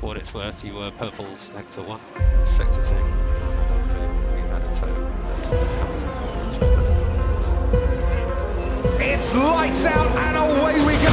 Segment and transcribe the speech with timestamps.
[0.00, 2.00] for what it's worth, you were Purple's Sector 1,
[2.56, 2.94] Sector 2.
[4.32, 5.06] We had a total.
[8.98, 11.10] It's lights out and away we go.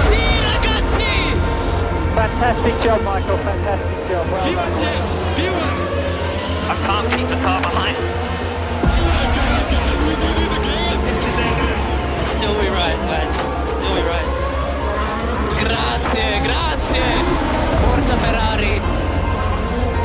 [2.15, 3.37] Fantastic job, Michael.
[3.37, 4.25] Fantastic job.
[4.31, 4.71] Well done.
[6.69, 7.97] I can't keep the car behind.
[12.23, 13.37] Still we rise, lads.
[13.73, 14.35] Still we rise.
[15.59, 17.57] Grazie, grazie.
[17.81, 18.86] Forza Ferrari.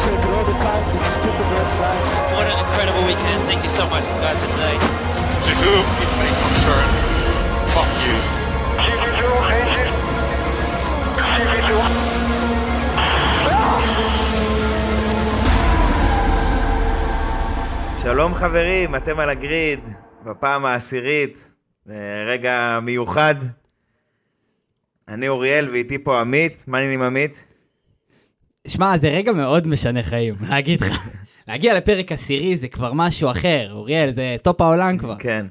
[0.00, 0.84] Take all the time.
[0.92, 2.10] These stupid red flags.
[2.34, 3.40] What an incredible weekend.
[3.48, 4.78] Thank you so much, guys, for today.
[5.46, 6.88] To whom it may concern,
[7.74, 8.16] fuck you.
[18.02, 19.80] שלום חברים, אתם על הגריד,
[20.24, 21.54] בפעם העשירית,
[22.26, 23.34] רגע מיוחד.
[25.08, 27.51] אני אוריאל ואיתי פה עמית, מה העניינים עמית?
[28.66, 31.08] שמע, זה רגע מאוד משנה חיים, להגיד לך.
[31.48, 35.16] להגיע לפרק עשירי זה כבר משהו אחר, אוריאל, זה טופ העולם כבר.
[35.18, 35.46] כן.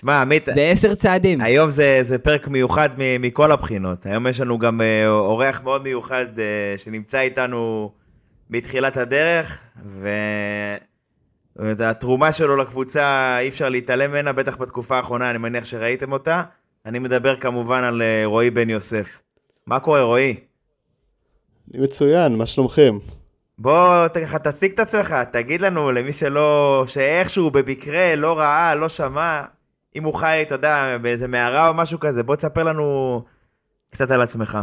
[0.00, 1.40] שמע, עמית, זה עשר צעדים.
[1.40, 4.06] היום זה, זה פרק מיוחד מ- מכל הבחינות.
[4.06, 6.44] היום יש לנו גם אה, אורח מאוד מיוחד אה,
[6.78, 7.92] שנמצא איתנו
[8.50, 9.60] מתחילת הדרך,
[11.56, 16.42] והתרומה שלו לקבוצה אי אפשר להתעלם ממנה, בטח בתקופה האחרונה, אני מניח שראיתם אותה.
[16.86, 19.20] אני מדבר כמובן על אה, רועי בן יוסף.
[19.66, 20.36] מה קורה, רועי?
[21.68, 22.98] מצוין, מה שלומכם?
[23.58, 29.42] בוא ככה תציג את עצמך, תגיד לנו, למי שלא, שאיכשהו במקרה לא ראה, לא שמע,
[29.96, 33.22] אם הוא חי, אתה יודע, באיזה מערה או משהו כזה, בוא תספר לנו
[33.90, 34.58] קצת על עצמך.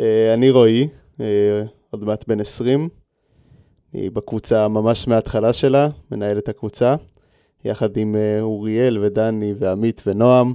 [0.00, 0.88] אה, אני רועי,
[1.20, 2.88] אה, עוד מעט בן 20.
[3.94, 6.94] אני בקבוצה ממש מההתחלה שלה, מנהל את הקבוצה,
[7.64, 10.54] יחד עם אה, אוריאל ודני ועמית ונועם.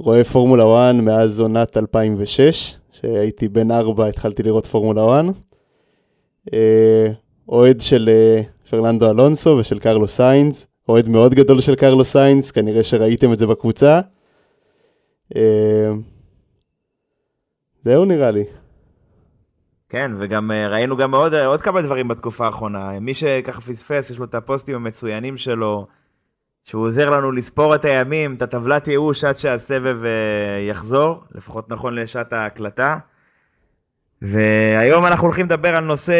[0.00, 5.24] אה, רואה פורמולה 1 מאז עונת 2006, שהייתי בן 4, התחלתי לראות פורמולה 1.
[6.52, 7.08] אה,
[7.48, 12.84] אוהד של אה, פרננדו אלונסו ושל קרלו סיינס, אוהד מאוד גדול של קרלו סיינס, כנראה
[12.84, 14.00] שראיתם את זה בקבוצה.
[15.36, 15.92] אה,
[17.84, 18.44] זהו נראה לי.
[19.88, 23.00] כן, וגם ראינו גם עוד, עוד כמה דברים בתקופה האחרונה.
[23.00, 25.86] מי שככה פספס, יש לו את הפוסטים המצוינים שלו,
[26.66, 31.94] שהוא עוזר לנו לספור את הימים, את הטבלת ייאוש עד שהסבב אה, יחזור, לפחות נכון
[31.94, 32.98] לשעת ההקלטה.
[34.22, 36.14] והיום אנחנו הולכים לדבר על נושא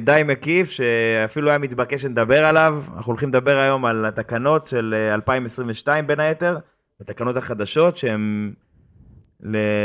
[0.00, 2.82] די מקיף, שאפילו היה מתבקש שנדבר עליו.
[2.96, 6.58] אנחנו הולכים לדבר היום על התקנות של אה, 2022 בין היתר,
[7.00, 8.52] התקנות החדשות, שהן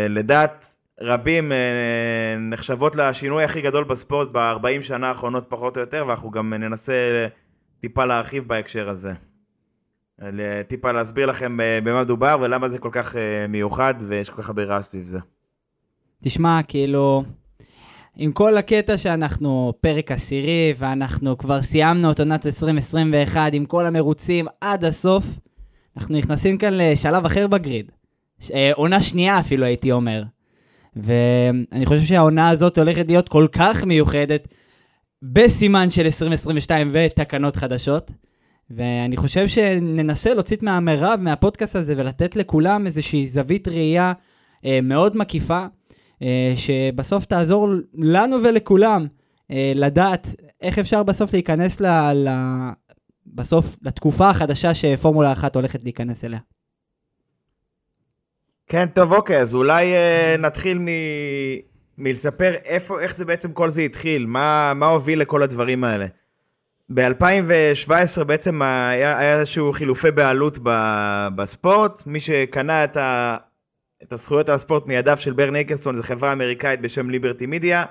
[0.09, 6.31] לדעת רבים אה, נחשבות לשינוי הכי גדול בספורט ב-40 שנה האחרונות פחות או יותר, ואנחנו
[6.31, 7.27] גם ננסה
[7.79, 9.13] טיפה להרחיב בהקשר הזה.
[10.21, 14.41] ל- טיפה להסביר לכם אה, במה מדובר ולמה זה כל כך אה, מיוחד ויש כל
[14.41, 15.19] כך הרבה רעש סביב זה.
[16.23, 17.23] תשמע, כאילו,
[18.15, 24.45] עם כל הקטע שאנחנו פרק עשירי, ואנחנו כבר סיימנו את עונת 2021 עם כל המרוצים
[24.61, 25.25] עד הסוף,
[25.97, 27.91] אנחנו נכנסים כאן לשלב אחר בגריד.
[28.53, 30.23] אה, עונה שנייה אפילו, הייתי אומר.
[30.95, 34.47] ואני חושב שהעונה הזאת הולכת להיות כל כך מיוחדת,
[35.21, 38.11] בסימן של 2022 ותקנות חדשות.
[38.69, 44.13] ואני חושב שננסה להוציא מהמרב מהפודקאסט הזה ולתת לכולם איזושהי זווית ראייה
[44.65, 45.65] אה, מאוד מקיפה,
[46.21, 49.07] אה, שבסוף תעזור לנו ולכולם
[49.51, 50.27] אה, לדעת
[50.61, 52.29] איך אפשר בסוף להיכנס ל, ל,
[53.27, 56.39] בסוף לתקופה החדשה שפורמולה אחת הולכת להיכנס אליה.
[58.67, 60.87] כן, טוב, אוקיי, אז אולי אה, נתחיל מ...
[61.97, 66.05] מלספר איפה, איך זה בעצם כל זה התחיל, מה, מה הוביל לכל הדברים האלה.
[66.93, 70.69] ב-2017 בעצם היה, היה איזשהו חילופי בעלות ב,
[71.35, 73.37] בספורט, מי שקנה את, ה,
[74.03, 77.85] את הזכויות על הספורט מידיו של ברן איקרסון, זו חברה אמריקאית בשם ליברטי מידיה.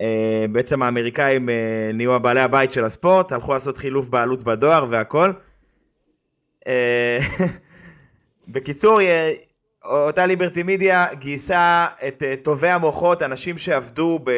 [0.00, 5.32] אה, בעצם האמריקאים אה, נהיו הבעלי הבית של הספורט, הלכו לעשות חילוף בעלות בדואר והכל.
[6.66, 7.18] אה,
[8.48, 9.00] בקיצור,
[9.90, 14.30] אותה ליברטי מידיה גייסה את אה, טובי המוחות, אנשים שעבדו, ב...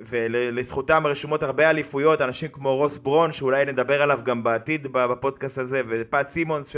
[0.00, 5.82] ולזכותם רשומות הרבה אליפויות, אנשים כמו רוס ברון, שאולי נדבר עליו גם בעתיד בפודקאסט הזה,
[5.88, 6.76] ופאט סימונס, ש...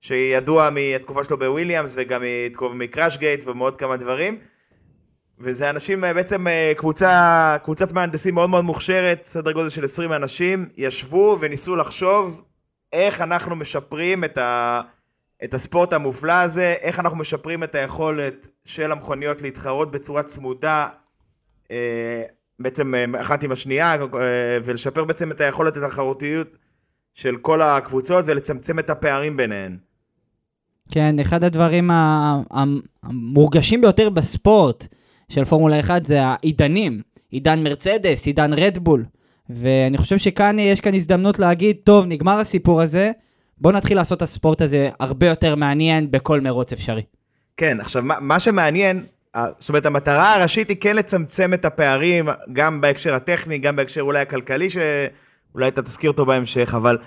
[0.00, 2.22] שידוע מהתקופה שלו בוויליאמס, וגם
[2.74, 4.38] מקראש גייט ומעוד כמה דברים.
[5.38, 10.12] וזה אנשים, אה, בעצם אה, קבוצה, קבוצת מהנדסים מאוד מאוד מוכשרת, סדר גודל של 20
[10.12, 12.44] אנשים, ישבו וניסו לחשוב
[12.92, 14.80] איך אנחנו משפרים את ה...
[15.44, 20.88] את הספורט המופלא הזה, איך אנחנו משפרים את היכולת של המכוניות להתחרות בצורה צמודה,
[21.70, 22.22] אה,
[22.58, 26.56] בעצם אה, אחת עם השנייה, אה, ולשפר בעצם את היכולת התחרותיות
[27.14, 29.76] של כל הקבוצות ולצמצם את הפערים ביניהן.
[30.90, 31.90] כן, אחד הדברים
[33.02, 34.86] המורגשים ביותר בספורט,
[35.28, 39.04] של פורמולה 1 זה העידנים, עידן מרצדס, עידן רדבול.
[39.50, 43.12] ואני חושב שכאן יש כאן הזדמנות להגיד, טוב, נגמר הסיפור הזה,
[43.58, 47.02] בואו נתחיל לעשות את הספורט הזה הרבה יותר מעניין בכל מרוץ אפשרי.
[47.56, 49.04] כן, עכשיו, מה, מה שמעניין,
[49.58, 54.20] זאת אומרת, המטרה הראשית היא כן לצמצם את הפערים, גם בהקשר הטכני, גם בהקשר אולי
[54.20, 56.98] הכלכלי, שאולי אתה תזכיר אותו בהמשך, אבל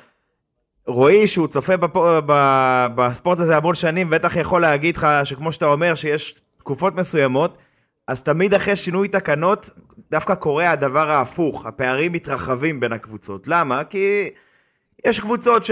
[0.87, 1.97] רועי, שהוא צופה בפ...
[2.25, 2.87] ב...
[2.95, 7.57] בספורט הזה המון שנים, בטח יכול להגיד לך שכמו שאתה אומר, שיש תקופות מסוימות,
[8.07, 9.69] אז תמיד אחרי שינוי תקנות,
[10.11, 13.47] דווקא קורה הדבר ההפוך, הפערים מתרחבים בין הקבוצות.
[13.47, 13.83] למה?
[13.83, 14.29] כי
[15.05, 15.71] יש קבוצות ש...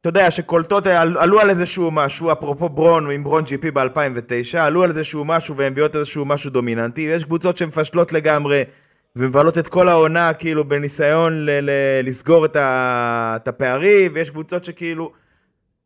[0.00, 4.82] אתה יודע, שקולטות, על- עלו על איזשהו משהו, אפרופו ברון עם ברון פי ב-2009, עלו
[4.82, 8.62] על איזשהו משהו והן מביאות איזשהו משהו דומיננטי, ויש קבוצות שמפשלות לגמרי
[9.16, 11.70] ומבלות את כל העונה כאילו בניסיון ל- ל-
[12.08, 15.12] לסגור את, ה- את הפערים, ויש קבוצות שכאילו...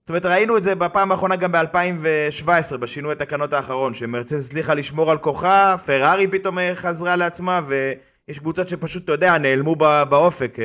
[0.03, 5.11] זאת אומרת, ראינו את זה בפעם האחרונה גם ב-2017, בשינוי התקנות האחרון, שמרצדס הצליחה לשמור
[5.11, 9.77] על כוחה, פרארי פתאום אה, חזרה לעצמה, ויש קבוצות שפשוט, אתה יודע, נעלמו
[10.09, 10.57] באופק.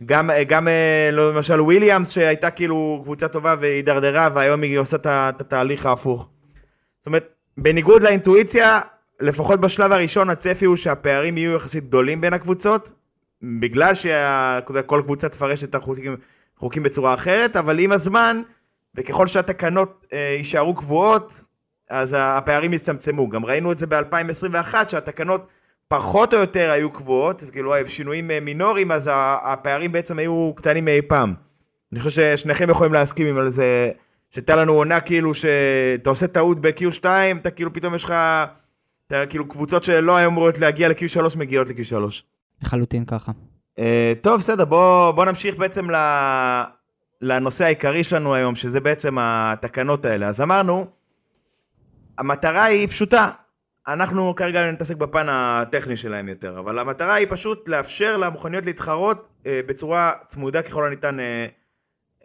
[0.00, 4.96] אה, גם, גם אה, לא, למשל וויליאמס, שהייתה כאילו קבוצה טובה והידרדרה, והיום היא עושה
[4.96, 6.28] את התהליך ההפוך.
[6.98, 8.80] זאת אומרת, בניגוד לאינטואיציה,
[9.20, 12.92] לפחות בשלב הראשון הצפי הוא שהפערים יהיו יחסית גדולים בין הקבוצות,
[13.42, 16.16] בגלל שכל קבוצה תפרש את החוקים
[16.56, 18.40] חוקים בצורה אחרת, אבל עם הזמן,
[18.94, 21.44] וככל שהתקנות אה, יישארו קבועות,
[21.90, 23.28] אז הפערים יצטמצמו.
[23.28, 25.46] גם ראינו את זה ב-2021, שהתקנות
[25.88, 29.10] פחות או יותר היו קבועות, כאילו היו שינויים אה, מינוריים, אז
[29.42, 31.34] הפערים בעצם היו קטנים מאי פעם.
[31.92, 33.90] אני חושב ששניכם יכולים להסכים עם על זה,
[34.30, 37.04] שהייתה לנו עונה כאילו שאתה עושה טעות ב-Q2,
[37.40, 38.14] אתה כאילו פתאום יש לך,
[39.06, 42.22] אתה כאילו קבוצות שלא היו אמורות להגיע ל-Q3 מגיעות ל-Q3.
[42.62, 43.32] לחלוטין ככה.
[43.78, 45.96] אה, טוב, בסדר, בוא, בוא נמשיך בעצם ל...
[47.22, 50.28] לנושא העיקרי שלנו היום, שזה בעצם התקנות האלה.
[50.28, 50.86] אז אמרנו,
[52.18, 53.30] המטרה היא פשוטה.
[53.88, 59.60] אנחנו כרגע נתעסק בפן הטכני שלהם יותר, אבל המטרה היא פשוט לאפשר למכוניות להתחרות אה,
[59.66, 61.46] בצורה צמודה ככל הניתן אה,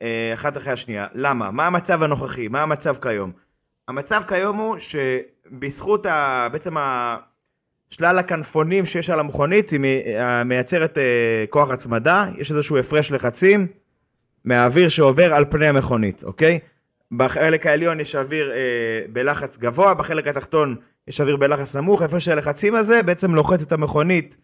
[0.01, 1.07] אה, אחת אחרי השנייה.
[1.13, 1.51] למה?
[1.51, 2.47] מה המצב הנוכחי?
[2.47, 3.31] מה המצב כיום?
[3.87, 6.47] המצב כיום הוא שבזכות ה...
[6.51, 7.17] בעצם ה...
[7.89, 9.79] שלל הכנפונים שיש על המכונית, היא
[10.17, 13.67] אה, מייצרת אה, כוח הצמדה, יש איזשהו הפרש לחצים
[14.45, 16.59] מהאוויר שעובר על פני המכונית, אוקיי?
[17.11, 18.57] בחלק העליון יש אוויר אה,
[19.13, 20.75] בלחץ גבוה, בחלק התחתון
[21.07, 24.37] יש אוויר בלחץ נמוך, ההפרש של הלחצים הזה בעצם לוחץ את המכונית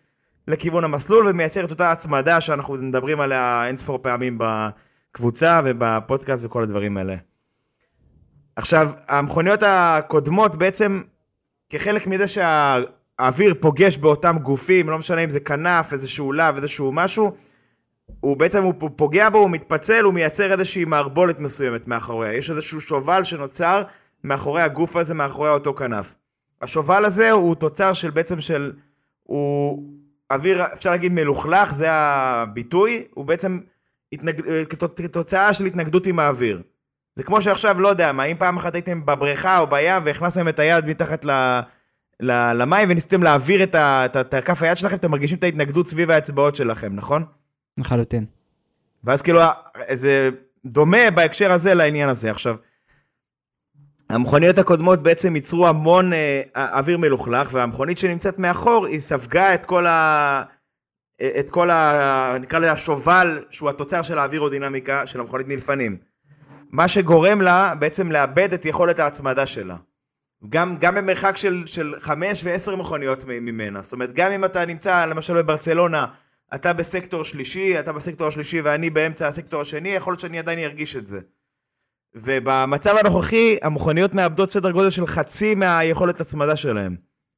[0.48, 6.98] לכיוון המסלול ומייצר את אותה הצמדה שאנחנו מדברים עליה אינספור פעמים בקבוצה ובפודקאסט וכל הדברים
[6.98, 7.16] האלה.
[8.56, 11.02] עכשיו, המכוניות הקודמות בעצם,
[11.70, 17.32] כחלק מזה שהאוויר פוגש באותם גופים, לא משנה אם זה כנף, איזשהו לאו, איזשהו משהו,
[18.20, 22.34] הוא בעצם, הוא פוגע בו, הוא מתפצל, הוא מייצר איזושהי מערבולת מסוימת מאחוריה.
[22.34, 23.84] יש איזשהו שובל שנוצר
[24.24, 26.14] מאחורי הגוף הזה, מאחורי אותו כנף.
[26.62, 28.72] השובל הזה הוא תוצר של בעצם של,
[29.24, 29.84] הוא
[30.32, 33.60] אוויר, אפשר להגיד מלוכלך, זה הביטוי, הוא בעצם
[34.14, 34.42] התנג...
[34.70, 36.62] כתוצאה של התנגדות עם האוויר.
[37.16, 40.60] זה כמו שעכשיו, לא יודע מה, אם פעם אחת הייתם בבריכה או בים והכנסתם את
[40.60, 41.32] היד מתחת ל...
[42.20, 42.54] ל...
[42.54, 44.06] למים וניסיתם להעביר את, ה...
[44.06, 44.22] את, ה...
[44.22, 47.26] את כף היד שלכם, אתם מרגישים את ההתנגדות סביב האצבעות שלכם, נכון?
[47.78, 48.26] לחלוטין.
[49.04, 49.40] ואז כאילו,
[49.94, 50.30] זה
[50.66, 52.32] דומה בהקשר הזה לעניין הזה.
[52.32, 52.56] עכשיו,
[54.10, 59.86] המכוניות הקודמות בעצם ייצרו המון אה, אוויר מלוכלך, והמכונית שנמצאת מאחור, היא ספגה את כל
[59.86, 60.44] ה...
[61.40, 62.38] את כל ה...
[62.40, 65.98] נקרא לזה השובל, שהוא התוצר של האווירודינמיקה של המכונית מלפנים.
[66.72, 69.76] מה שגורם לה בעצם לאבד את יכולת ההצמדה שלה.
[70.50, 73.82] גם, גם במרחק של, של חמש ועשר מכוניות ממנה.
[73.82, 76.06] זאת אומרת, גם אם אתה נמצא למשל בברצלונה,
[76.56, 80.96] אתה בסקטור שלישי, אתה בסקטור השלישי ואני באמצע הסקטור השני, יכול להיות שאני עדיין ארגיש
[80.96, 81.20] את זה.
[82.16, 86.96] ובמצב הנוכחי, המכוניות מאבדות סדר גודל של חצי מהיכולת הצמדה שלהם.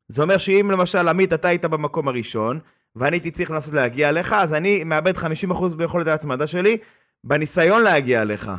[0.07, 2.59] זה אומר שאם למשל, עמית, אתה היית במקום הראשון,
[2.95, 6.77] ואני הייתי צריך לנסות להגיע אליך, אז אני מאבד 50% ביכולת ההצמדה שלי,
[7.23, 8.51] בניסיון להגיע אליך.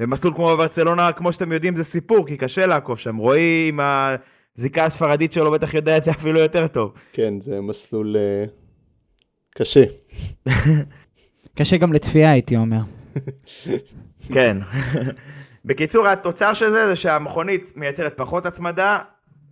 [0.00, 3.16] במסלול כמו בברצלונה, כמו שאתם יודעים, זה סיפור, כי קשה לעקוף שם.
[3.16, 6.92] רועי עם הזיקה הספרדית שלו בטח יודע את זה אפילו יותר טוב.
[7.12, 8.50] כן, זה מסלול uh,
[9.54, 9.84] קשה.
[11.58, 12.80] קשה גם לצפייה, הייתי אומר.
[14.32, 14.56] כן.
[15.66, 18.98] בקיצור, התוצר של זה זה שהמכונית מייצרת פחות הצמדה,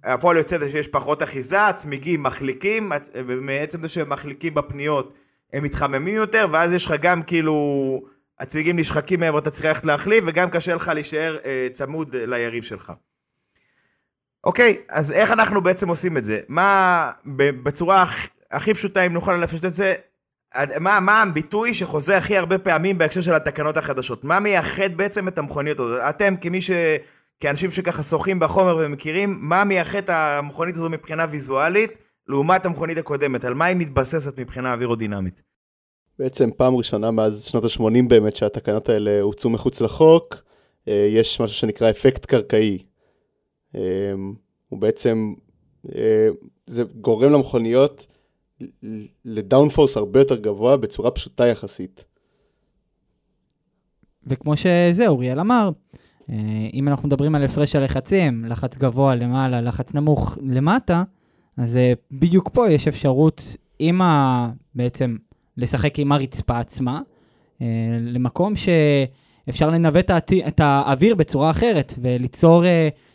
[0.04, 5.14] הפועל יוצא זה שיש פחות אחיזה, צמיגים מחליקים, ומעצם זה שהם מחליקים בפניות,
[5.52, 7.54] הם מתחממים יותר, ואז יש לך גם כאילו,
[8.40, 12.92] הצמיגים נשחקים מעבר, אתה צריך ללכת להחליף, וגם קשה לך להישאר אה, צמוד ליריב שלך.
[14.44, 16.40] אוקיי, אז איך אנחנו בעצם עושים את זה?
[16.48, 17.10] מה,
[17.62, 19.94] בצורה הכ, הכי פשוטה, אם נוכל לפשט את זה,
[20.80, 24.24] מה, מה הביטוי שחוזר הכי הרבה פעמים בהקשר של התקנות החדשות?
[24.24, 26.00] מה מייחד בעצם את המכוניות הזאת?
[26.00, 26.70] אתם כמי ש...
[27.40, 33.44] כאנשים שככה שוחים בחומר ומכירים, מה מייחד את המכונית הזו מבחינה ויזואלית, לעומת המכונית הקודמת,
[33.44, 35.42] על מה היא מתבססת מבחינה אווירודינמית?
[36.18, 40.36] בעצם פעם ראשונה מאז שנות ה-80 באמת שהתקנות האלה הוצאו מחוץ לחוק,
[40.88, 42.78] אה, יש משהו שנקרא אפקט קרקעי.
[43.74, 44.12] אה,
[44.68, 45.34] הוא בעצם,
[45.94, 46.28] אה,
[46.66, 48.06] זה גורם למכוניות
[49.24, 52.04] לדאונפורס הרבה יותר גבוה בצורה פשוטה יחסית.
[54.26, 55.70] וכמו שזה, אוריאל אמר,
[56.30, 56.36] אה,
[56.74, 61.02] אם אנחנו מדברים על הפרש הלחצים, לחץ גבוה למעלה, לחץ נמוך למטה,
[61.56, 64.50] אז אה, בדיוק פה יש אפשרות עם ה...
[64.74, 65.16] בעצם
[65.56, 67.00] לשחק עם הרצפה עצמה,
[67.62, 67.66] אה,
[68.00, 70.10] למקום שאפשר לנווט
[70.46, 72.64] את האוויר בצורה אחרת וליצור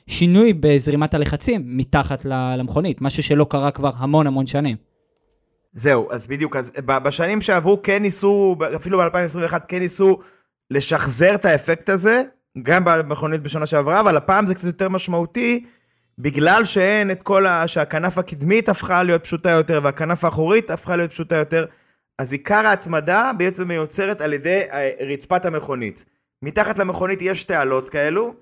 [0.08, 4.88] שינוי בזרימת הלחצים מתחת למכונית, משהו שלא קרה כבר המון המון שנים.
[5.74, 10.20] זהו, אז בדיוק, אז בשנים שעברו כן ניסו, אפילו ב-2021 כן ניסו
[10.72, 12.24] לשחזר את האפקט הזה,
[12.64, 15.66] גם במכונית בשנה שעברה, אבל הפעם זה קצת יותר משמעותי,
[16.20, 17.68] בגלל שאין את כל ה...
[17.68, 21.66] שהכנף הקדמית הפכה להיות פשוטה יותר, והכנף האחורית הפכה להיות פשוטה יותר,
[22.18, 26.06] אז עיקר ההצמדה בעצם מיוצרת על ידי אה, רצפת המכונית.
[26.42, 28.34] מתחת למכונית יש תעלות כאלו,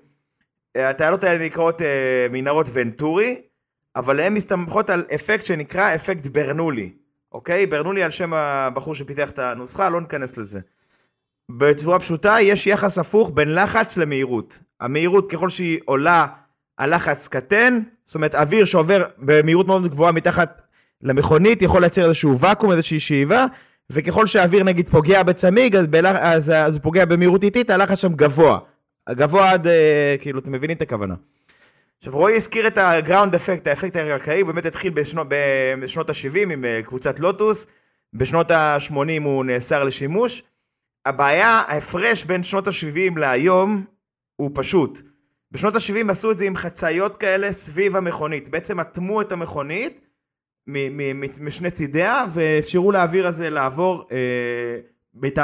[0.76, 3.40] התעלות האלה נקראות אה, מנהרות ונטורי,
[3.96, 6.92] אבל הן מסתמכות על אפקט שנקרא אפקט ברנולי,
[7.32, 7.66] אוקיי?
[7.66, 10.60] ברנולי על שם הבחור שפיתח את הנוסחה, לא ניכנס לזה.
[11.50, 14.58] בצורה פשוטה, יש יחס הפוך בין לחץ למהירות.
[14.80, 16.26] המהירות, ככל שהיא עולה,
[16.78, 20.62] הלחץ קטן, זאת אומרת, אוויר שעובר במהירות מאוד גבוהה מתחת
[21.02, 23.46] למכונית, יכול לייצר איזשהו ואקום, איזושהי שאיבה,
[23.90, 26.16] וככל שהאוויר נגיד פוגע בצמיג, אז, בלח...
[26.20, 28.58] אז, אז הוא פוגע במהירות איטית, הלחץ שם גבוה.
[29.10, 31.14] גבוה עד, אה, כאילו, אתם מבינים את הכוונה.
[31.98, 35.26] עכשיו, רועי הזכיר את הגראונד אפקט, האפקט הקרקעי, באמת התחיל בשנות,
[35.82, 37.66] בשנות ה-70 עם אה, קבוצת לוטוס,
[38.14, 40.42] בשנות ה-80 הוא נאסר לשימוש.
[41.06, 43.84] הבעיה, ההפרש בין שנות ה-70 להיום
[44.36, 45.00] הוא פשוט.
[45.52, 48.48] בשנות ה-70 עשו את זה עם חצאיות כאלה סביב המכונית.
[48.48, 50.00] בעצם אטמו את המכונית
[51.40, 54.78] משני צידיה, ואפשרו לאוויר הזה לעבור אה,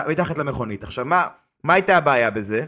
[0.09, 0.83] מתחת למכונית.
[0.85, 1.27] עכשיו, מה,
[1.65, 2.65] מה הייתה הבעיה בזה?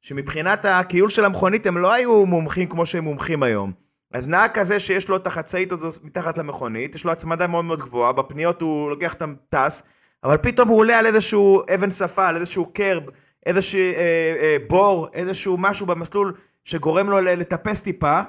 [0.00, 3.72] שמבחינת הכיול של המכונית הם לא היו מומחים כמו שהם מומחים היום.
[4.12, 7.80] אז נהג כזה שיש לו את החצאית הזו מתחת למכונית, יש לו הצמדה מאוד מאוד
[7.80, 9.82] גבוהה, בפניות הוא לוקח את הטס,
[10.24, 13.02] אבל פתאום הוא עולה על איזשהו אבן שפה, על איזשהו קרב,
[13.46, 18.20] איזשהו אה, אה, בור, איזשהו משהו במסלול שגורם לו לטפס טיפה,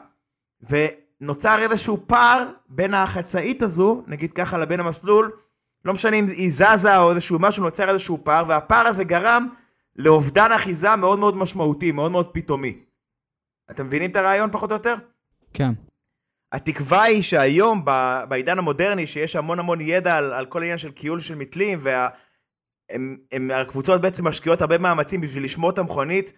[0.69, 5.31] ונוצר איזשהו פער בין החצאית הזו, נגיד ככה, לבין המסלול,
[5.85, 9.47] לא משנה אם היא זזה או איזשהו משהו, נוצר איזשהו פער, והפער הזה גרם
[9.95, 12.79] לאובדן אחיזה מאוד מאוד משמעותי, מאוד מאוד פתאומי.
[13.71, 14.95] אתם מבינים את הרעיון פחות או יותר?
[15.53, 15.71] כן.
[16.51, 17.85] התקווה היא שהיום,
[18.29, 21.79] בעידן המודרני, שיש המון המון ידע על, על כל העניין של קיול של מתלים,
[23.49, 26.33] והקבוצות בעצם משקיעות הרבה מאמצים בשביל לשמור את המכונית,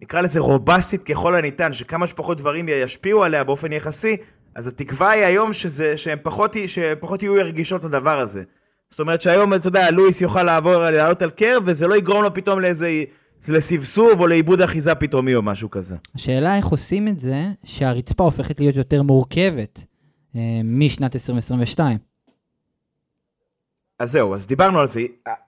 [0.00, 4.16] נקרא לזה רובסטית ככל הניתן, שכמה שפחות דברים ישפיעו עליה באופן יחסי,
[4.54, 8.42] אז התקווה היא היום שזה, שהן פחות, שהן פחות יהיו רגישות לדבר הזה.
[8.90, 12.34] זאת אומרת שהיום, אתה יודע, לואיס יוכל לעבור, לעלות על קרב, וזה לא יגרום לו
[12.34, 13.04] פתאום לאיזה,
[13.48, 15.96] לסבסוב או לאיבוד אחיזה פתאומי או משהו כזה.
[16.14, 19.84] השאלה איך עושים את זה שהרצפה הופכת להיות יותר מורכבת
[20.36, 21.98] אה, משנת 2022.
[23.98, 25.00] אז זהו, אז דיברנו על זה.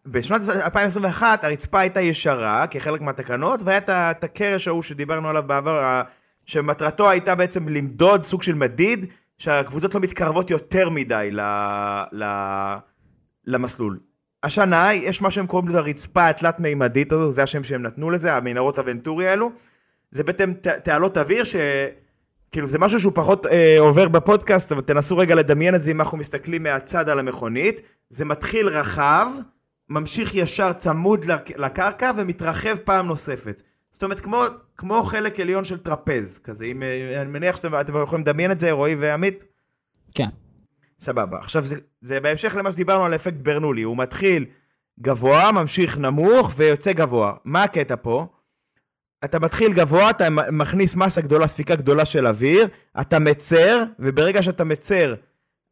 [0.06, 6.02] בשנת 2021 הרצפה הייתה ישרה כחלק מהתקנות, והיה את הקרש ההוא שדיברנו עליו בעבר,
[6.44, 9.06] שמטרתו הייתה בעצם למדוד סוג של מדיד,
[9.38, 11.40] שהקבוצות לא מתקרבות יותר מדי ל...
[12.12, 12.24] ל...
[13.48, 13.98] למסלול.
[14.42, 18.78] השנה יש מה שהם קוראים לזה הרצפה התלת-מימדית הזו, זה השם שהם נתנו לזה, המנהרות
[18.78, 19.50] הוונטורי האלו.
[20.10, 20.52] זה בעצם
[20.84, 21.56] תעלות אוויר ש...
[22.52, 26.00] כאילו זה משהו שהוא פחות אה, עובר בפודקאסט, אבל תנסו רגע לדמיין את זה אם
[26.00, 27.80] אנחנו מסתכלים מהצד על המכונית.
[28.10, 29.26] זה מתחיל רחב,
[29.88, 31.24] ממשיך ישר צמוד
[31.56, 33.62] לקרקע ומתרחב פעם נוספת.
[33.90, 34.42] זאת אומרת, כמו,
[34.76, 38.70] כמו חלק עליון של טרפז כזה, אם, אה, אני מניח שאתם יכולים לדמיין את זה,
[38.70, 39.44] רועי ועמית?
[40.14, 40.28] כן.
[41.00, 41.38] סבבה.
[41.38, 43.82] עכשיו, זה, זה בהמשך למה שדיברנו על אפקט ברנולי.
[43.82, 44.44] הוא מתחיל
[45.00, 47.32] גבוה, ממשיך נמוך ויוצא גבוה.
[47.44, 48.26] מה הקטע פה?
[49.24, 52.68] אתה מתחיל גבוה, אתה מכניס מסה גדולה, ספיקה גדולה של אוויר,
[53.00, 55.14] אתה מצר, וברגע שאתה מצר,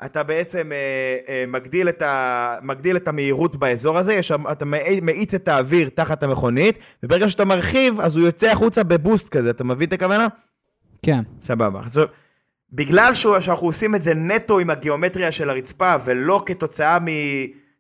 [0.05, 4.65] אתה בעצם אה, אה, מגדיל, את ה, מגדיל את המהירות באזור הזה, יש, אתה
[5.03, 9.65] מאיץ את האוויר תחת המכונית, וברגע שאתה מרחיב, אז הוא יוצא החוצה בבוסט כזה, אתה
[9.65, 10.27] מבין את הכוונה?
[11.03, 11.21] כן.
[11.43, 11.81] סבבה.
[11.81, 12.07] עכשיו,
[12.73, 17.07] בגלל שאנחנו עושים את זה נטו עם הגיאומטריה של הרצפה, ולא כתוצאה מ...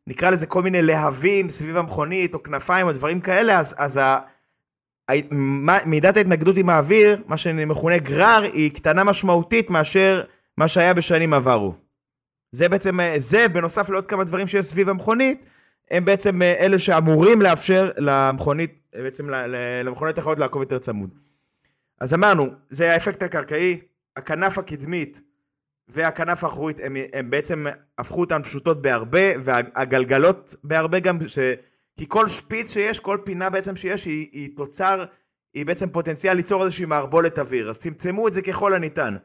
[0.07, 4.19] נקרא לזה כל מיני להבים סביב המכונית, או כנפיים, או דברים כאלה, אז, אז ה...
[5.87, 10.23] מידת ההתנגדות עם האוויר, מה שמכונה גרר, היא קטנה משמעותית מאשר
[10.57, 11.75] מה שהיה בשנים עברו.
[12.53, 15.47] זה בעצם, זה בנוסף לעוד כמה דברים שיש סביב המכונית,
[15.91, 19.31] הם בעצם אלה שאמורים לאפשר למכונית, בעצם
[19.85, 21.11] למכונית אחרות לעקוב יותר צמוד.
[22.01, 23.81] אז אמרנו, זה האפקט הקרקעי,
[24.17, 25.21] הכנף הקדמית
[25.89, 27.67] והכנף האחורית, הם, הם בעצם
[27.99, 31.39] הפכו אותן פשוטות בהרבה, והגלגלות בהרבה גם, ש...
[31.97, 35.05] כי כל שפיץ שיש, כל פינה בעצם שיש, היא, היא תוצר,
[35.55, 39.17] היא בעצם פוטנציאל ליצור איזושהי מערבולת אוויר, אז צמצמו את זה ככל הניתן.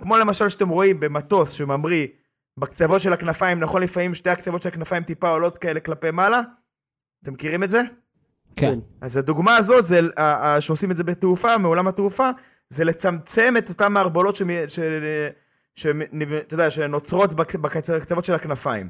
[0.00, 2.06] כמו למשל שאתם רואים במטוס שממריא
[2.56, 6.40] בקצוות של הכנפיים, נכון לפעמים שתי הקצוות של הכנפיים טיפה עולות כאלה כלפי מעלה?
[7.22, 7.82] אתם מכירים את זה?
[8.56, 8.78] כן.
[9.00, 10.00] אז הדוגמה הזאת, זה,
[10.60, 12.30] שעושים את זה בתעופה, מעולם התעופה,
[12.70, 14.36] זה לצמצם את אותן מערבולות
[16.70, 18.88] שנוצרות בק- בקצוות של הכנפיים.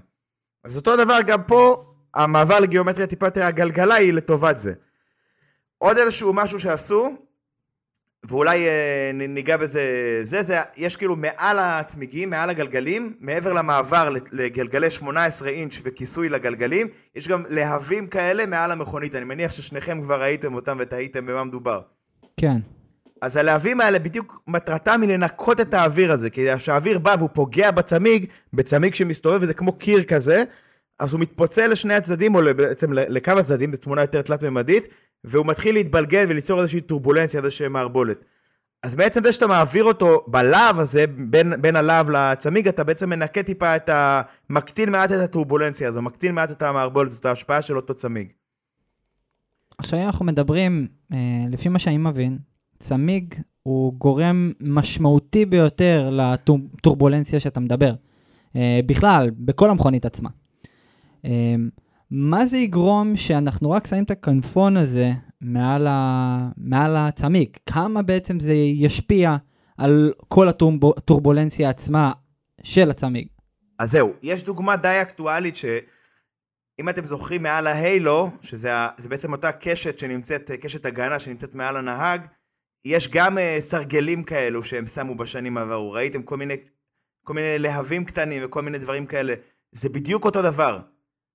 [0.65, 1.85] אז אותו דבר גם פה,
[2.15, 4.73] המעבר לגיאומטריה טיפה יותר הגלגלה היא לטובת זה.
[5.79, 7.17] עוד איזשהו משהו שעשו,
[8.25, 9.83] ואולי אה, ניגע בזה,
[10.25, 16.89] זה, זה, יש כאילו מעל הצמיגים, מעל הגלגלים, מעבר למעבר לגלגלי 18 אינץ' וכיסוי לגלגלים,
[17.15, 21.81] יש גם להבים כאלה מעל המכונית, אני מניח ששניכם כבר ראיתם אותם ותהיתם במה מדובר.
[22.37, 22.57] כן.
[23.21, 27.71] אז הלהבים האלה בדיוק מטרתם היא לנקות את האוויר הזה, כי כשהאוויר בא והוא פוגע
[27.71, 30.45] בצמיג, בצמיג שמסתובב וזה כמו קיר כזה,
[30.99, 34.89] אז הוא מתפוצל לשני הצדדים, או בעצם לכמה צדדים, בתמונה יותר תלת-ממדית,
[35.25, 38.25] והוא מתחיל להתבלגן וליצור איזושהי טורבולנציה, איזושהי מערבולת.
[38.83, 43.43] אז בעצם זה שאתה מעביר אותו בלהב הזה, בין, בין הלהב לצמיג, אתה בעצם מנקה
[43.43, 44.23] טיפה את ה...
[44.51, 48.33] מקטין מעט את הטורבולנציה הזו, מקטין מעט את המערבולת, זאת ההשפעה של אותו צמיג.
[49.79, 51.19] עכשיו אנחנו מדברים, אה,
[51.51, 52.39] לפי מה שאני מבין,
[52.81, 57.95] צמיג הוא גורם משמעותי ביותר לטורבולנציה שאתה מדבר.
[58.57, 60.29] אה, בכלל, בכל המכונית עצמה.
[61.25, 61.55] אה,
[62.11, 65.11] מה זה יגרום שאנחנו רק שמים את הכנפון הזה
[65.41, 66.49] מעל, ה...
[66.57, 67.49] מעל הצמיג?
[67.67, 69.37] כמה בעצם זה ישפיע
[69.79, 72.13] על כל הטורבולנציה עצמה
[72.63, 73.29] של הצמיג?
[73.79, 78.71] אז זהו, יש דוגמה די אקטואלית שאם אתם זוכרים מעל ההיילו, שזה.
[79.09, 82.21] בעצם אותה קשת שנמצאת, קשת הגנה שנמצאת מעל הנהג,
[82.85, 86.57] יש גם uh, סרגלים כאלו שהם שמו בשנים עברו, ראיתם כל מיני,
[87.25, 89.35] כל מיני להבים קטנים וכל מיני דברים כאלה,
[89.73, 90.81] זה בדיוק אותו דבר.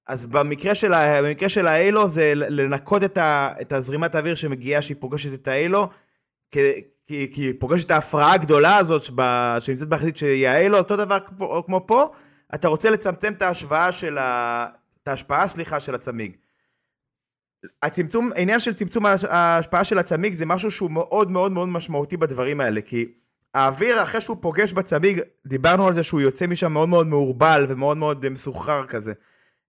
[0.08, 0.92] אז במקרה של.
[1.24, 3.54] במקרה של ההיילו זה לנקות את, ה...
[3.62, 5.90] את הזרימת האוויר שמגיעה שהיא פוגשת את ההיילו,
[6.52, 6.60] כי,
[7.08, 9.58] כי, כי היא פוגשת את ההפרעה הגדולה הזאת שבה...
[9.60, 12.08] שנמצאת באחרית שהיא ה halo, אותו דבר כמו, כמו פה,
[12.56, 14.68] אתה רוצה לצמצם את ההשוואה של ה...
[15.04, 16.36] את ההשפעה, סליחה, של הצמיג.
[17.84, 22.62] הצמצום, העניין של צמצום ההשפעה של הצמיג זה משהו שהוא מאוד מאוד מאוד משמעותי בדברים
[22.62, 23.06] האלה, כי
[23.54, 27.98] האוויר אחרי שהוא פוגש בצמיג, דיברנו על זה שהוא יוצא משם מאוד מאוד מעורבל ומאוד
[27.98, 29.14] מאוד מסוחרר כזה.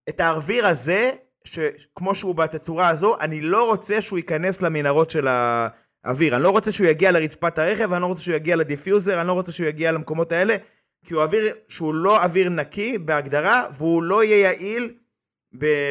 [0.08, 1.10] את האוויר הזה,
[1.44, 6.36] שכמו שהוא בתצורה הזו, אני לא רוצה שהוא ייכנס למנהרות של האוויר.
[6.36, 9.28] אני לא רוצה שהוא יגיע לרצפת הרכב, אני לא רוצה שהוא יגיע ל diffuser, אני
[9.28, 10.56] לא רוצה שהוא יגיע למקומות האלה,
[11.04, 14.94] כי הוא אוויר שהוא לא אוויר נקי בהגדרה, והוא לא יהיה יעיל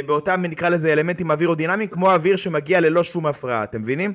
[0.06, 4.14] באותם נקרא לזה אלמנטים אווירודינמיים, כמו אוויר שמגיע ללא שום הפרעה, אתם מבינים?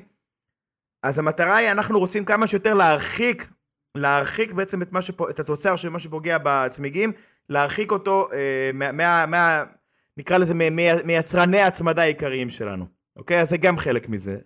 [1.03, 3.51] אז המטרה היא, אנחנו רוצים כמה שיותר להרחיק,
[3.95, 7.11] להרחיק בעצם את, שפו, את התוצר של מה שפוגע בצמיגים,
[7.49, 9.63] להרחיק אותו אה, מה, מה, מה,
[10.17, 10.53] נקרא לזה
[11.05, 12.85] מיצרני ההצמדה העיקריים שלנו,
[13.15, 13.41] אוקיי?
[13.41, 14.37] אז זה גם חלק מזה.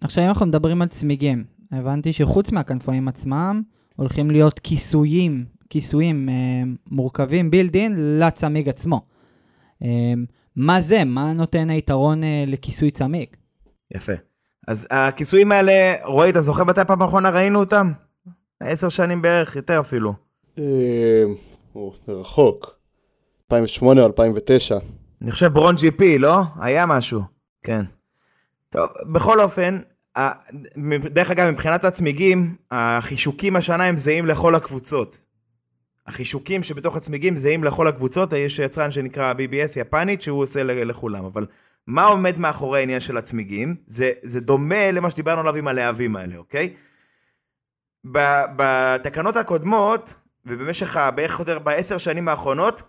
[0.00, 3.62] עכשיו אם אנחנו מדברים על צמיגים, הבנתי שחוץ מהכנפיים עצמם,
[3.96, 6.34] הולכים להיות כיסויים, כיסויים אה,
[6.90, 9.06] מורכבים בילדין לצמיג עצמו.
[9.82, 10.12] אה,
[10.56, 11.04] מה זה?
[11.04, 13.28] מה נותן היתרון אה, לכיסוי צמיג?
[13.94, 14.12] יפה.
[14.68, 17.92] אז הכיסויים האלה, רועי, אתה זוכר מתי פעם האחרונה ראינו אותם?
[18.60, 20.12] עשר שנים בערך, יותר אפילו.
[22.06, 22.78] זה רחוק.
[23.52, 24.78] 2008 או 2009.
[25.22, 26.42] אני חושב ברון ג'י פי, לא?
[26.60, 27.20] היה משהו.
[27.62, 27.82] כן.
[28.70, 29.78] טוב, בכל אופן,
[31.10, 35.27] דרך אגב, מבחינת הצמיגים, החישוקים השנה הם זהים לכל הקבוצות.
[36.08, 41.46] החישוקים שבתוך הצמיגים זהים לכל הקבוצות, יש יצרן שנקרא BBS יפנית שהוא עושה לכולם, אבל
[41.86, 43.76] מה עומד מאחורי העניין של הצמיגים?
[43.86, 46.74] זה, זה דומה למה שדיברנו עליו עם הלהבים האלה, אוקיי?
[48.56, 50.14] בתקנות הקודמות,
[50.46, 52.82] ובמשך בערך יותר בעשר שנים האחרונות,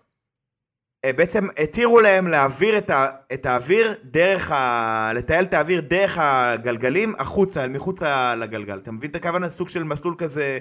[1.05, 5.11] אה, בעצם התירו להם להעביר את, ה, את האוויר דרך ה...
[5.15, 8.77] לטייל את האוויר דרך הגלגלים החוצה, מחוצה לגלגל.
[8.77, 9.49] אתה מבין את הכוונה?
[9.49, 10.59] סוג של מסלול כזה,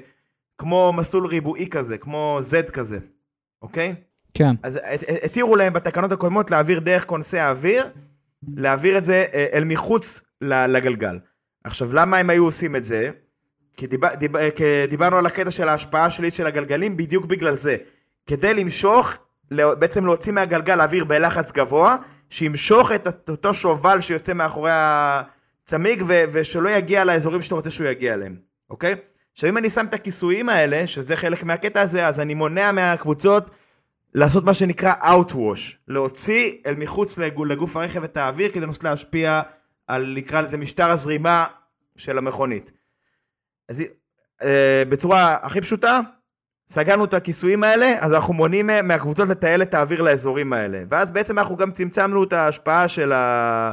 [0.58, 2.98] כמו מסלול ריבועי כזה, כמו Z כזה,
[3.62, 3.94] אוקיי?
[4.34, 4.54] כן.
[4.62, 4.78] אז
[5.22, 7.90] התירו להם בתקנות הקודמות להעביר דרך כונסי האוויר,
[8.56, 11.18] להעביר את זה אה, אל מחוץ לגלגל.
[11.64, 13.10] עכשיו, למה הם היו עושים את זה?
[13.76, 17.76] כי, דיבר, דיבר, כי דיברנו על הקטע של ההשפעה השלילית של הגלגלים בדיוק בגלל זה.
[18.26, 19.18] כדי למשוך
[19.50, 21.96] בעצם להוציא מהגלגל אוויר בלחץ גבוה,
[22.30, 28.14] שימשוך את אותו שובל שיוצא מאחורי הצמיג ו- ושלא יגיע לאזורים שאתה רוצה שהוא יגיע
[28.14, 28.36] אליהם,
[28.70, 28.94] אוקיי?
[29.38, 33.50] עכשיו אם אני שם את הכיסויים האלה, שזה חלק מהקטע הזה, אז אני מונע מהקבוצות
[34.14, 39.40] לעשות מה שנקרא Outwash, להוציא אל מחוץ לגוף הרכב את האוויר כדי לנסות להשפיע
[39.86, 41.46] על, נקרא לזה, משטר הזרימה
[41.96, 42.72] של המכונית.
[43.68, 43.82] אז
[44.42, 46.00] אה, בצורה הכי פשוטה,
[46.68, 50.82] סגרנו את הכיסויים האלה, אז אנחנו מונעים מה- מהקבוצות לטייל את האוויר לאזורים האלה.
[50.90, 53.72] ואז בעצם אנחנו גם צמצמנו את ההשפעה של, ה...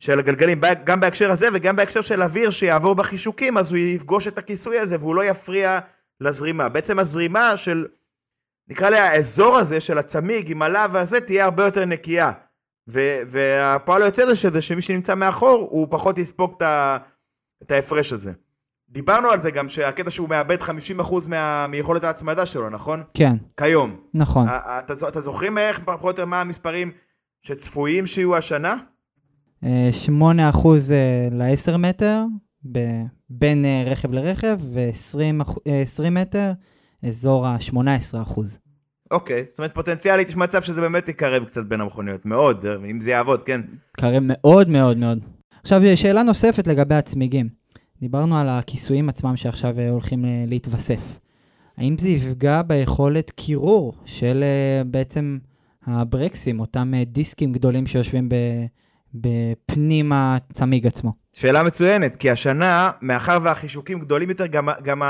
[0.00, 4.38] של הגלגלים, גם בהקשר הזה וגם בהקשר של אוויר שיעבור בחישוקים, אז הוא יפגוש את
[4.38, 5.78] הכיסוי הזה והוא לא יפריע
[6.20, 6.68] לזרימה.
[6.68, 7.86] בעצם הזרימה של,
[8.68, 12.32] נקרא לה האזור הזה של הצמיג עם הלהב הזה, תהיה הרבה יותר נקייה.
[12.88, 16.96] ו- והפועל היוצא זה שזה שמי שנמצא מאחור, הוא פחות יספוג את, ה-
[17.62, 18.32] את ההפרש הזה.
[18.88, 20.70] דיברנו על זה גם שהקטע שהוא מאבד 50%
[21.28, 23.02] מה, מיכולת ההצמדה שלו, נכון?
[23.14, 24.00] כן, כיום.
[24.14, 24.46] נכון.
[24.48, 26.90] אתה, אתה זוכרים איך פחות או יותר מה המספרים
[27.42, 28.76] שצפויים שיהיו השנה?
[29.64, 30.10] אה, 8%
[30.92, 32.24] אה, ל-10 מטר,
[33.30, 36.52] בין אה, רכב לרכב, ו-20 מטר,
[37.08, 38.40] אזור ה-18%.
[39.10, 43.10] אוקיי, זאת אומרת פוטנציאלית יש מצב שזה באמת יקרב קצת בין המכוניות, מאוד, אם זה
[43.10, 43.60] יעבוד, כן.
[43.92, 45.18] קרב מאוד מאוד מאוד.
[45.62, 47.48] עכשיו, שאלה נוספת לגבי הצמיגים.
[48.00, 51.18] דיברנו על הכיסויים עצמם שעכשיו אה, הולכים אה, להתווסף.
[51.76, 55.38] האם זה יפגע ביכולת קירור של אה, בעצם
[55.86, 58.34] הברקסים, אותם אה, דיסקים גדולים שיושבים ב,
[59.14, 61.12] בפנים הצמיג עצמו?
[61.32, 65.02] שאלה מצוינת, כי השנה, מאחר והחישוקים גדולים יותר, גם, גם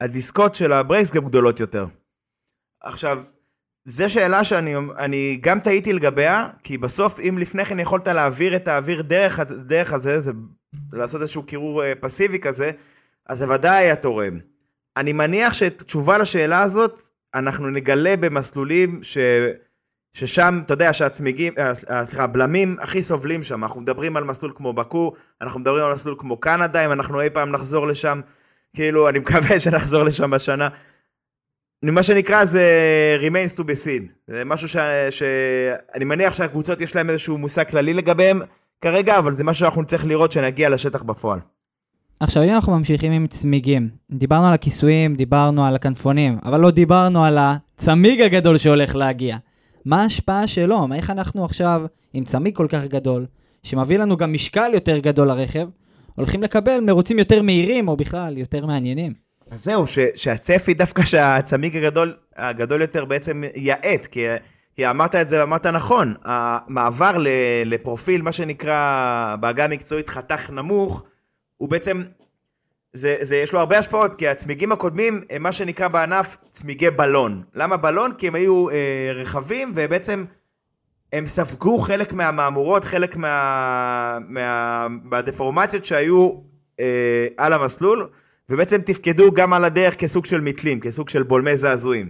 [0.00, 1.86] הדיסקות של הברייס גם גדולות יותר.
[2.80, 3.22] עכשיו,
[3.84, 8.68] זו שאלה שאני אני גם טעיתי לגביה, כי בסוף, אם לפני כן יכולת להעביר את
[8.68, 10.32] האוויר דרך, דרך הזה, זה
[10.92, 12.70] לעשות איזשהו קירור אה, פסיבי כזה,
[13.26, 14.38] אז זה ודאי היה תורם.
[14.96, 17.00] אני מניח שאת תשובה לשאלה הזאת,
[17.34, 19.18] אנחנו נגלה במסלולים ש...
[20.14, 23.64] ששם, אתה יודע, שהצמיגים, אה, אה, סליחה, הבלמים הכי סובלים שם.
[23.64, 27.30] אנחנו מדברים על מסלול כמו בקו, אנחנו מדברים על מסלול כמו קנדה, אם אנחנו אי
[27.30, 28.20] פעם נחזור לשם,
[28.74, 30.68] כאילו, אני מקווה שנחזור לשם בשנה.
[31.82, 32.66] מה שנקרא זה
[33.20, 34.02] remains to be seen.
[34.26, 34.76] זה משהו ש...
[35.10, 38.40] שאני מניח שהקבוצות יש להם איזשהו מושג כללי לגביהם
[38.80, 41.38] כרגע, אבל זה משהו שאנחנו נצטרך לראות שנגיע לשטח בפועל.
[42.20, 47.24] עכשיו, אם אנחנו ממשיכים עם צמיגים, דיברנו על הכיסויים, דיברנו על הכנפונים, אבל לא דיברנו
[47.24, 49.36] על הצמיג הגדול שהולך להגיע.
[49.84, 50.86] מה ההשפעה שלו?
[50.94, 53.26] איך אנחנו עכשיו, עם צמיג כל כך גדול,
[53.62, 55.68] שמביא לנו גם משקל יותר גדול לרכב,
[56.16, 59.12] הולכים לקבל מרוצים יותר מהירים, או בכלל יותר מעניינים?
[59.50, 64.26] אז זהו, ש, שהצפי דווקא שהצמיג הגדול, הגדול יותר בעצם יאט, כי,
[64.76, 67.16] כי אמרת את זה ואמרת נכון, המעבר
[67.66, 71.04] לפרופיל, מה שנקרא בעגה המקצועית חתך נמוך,
[71.56, 72.02] הוא בעצם,
[72.94, 77.42] זה, זה, יש לו הרבה השפעות, כי הצמיגים הקודמים הם מה שנקרא בענף צמיגי בלון.
[77.54, 78.12] למה בלון?
[78.18, 80.24] כי הם היו אה, רחבים ובעצם
[81.12, 86.30] הם ספגו חלק מהמהמורות, חלק מה, מה, מהדפורמציות שהיו
[86.80, 88.06] אה, על המסלול.
[88.48, 92.08] ובעצם תפקדו גם על הדרך כסוג של מתלים, כסוג של בולמי זעזועים.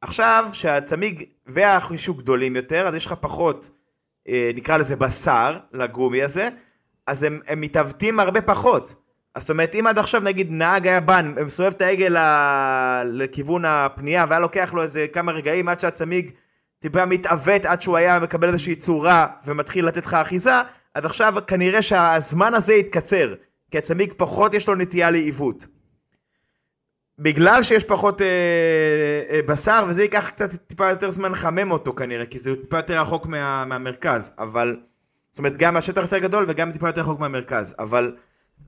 [0.00, 3.70] עכשיו, שהצמיג והחישוק גדולים יותר, אז יש לך פחות,
[4.28, 6.48] אה, נקרא לזה בשר, לגומי הזה,
[7.06, 8.94] אז הם, הם מתעוותים הרבה פחות.
[9.34, 13.64] אז זאת אומרת, אם עד עכשיו נגיד נהג היה בא, מסובב את העגל ל- לכיוון
[13.64, 16.30] הפנייה, והיה לוקח לו איזה כמה רגעים עד שהצמיג
[16.78, 20.54] טיפה מתעוות, עד שהוא היה מקבל איזושהי צורה ומתחיל לתת לך אחיזה,
[20.94, 23.34] אז עכשיו כנראה שהזמן הזה יתקצר.
[23.70, 25.66] כי הצמיג פחות יש לו נטייה לעיוות.
[27.18, 28.26] בגלל שיש פחות אה,
[29.30, 33.00] אה, בשר, וזה ייקח קצת טיפה יותר זמן לחמם אותו כנראה, כי זה טיפה יותר
[33.00, 34.76] רחוק מה, מהמרכז, אבל...
[35.30, 38.12] זאת אומרת, גם השטח יותר גדול וגם טיפה יותר רחוק מהמרכז, אבל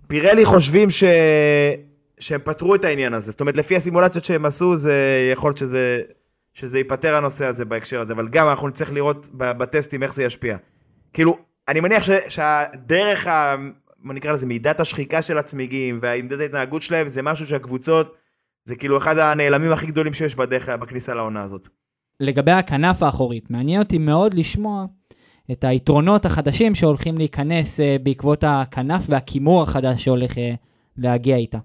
[0.07, 1.05] פירלי חושבים ש...
[2.19, 3.31] שהם פתרו את העניין הזה.
[3.31, 6.01] זאת אומרת, לפי הסימולציות שהם עשו, זה יכול להיות שזה,
[6.55, 10.57] שזה ייפתר הנושא הזה בהקשר הזה, אבל גם אנחנו נצטרך לראות בטסטים איך זה ישפיע.
[11.13, 11.39] כאילו,
[11.69, 12.11] אני מניח ש...
[12.29, 13.57] שהדרך ה...
[14.03, 18.17] מה נקרא לזה, מידת השחיקה של הצמיגים ומידת ההתנהגות שלהם זה משהו שהקבוצות,
[18.65, 21.69] זה כאילו אחד הנעלמים הכי גדולים שיש בדרך, בכניסה לעונה הזאת.
[22.21, 24.87] לגבי הכנף האחורית, מעניין אותי מאוד לשמוע
[25.51, 30.55] את היתרונות החדשים שהולכים להיכנס אה, בעקבות הכנף והכימור החדש שהולך אה,
[30.97, 31.59] להגיע איתה.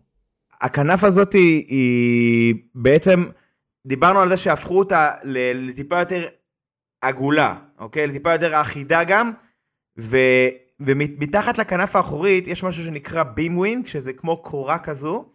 [0.62, 3.26] הכנף הזאת היא, היא בעצם,
[3.88, 6.28] דיברנו על זה שהפכו אותה לטיפה יותר
[7.02, 8.08] עגולה, אוקיי?
[8.08, 9.32] לטיפה יותר אחידה גם,
[10.00, 10.18] ו,
[10.80, 15.26] ומתחת לכנף האחורית יש משהו שנקרא beam wing, שזה כמו קורה כזו,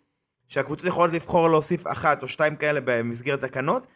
[0.48, 3.86] שהקבוצות יכולות לבחור להוסיף אחת או שתיים כאלה במסגרת תקנות,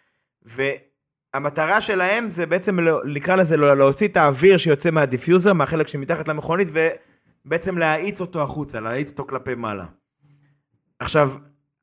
[1.37, 5.89] והמטרה שלהם זה בעצם, לא- נקרא לזה, לא- להוציא את האוויר שיוצא מה diffuser, מהחלק
[5.89, 6.69] שמתחת למכונית,
[7.45, 9.85] ובעצם להאיץ אותו החוצה, להאיץ אותו כלפי מעלה.
[10.99, 11.33] עכשיו,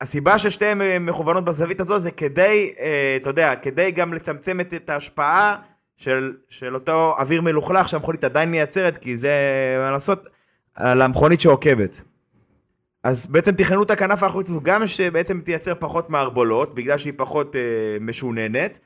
[0.01, 5.55] הסיבה ששתיהן מכוונות בזווית הזו זה כדי, אה, אתה יודע, כדי גם לצמצם את ההשפעה
[5.97, 9.31] של, של אותו אוויר מלוכלך שהמכונית עדיין מייצרת, כי זה,
[9.81, 10.23] מה לעשות,
[10.75, 12.01] על המכונית שעוקבת.
[13.03, 17.55] אז בעצם תכננו את הכנף האחורית הזו, גם שבעצם תייצר פחות מערבולות, בגלל שהיא פחות
[17.55, 17.61] אה,
[18.01, 18.79] משוננת,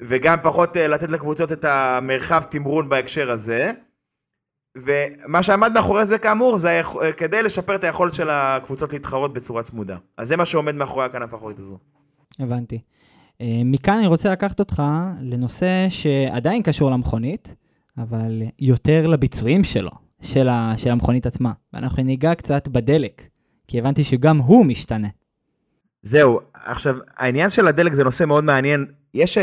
[0.00, 3.72] וגם פחות אה, לתת לקבוצות את המרחב תמרון בהקשר הזה.
[4.76, 6.88] ומה שעמד מאחורי זה כאמור, זה היכ...
[7.16, 9.96] כדי לשפר את היכולת של הקבוצות להתחרות בצורה צמודה.
[10.16, 11.78] אז זה מה שעומד מאחורי הכנף האחורית הזו.
[12.38, 12.80] הבנתי.
[13.40, 14.82] אה, מכאן אני רוצה לקחת אותך
[15.20, 17.54] לנושא שעדיין קשור למכונית,
[17.98, 19.90] אבל יותר לביצועים שלו,
[20.22, 20.74] של, ה...
[20.76, 21.52] של המכונית עצמה.
[21.72, 23.22] ואנחנו ניגע קצת בדלק,
[23.68, 25.08] כי הבנתי שגם הוא משתנה.
[26.02, 28.86] זהו, עכשיו, העניין של הדלק זה נושא מאוד מעניין.
[29.14, 29.40] יש uh,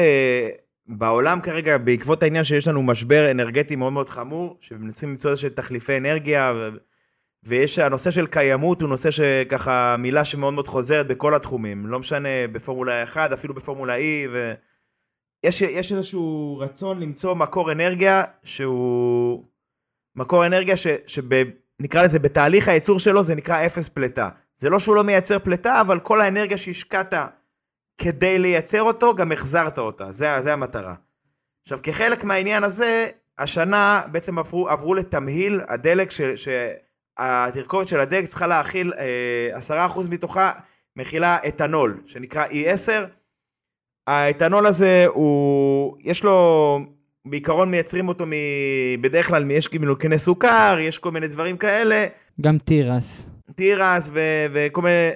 [0.88, 5.98] בעולם כרגע, בעקבות העניין שיש לנו משבר אנרגטי מאוד מאוד חמור, שמנסים למצוא איזה תחליפי
[5.98, 6.70] אנרגיה, ו...
[7.44, 12.48] ויש, הנושא של קיימות הוא נושא שככה, מילה שמאוד מאוד חוזרת בכל התחומים, לא משנה
[12.52, 14.02] בפורמולה 1, אפילו בפורמולה E,
[14.32, 19.44] ויש יש איזשהו רצון למצוא מקור אנרגיה שהוא...
[20.16, 24.30] מקור אנרגיה ש, שנקרא לזה, בתהליך הייצור שלו זה נקרא אפס פליטה.
[24.56, 27.14] זה לא שהוא לא מייצר פליטה, אבל כל האנרגיה שהשקעת
[27.98, 30.94] כדי לייצר אותו, גם החזרת אותה, זה, זה המטרה.
[31.64, 38.48] עכשיו, כחלק מהעניין הזה, השנה בעצם עברו, עברו לתמהיל הדלק, ש, שהתרכובת של הדלק צריכה
[38.48, 40.52] להכיל, אה, 10% מתוכה
[40.96, 42.92] מכילה אתנול, שנקרא E10.
[44.08, 46.80] האתנול הזה, הוא, יש לו,
[47.26, 48.32] בעיקרון מייצרים אותו מ...
[49.02, 52.06] בדרך כלל יש כאילו קנה סוכר, יש כל מיני דברים כאלה.
[52.42, 53.30] גם תירס.
[53.56, 55.10] תירס ו- וכל מיני...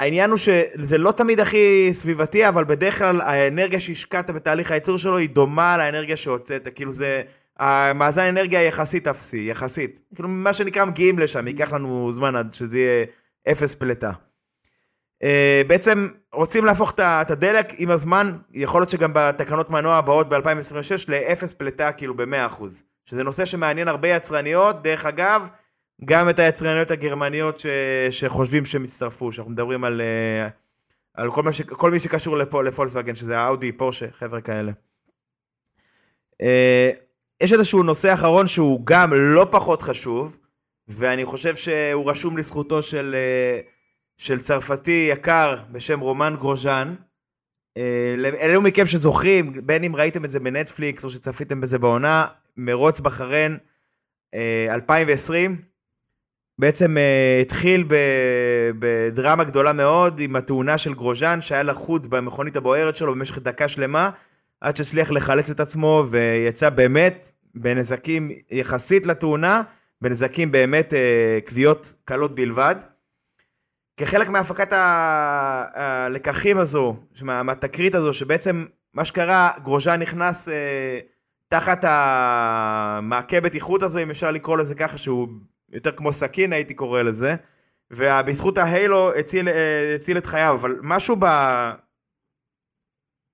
[0.00, 5.16] העניין הוא שזה לא תמיד הכי סביבתי, אבל בדרך כלל האנרגיה שהשקעת בתהליך הייצור שלו
[5.16, 7.22] היא דומה לאנרגיה שהוצאת, כאילו זה...
[7.58, 10.00] המאזן אנרגיה יחסית אפסי, יחסית.
[10.14, 13.04] כאילו מה שנקרא מגיעים לשם, ייקח לנו זמן עד שזה יהיה
[13.52, 14.10] אפס פליטה.
[15.24, 21.04] Uh, בעצם רוצים להפוך את הדלק עם הזמן, יכול להיות שגם בתקנות מנוע הבאות ב-2026
[21.08, 22.64] לאפס פליטה כאילו ב-100%.
[23.06, 25.48] שזה נושא שמעניין הרבה יצרניות, דרך אגב,
[26.04, 27.66] גם את היצרניות הגרמניות ש...
[28.10, 30.48] שחושבים שהם יצטרפו, שאנחנו מדברים על, אה,
[31.14, 31.62] על כל, ש...
[31.62, 34.72] כל מי שקשור לפול, לפולסווגן, שזה האאודי, פורשה, חבר'ה כאלה.
[36.42, 36.90] אה,
[37.42, 40.38] יש איזשהו נושא אחרון שהוא גם לא פחות חשוב,
[40.88, 43.60] ואני חושב שהוא רשום לזכותו של, אה,
[44.18, 46.94] של צרפתי יקר בשם רומן גרוז'אן.
[48.40, 53.58] אלו מכם שזוכרים, בין אם ראיתם את זה בנטפליקס או שצפיתם בזה בעונה, מרוץ בחריין
[54.68, 55.62] 2020,
[56.58, 57.84] בעצם uh, התחיל
[58.78, 64.10] בדרמה גדולה מאוד עם התאונה של גרוז'אן שהיה לחוד במכונית הבוערת שלו במשך דקה שלמה
[64.60, 69.62] עד שהצליח לחלץ את עצמו ויצא באמת בנזקים יחסית לתאונה,
[70.02, 72.76] בנזקים באמת uh, כוויות קלות בלבד.
[73.96, 74.68] כחלק מהפקת
[75.74, 80.50] הלקחים הזו, מהתקרית הזו, שבעצם מה שקרה, גרוז'אן נכנס uh,
[81.48, 85.28] תחת המעקה בטיחות הזו, אם אפשר לקרוא לזה ככה, שהוא
[85.72, 87.34] יותר כמו סכין הייתי קורא לזה,
[87.90, 91.26] ובזכות ההיילו הציל, אה, הציל את חייו, אבל משהו ב...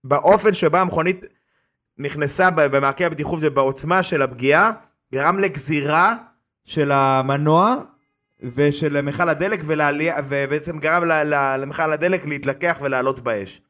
[0.05, 1.25] באופן שבה המכונית
[1.99, 4.73] נכנסה במעקה הבטיחות ובעוצמה של הפגיעה,
[5.13, 6.15] גרם לגזירה
[6.65, 7.77] של המנוע
[8.43, 11.03] ושל מכל הדלק, ולעלייה, ובעצם גרם
[11.59, 13.61] למכל הדלק להתלקח ולעלות באש.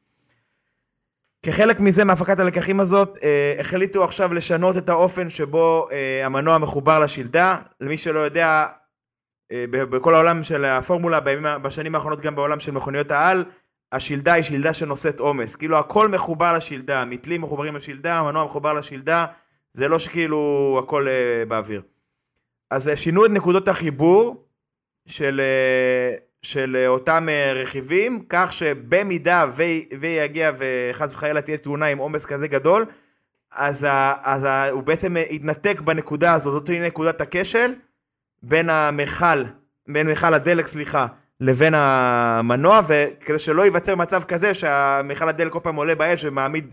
[1.45, 6.99] כחלק מזה, מהפקת הלקחים הזאת, אה, החליטו עכשיו לשנות את האופן שבו אה, המנוע מחובר
[6.99, 7.57] לשלדה.
[7.81, 8.65] למי שלא יודע,
[9.51, 13.45] אה, בכל העולם של הפורמולה, בימים, בשנים האחרונות גם בעולם של מכוניות העל,
[13.91, 15.55] השלדה היא שלדה שנושאת עומס.
[15.55, 19.25] כאילו הכל מחובר לשלדה, המתלים מחוברים לשלדה, המנוע מחובר לשלדה,
[19.73, 21.81] זה לא שכאילו הכל אה, באוויר.
[22.69, 24.45] אז אה, שינו את נקודות החיבור
[25.05, 29.45] של, אה, של אה, אותם אה, רכיבים, כך שבמידה
[29.99, 32.85] ויגיע וחס וחלילה תהיה תאונה עם עומס כזה גדול,
[33.55, 37.73] אז, ה, אז ה, הוא בעצם יתנתק בנקודה הזאת, זאת היא נקודת הכשל
[38.43, 39.43] בין המכל,
[39.87, 41.07] בין מכל הדלק, סליחה,
[41.39, 46.67] לבין המנוע, וכדי שלא ייווצר מצב כזה שהמכל הדלק כל פעם עולה באש ומעמיד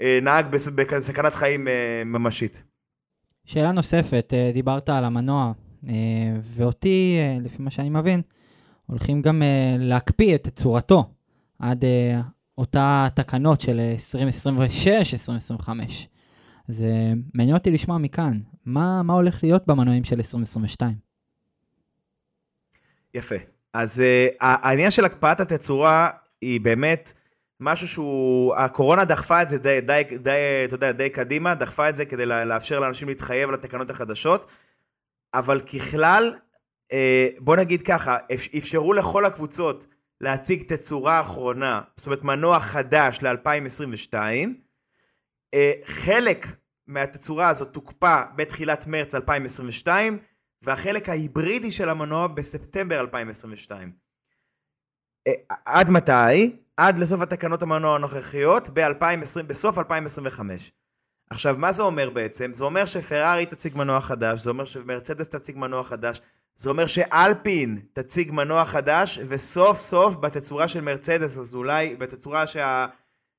[0.00, 1.68] אה, נהג בסכנת חיים
[2.04, 2.62] ממשית.
[3.44, 5.52] שאלה נוספת, דיברת על המנוע,
[6.42, 8.22] ואותי, לפי מה שאני מבין,
[8.92, 11.10] הולכים גם uh, להקפיא את צורתו
[11.58, 11.86] עד uh,
[12.58, 13.80] אותה תקנות של
[15.60, 15.68] 2026-2025.
[16.68, 20.94] אז uh, מעניין אותי לשמוע מכאן, מה, מה הולך להיות במנועים של 2022?
[23.14, 23.34] יפה.
[23.74, 27.12] אז uh, העניין של הקפאת התצורה היא באמת
[27.60, 31.96] משהו שהוא, הקורונה דחפה את זה די, די, די, אתה יודע, די קדימה, דחפה את
[31.96, 34.46] זה כדי לאפשר לאנשים להתחייב לתקנות החדשות,
[35.34, 36.40] אבל ככלל, אה,
[37.38, 38.16] בוא נגיד ככה,
[38.58, 39.86] אפשרו לכל הקבוצות
[40.20, 44.14] להציג תצורה אחרונה, זאת אומרת מנוע חדש ל-2022.
[45.54, 46.46] אה, חלק
[46.86, 50.18] מהתצורה הזאת תוקפא בתחילת מרץ 2022,
[50.62, 53.92] והחלק ההיברידי של המנוע בספטמבר 2022.
[55.26, 55.32] אה,
[55.66, 56.56] עד מתי?
[56.76, 60.72] עד לסוף התקנות המנוע הנוכחיות ב-2020, בסוף 2025.
[61.30, 62.52] עכשיו, מה זה אומר בעצם?
[62.52, 66.20] זה אומר שפרארי תציג מנוע חדש, זה אומר שמרצדס תציג מנוע חדש,
[66.56, 72.86] זה אומר שאלפין תציג מנוע חדש, וסוף סוף בתצורה של מרצדס, אז אולי בתצורה שה,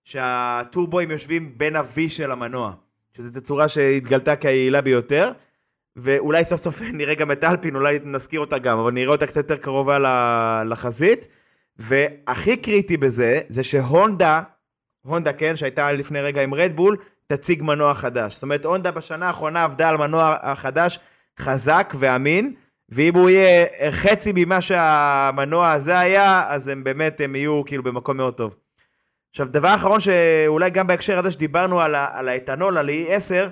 [0.03, 2.73] שהטורבואים יושבים בין ה-V של המנוע,
[3.17, 5.31] שזו תצורה שהתגלתה כיעילה ביותר,
[5.95, 9.37] ואולי סוף סוף נראה גם את אלפין, אולי נזכיר אותה גם, אבל נראה אותה קצת
[9.37, 9.99] יותר קרובה
[10.65, 11.27] לחזית.
[11.77, 14.41] והכי קריטי בזה, זה שהונדה,
[15.01, 16.97] הונדה כן, שהייתה לפני רגע עם רדבול,
[17.27, 18.33] תציג מנוע חדש.
[18.33, 20.99] זאת אומרת, הונדה בשנה האחרונה עבדה על מנוע חדש
[21.39, 22.53] חזק ואמין,
[22.89, 28.17] ואם הוא יהיה חצי ממה שהמנוע הזה היה, אז הם באמת, הם יהיו כאילו במקום
[28.17, 28.55] מאוד טוב.
[29.31, 33.49] עכשיו, דבר אחרון שאולי גם בהקשר הזה שדיברנו על, ה- על האתנול, על E10,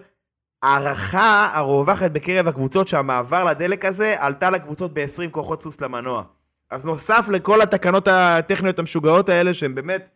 [0.63, 6.23] ההערכה הרווחת בקרב הקבוצות שהמעבר לדלק הזה עלתה לקבוצות ב-20 כוחות סוס למנוע.
[6.69, 10.09] אז נוסף לכל התקנות הטכניות המשוגעות האלה, שהן באמת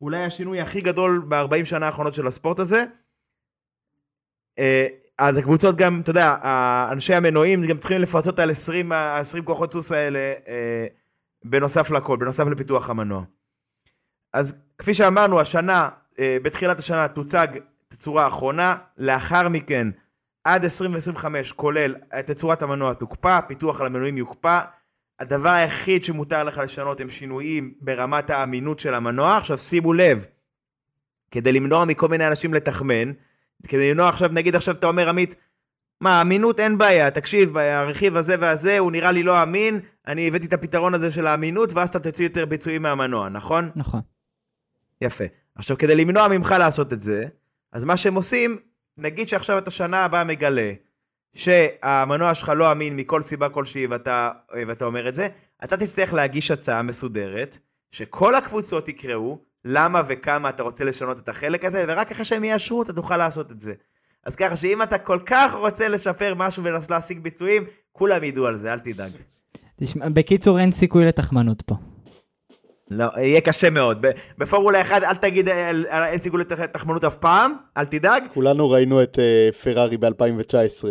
[0.00, 2.84] אולי השינוי הכי גדול ב-40 שנה האחרונות של הספורט הזה,
[4.58, 4.86] אה,
[5.20, 6.36] אז הקבוצות גם, אתה יודע,
[6.92, 10.86] אנשי המנועים גם צריכים לפצות על 20, ה- 20 כוחות סוס האלה, אה,
[11.44, 13.22] בנוסף לכל, בנוסף לפיתוח המנוע.
[14.32, 17.46] אז כפי שאמרנו, השנה, אה, בתחילת השנה תוצג
[17.88, 19.88] תצורה האחרונה, לאחר מכן,
[20.44, 21.94] עד 2025, כולל
[22.26, 24.60] תצורת המנוע תוקפא, פיתוח על המנועים יוקפא.
[25.20, 29.36] הדבר היחיד שמותר לך לשנות הם שינויים ברמת האמינות של המנוע.
[29.36, 30.26] עכשיו שימו לב,
[31.30, 33.12] כדי למנוע מכל מיני אנשים לתחמן,
[33.68, 35.34] כדי למנוע עכשיו, נגיד עכשיו אתה אומר עמית,
[36.00, 40.46] מה, אמינות אין בעיה, תקשיב, הרכיב הזה והזה הוא נראה לי לא אמין, אני הבאתי
[40.46, 43.70] את הפתרון הזה של האמינות, ואז אתה תוציא יותר ביצועים מהמנוע, נכון?
[43.76, 44.00] נכון.
[45.00, 45.24] יפה.
[45.54, 47.24] עכשיו, כדי למנוע ממך לעשות את זה,
[47.72, 48.56] אז מה שהם עושים,
[48.96, 50.72] נגיד שעכשיו אתה שנה הבאה מגלה
[51.34, 54.30] שהמנוע שלך לא אמין מכל סיבה כלשהי ואתה,
[54.66, 55.28] ואתה אומר את זה,
[55.64, 57.58] אתה תצטרך להגיש הצעה מסודרת,
[57.90, 62.82] שכל הקבוצות יקראו למה וכמה אתה רוצה לשנות את החלק הזה, ורק אחרי שהם יאשרו
[62.82, 63.72] אתה תוכל לעשות את זה.
[64.24, 68.56] אז ככה שאם אתה כל כך רוצה לשפר משהו ולנסות להשיג ביצועים, כולם ידעו על
[68.56, 69.12] זה, אל תדאג.
[69.80, 71.74] תשמע, בקיצור, אין סיכוי לתחמנות פה.
[72.90, 74.04] לא, יהיה קשה מאוד.
[74.38, 78.24] בפורמולה 1 אל תגיד אה, אה, אין סיכוי לתחמנות אף פעם, אל תדאג.
[78.34, 80.84] כולנו ראינו את אה, פרארי ב-2019.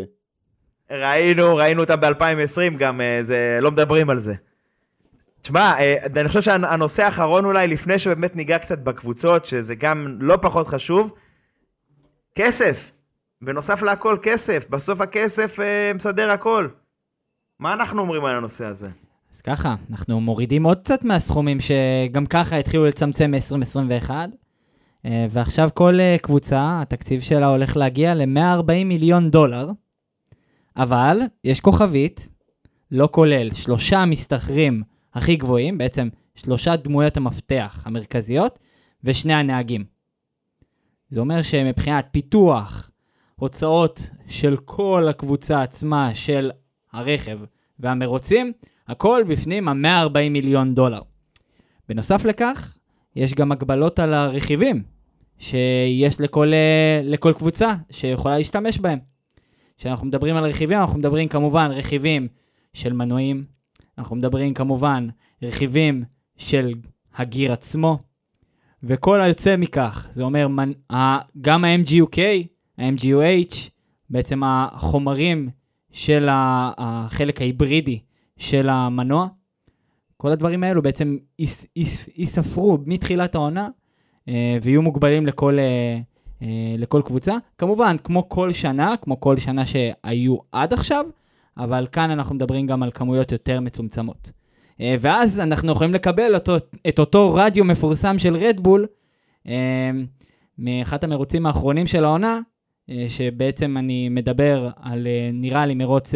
[0.92, 4.34] ראינו, ראינו אותם ב-2020 גם, אה, זה, לא מדברים על זה.
[5.50, 10.38] תשמע, אה, אני חושב שהנושא האחרון אולי, לפני שבאמת ניגע קצת בקבוצות, שזה גם לא
[10.42, 11.14] פחות חשוב,
[12.36, 12.92] כסף.
[13.42, 14.70] בנוסף להכל כסף.
[14.70, 16.68] בסוף הכסף אה, מסדר הכל.
[17.60, 18.88] מה אנחנו אומרים על הנושא הזה?
[19.36, 24.12] אז ככה, אנחנו מורידים עוד קצת מהסכומים שגם ככה התחילו לצמצם מ-2021,
[25.06, 29.70] אה, ועכשיו כל קבוצה, התקציב שלה הולך להגיע ל-140 מיליון דולר,
[30.78, 32.30] אבל יש כוכבית,
[32.92, 38.60] לא כולל שלושה מסתחרים הכי גבוהים, בעצם שלושה דמויות המפתח המרכזיות,
[39.04, 39.86] ושני הנהגים.
[41.10, 42.92] זה אומר שמבחינת פיתוח,
[43.36, 46.52] הוצאות של כל הקבוצה עצמה, של
[46.92, 47.40] הרכב
[47.80, 48.54] והמרוצים,
[48.88, 51.02] הכל בפנים ה-140 מיליון דולר.
[51.90, 52.78] בנוסף לכך,
[53.16, 54.84] יש גם הגבלות על הרכיבים
[55.38, 59.00] שיש לכל, אה, לכל קבוצה שיכולה להשתמש בהם.
[59.78, 62.28] כשאנחנו מדברים על רכיבים, אנחנו מדברים כמובן רכיבים
[62.74, 63.46] של מנועים,
[64.00, 65.08] אנחנו מדברים כמובן
[65.42, 66.04] רכיבים
[66.38, 66.74] של
[67.16, 68.00] הגיר עצמו,
[68.84, 70.48] וכל היוצא מכך, זה אומר
[71.42, 72.18] גם ה-MGUK,
[72.78, 73.56] ה-MGUH,
[74.10, 75.50] בעצם החומרים
[75.92, 78.00] של החלק ההיברידי
[78.38, 79.28] של המנוע,
[80.18, 83.70] כל הדברים האלו בעצם יס- יס- ייספרו מתחילת העונה
[84.28, 86.00] אה, ויהיו מוגבלים לכל, אה,
[86.42, 87.36] אה, לכל קבוצה.
[87.58, 91.06] כמובן, כמו כל שנה, כמו כל שנה שהיו עד עכשיו,
[91.60, 94.32] אבל כאן אנחנו מדברים גם על כמויות יותר מצומצמות.
[94.82, 96.56] אה, ואז אנחנו יכולים לקבל אותו,
[96.88, 98.88] את אותו רדיו מפורסם של רדבול,
[99.48, 99.92] אה,
[100.58, 102.40] מאחד המרוצים האחרונים של העונה,
[102.90, 106.14] אה, שבעצם אני מדבר על, אה, נראה לי, מרוץ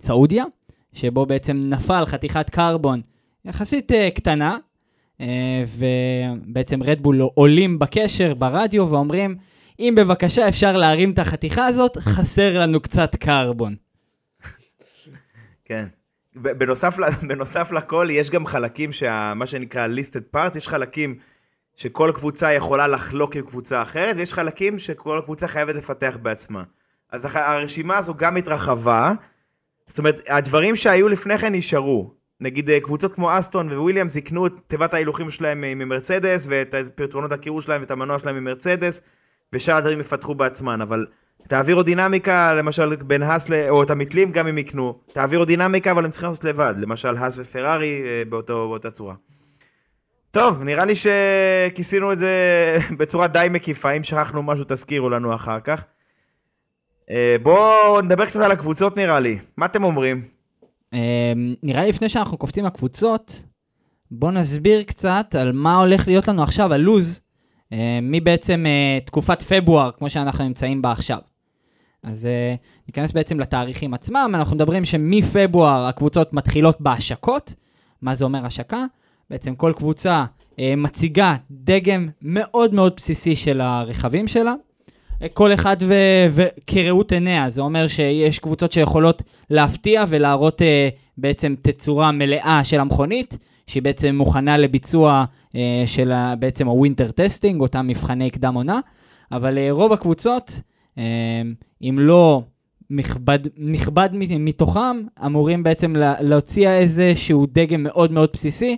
[0.00, 0.44] סעודיה,
[0.92, 3.00] שבו בעצם נפל חתיכת קרבון
[3.44, 4.58] יחסית קטנה,
[5.66, 9.36] ובעצם רדבול עולים בקשר ברדיו ואומרים,
[9.80, 13.74] אם בבקשה אפשר להרים את החתיכה הזאת, חסר לנו קצת קרבון.
[15.70, 15.86] כן.
[16.34, 16.96] בנוסף,
[17.28, 21.14] בנוסף לכל, יש גם חלקים, שה, מה שנקרא listed parts, יש חלקים
[21.76, 26.62] שכל קבוצה יכולה לחלוק עם קבוצה אחרת, ויש חלקים שכל קבוצה חייבת לפתח בעצמה.
[27.10, 29.12] אז הרשימה הזו גם התרחבה,
[29.86, 32.14] זאת אומרת, הדברים שהיו לפני כן נשארו.
[32.40, 37.32] נגיד אה, קבוצות כמו אסטון וויליאמס יקנו את תיבת ההילוכים שלהם מ- ממרצדס, ואת פתרונות
[37.32, 39.00] הקירור שלהם ואת המנוע שלהם ממרצדס,
[39.52, 41.06] ושאר הדברים יפתחו בעצמם, אבל
[41.46, 46.04] את האווירודינמיקה, למשל בין האס, ל- או את המתלים גם הם יקנו, את האווירודינמיקה אבל
[46.04, 49.14] הם צריכים לעשות לבד, למשל האס ופרארי אה, באותו, באותה צורה.
[50.30, 52.34] טוב, נראה לי שכיסינו את זה
[52.98, 55.84] בצורה די מקיפה, אם שכחנו משהו תזכירו לנו אחר כך.
[57.10, 60.22] אה, בואו נדבר קצת על הקבוצות נראה לי, מה אתם אומרים?
[60.92, 60.98] אמ,
[61.62, 63.44] נראה לי לפני שאנחנו קופצים לקבוצות,
[64.10, 67.20] בואו נסביר קצת על מה הולך להיות לנו עכשיו, הלוז,
[67.72, 71.18] אה, מבעצם אה, תקופת פברואר, כמו שאנחנו נמצאים בה עכשיו.
[72.02, 72.54] אז אה,
[72.88, 77.54] ניכנס בעצם לתאריכים עצמם, אנחנו מדברים שמפברואר הקבוצות מתחילות בהשקות.
[78.02, 78.84] מה זה אומר השקה?
[79.30, 80.24] בעצם כל קבוצה
[80.58, 84.54] אה, מציגה דגם מאוד מאוד בסיסי של הרכבים שלה.
[85.22, 90.88] אה, כל אחד ו- וכראות עיניה, זה אומר שיש קבוצות שיכולות להפתיע ולהראות אה,
[91.18, 93.36] בעצם תצורה מלאה של המכונית,
[93.66, 95.24] שהיא בעצם מוכנה לביצוע
[95.56, 98.80] אה, של ה- בעצם ה winter testing, אותם מבחני קדם עונה,
[99.32, 100.60] אבל אה, רוב הקבוצות,
[101.82, 102.42] אם לא
[102.90, 108.76] נכבד, נכבד מתוכם, אמורים בעצם לה- להוציא איזשהו דגם מאוד מאוד בסיסי,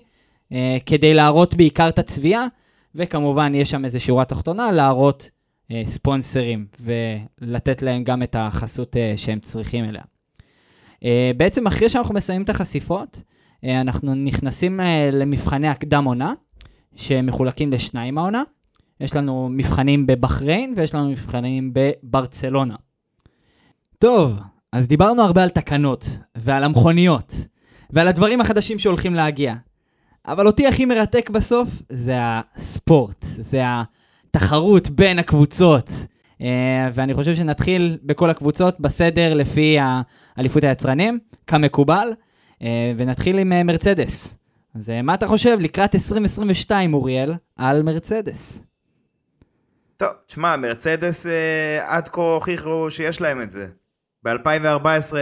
[0.53, 2.47] אה, כדי להראות בעיקר את הצביעה,
[2.95, 5.31] וכמובן יש שם איזו שורה תחתונה, להראות
[5.71, 10.03] אה, ספונסרים ולתת להם גם את החסות אה, שהם צריכים אליה.
[11.37, 13.23] בעצם אחרי שאנחנו מסיימים את החשיפות,
[13.65, 14.81] אנחנו נכנסים
[15.13, 16.33] למבחני הקדם עונה,
[16.97, 18.43] שמחולקים לשניים העונה.
[19.03, 22.75] יש לנו מבחנים בבחריין ויש לנו מבחנים בברצלונה.
[23.99, 24.39] טוב,
[24.73, 27.35] אז דיברנו הרבה על תקנות ועל המכוניות
[27.91, 29.55] ועל הדברים החדשים שהולכים להגיע.
[30.27, 35.91] אבל אותי הכי מרתק בסוף זה הספורט, זה התחרות בין הקבוצות.
[36.39, 36.45] Uh,
[36.93, 39.77] ואני חושב שנתחיל בכל הקבוצות בסדר לפי
[40.39, 42.13] אליפות היצרנים, כמקובל,
[42.59, 42.63] uh,
[42.97, 44.39] ונתחיל עם uh, מרצדס.
[44.75, 48.63] אז מה אתה חושב לקראת 2022, אוריאל, על מרצדס?
[50.03, 53.67] טוב, שמע, מרצדס אה, עד כה הוכיחו שיש להם את זה.
[54.23, 55.15] ב-2014,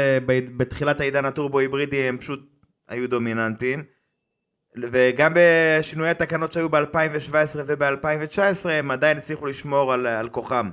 [0.57, 2.41] בתחילת העידן הטורבו היברידי, הם פשוט
[2.89, 3.85] היו דומיננטיים.
[4.83, 10.71] וגם בשינויי התקנות שהיו ב-2017 וב-2019, הם עדיין הצליחו לשמור על, על כוחם.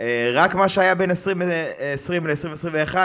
[0.00, 2.96] אה, רק מה שהיה בין 2020 ל-2021,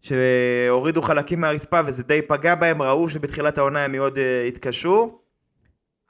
[0.00, 5.23] שהורידו חלקים מהרצפה וזה די פגע בהם, ראו שבתחילת העונה הם מאוד אה, התקשו,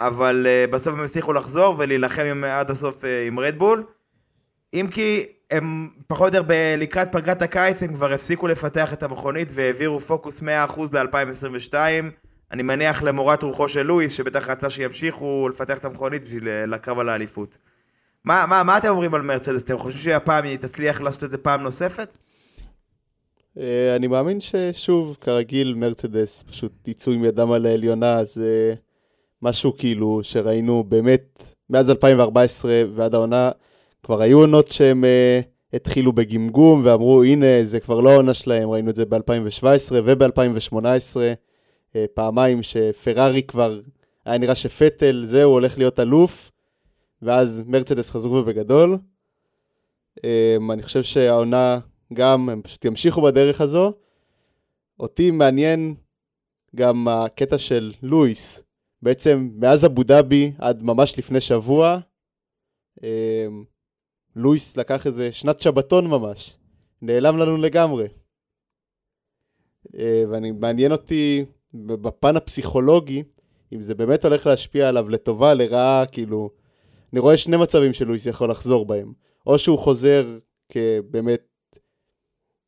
[0.07, 3.85] אבל אה, בסוף הם הצליחו לחזור ולהילחם עם, עד הסוף עם רדבול.
[4.75, 9.49] אם כי הם פחות או יותר לקראת פגרת הקיץ הם כבר הפסיקו לפתח את המכונית
[9.55, 10.45] והעבירו פוקוס 100%
[10.93, 11.75] ל-2022.
[12.53, 17.09] אני מניח למורת רוחו של לואיס, שבטח רצה שימשיכו לפתח את המכונית בשביל לקרב על
[17.09, 17.59] האליפות.
[18.25, 19.63] מה, מה, מה אתם אומרים על מרצדס?
[19.63, 22.17] אתם חושבים שהפעם היא תצליח לעשות את זה פעם נוספת?
[23.59, 28.75] אה, אני מאמין ששוב, כרגיל, מרצדס פשוט יצאו עם ידם על העליונה, זה
[29.45, 33.51] משהו כאילו שראינו באמת מאז 2014 ועד העונה,
[34.03, 38.91] כבר היו עונות שהם uh, התחילו בגמגום ואמרו, הנה, זה כבר לא העונה שלהם, ראינו
[38.91, 40.77] את זה ב-2017 וב-2018.
[41.97, 43.81] אה, פעמיים שפרארי כבר,
[44.25, 46.51] היה נראה שפטל, זהו, הולך להיות אלוף,
[47.23, 48.99] ואז מרצדס חזרו ובגדול.
[50.73, 51.79] אני חושב שהעונה
[52.13, 53.93] גם, הם פשוט ימשיכו בדרך הזו.
[55.01, 55.95] אותי מעניין
[56.77, 58.65] גם הקטע של לואיס.
[59.05, 61.99] בעצם מאז אבו דאבי עד ממש לפני שבוע,
[64.37, 66.57] לואיס לקח איזה שנת שבתון ממש.
[67.03, 68.09] נעלם לנו לגמרי.
[70.31, 71.45] ואני מעניין אותי
[71.75, 73.23] בפן הפסיכולוגי,
[73.73, 76.51] אם זה באמת הולך להשפיע עליו לטובה, לרעה, כאילו,
[77.13, 79.13] אני רואה שני מצבים שלואיס יכול לחזור בהם.
[79.47, 80.39] או שהוא חוזר
[80.69, 81.43] כבאמת,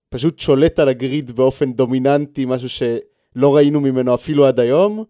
[0.09, 5.05] פשוט שולט על הגריד באופן דומיננטי, משהו שלא ראינו ממנו אפילו עד היום,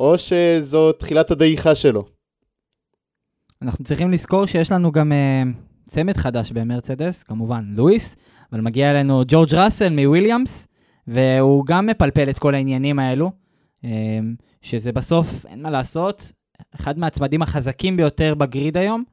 [0.00, 2.04] או שזו תחילת הדעיכה שלו.
[3.62, 8.16] אנחנו צריכים לזכור שיש לנו גם uh, צמד חדש במרצדס, כמובן לואיס,
[8.52, 10.68] אבל מגיע אלינו ג'ורג' ראסל מוויליאמס,
[11.06, 13.30] והוא גם מפלפל את כל העניינים האלו,
[13.84, 16.32] אמ, שזה בסוף, אין מה לעשות,
[16.74, 19.04] אחד מהצמדים החזקים ביותר בגריד היום.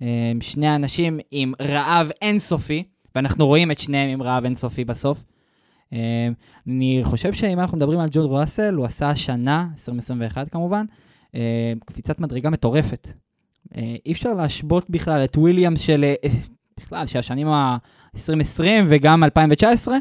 [0.00, 0.06] אמ,
[0.40, 2.84] שני אנשים עם רעב אינסופי,
[3.14, 5.24] ואנחנו רואים את שניהם עם רעב אינסופי בסוף.
[5.92, 5.98] אמ,
[6.66, 10.84] אני חושב שאם אנחנו מדברים על ג'ון ראסל, הוא עשה השנה, 2021 כמובן,
[11.86, 13.08] קפיצת מדרגה מטורפת.
[13.76, 16.30] אי אפשר להשוות בכלל את וויליאמס של, אה,
[16.76, 19.96] בכלל, של השנים ה-2020 וגם 2019,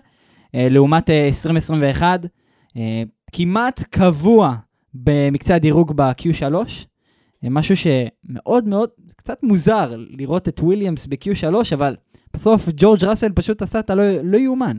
[0.56, 2.26] אה, לעומת 2021,
[2.78, 4.56] אה, כמעט קבוע
[4.94, 6.56] במקצה הדירוג ב-Q3,
[7.44, 11.96] משהו שמאוד מאוד, קצת מוזר לראות את וויליאמס ב-Q3, אבל
[12.34, 14.78] בסוף ג'ורג' ראסל פשוט עשה את הלא לא יאומן.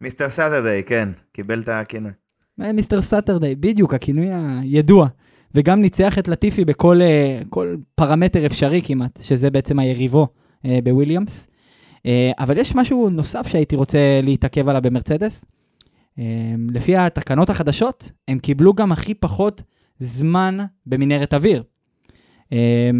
[0.00, 2.12] Mister Saturday, כן, קיבל את הכינוי.
[2.58, 5.08] Mister Saturday, בדיוק, הכינוי הידוע.
[5.54, 7.00] וגם ניצח את לטיפי בכל
[7.94, 10.28] פרמטר אפשרי כמעט, שזה בעצם היריבו
[10.64, 11.48] בוויליאמס.
[12.38, 15.44] אבל יש משהו נוסף שהייתי רוצה להתעכב עליו במרצדס.
[16.68, 19.62] לפי התקנות החדשות, הם קיבלו גם הכי פחות
[19.98, 21.62] זמן במנהרת אוויר.
[22.52, 22.90] אה,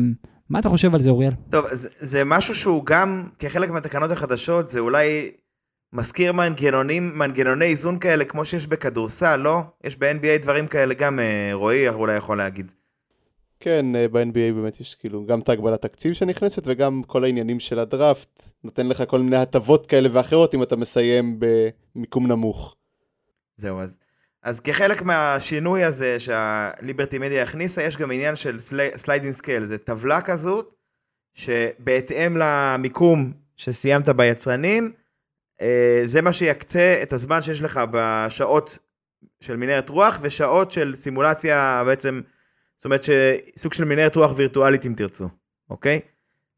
[0.51, 1.33] מה אתה חושב על זה, אוריאל?
[1.51, 5.31] טוב, זה, זה משהו שהוא גם, כחלק מהתקנות החדשות, זה אולי
[5.93, 9.61] מזכיר מנגנונים, מנגנוני איזון כאלה, כמו שיש בכדורסל, לא?
[9.85, 12.73] יש ב-NBA דברים כאלה גם, אה, רועי אולי יכול להגיד.
[13.61, 17.79] כן, אה, ב-NBA באמת יש כאילו גם את ההגבלת תקציב שנכנסת וגם כל העניינים של
[17.79, 22.77] הדראפט, נותן לך כל מיני הטבות כאלה ואחרות אם אתה מסיים במיקום נמוך.
[23.57, 23.99] זהו, אז,
[24.43, 28.61] אז כחלק מהשינוי הזה שהליברטי מדיה הכניסה, יש גם עניין של
[28.97, 30.75] sliding scale, זה טבלה כזאת,
[31.35, 34.93] שבהתאם למיקום שסיימת ביצרנים,
[36.05, 38.79] זה מה שיקצה את הזמן שיש לך בשעות
[39.41, 42.21] של מנהרת רוח ושעות של סימולציה בעצם,
[42.79, 45.29] זאת אומרת שסוג של מנהרת רוח וירטואלית אם תרצו,
[45.71, 46.01] אוקיי?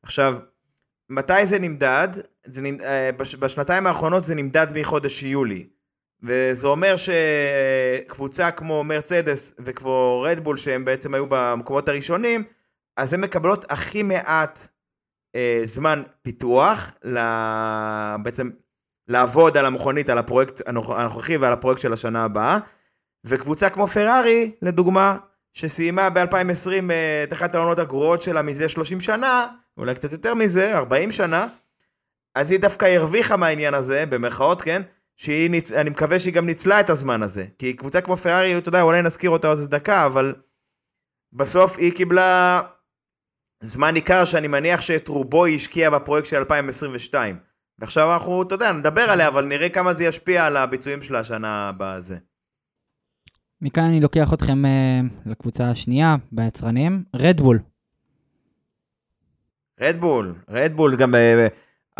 [0.03, 0.39] עכשיו,
[1.11, 2.09] מתי זה נמדד?
[2.45, 2.83] זה נמד...
[2.83, 3.35] אה, בש...
[3.35, 5.67] בשנתיים האחרונות זה נמדד מחודש יולי.
[6.23, 12.45] וזה אומר שקבוצה כמו מרצדס וכמו רדבול שהם בעצם היו במקומות הראשונים,
[12.97, 14.69] אז הן מקבלות הכי מעט
[15.35, 17.19] אה, זמן פיתוח, ל...
[18.23, 18.51] בעצם
[19.09, 22.59] לעבוד על המכונית, על הפרויקט הנוכחי ועל הפרויקט של השנה הבאה.
[23.25, 25.17] וקבוצה כמו פרארי, לדוגמה,
[25.53, 29.47] שסיימה ב-2020 אה, את אחת העונות הגרועות שלה מזה 30 שנה,
[29.77, 31.47] אולי קצת יותר מזה, 40 שנה,
[32.35, 34.83] אז היא דווקא הרוויחה מהעניין הזה, במרכאות, כן?
[35.17, 35.73] שהיא, ניצ...
[35.73, 37.47] אני מקווה שהיא גם ניצלה את הזמן הזה.
[37.59, 40.35] כי קבוצה כמו פרארי, אתה יודע, אולי נזכיר אותה עוד איזה דקה, אבל
[41.33, 42.61] בסוף היא קיבלה
[43.61, 47.48] זמן ניכר שאני מניח שאת רובו היא השקיעה בפרויקט של 2022.
[47.79, 51.69] ועכשיו אנחנו, אתה יודע, נדבר עליה, אבל נראה כמה זה ישפיע על הביצועים של השנה
[51.69, 52.17] הבאה זה.
[53.63, 57.59] מכאן אני לוקח אתכם uh, לקבוצה השנייה ביצרנים, רדבול.
[59.81, 61.19] רדבול, רדבול, גם uh,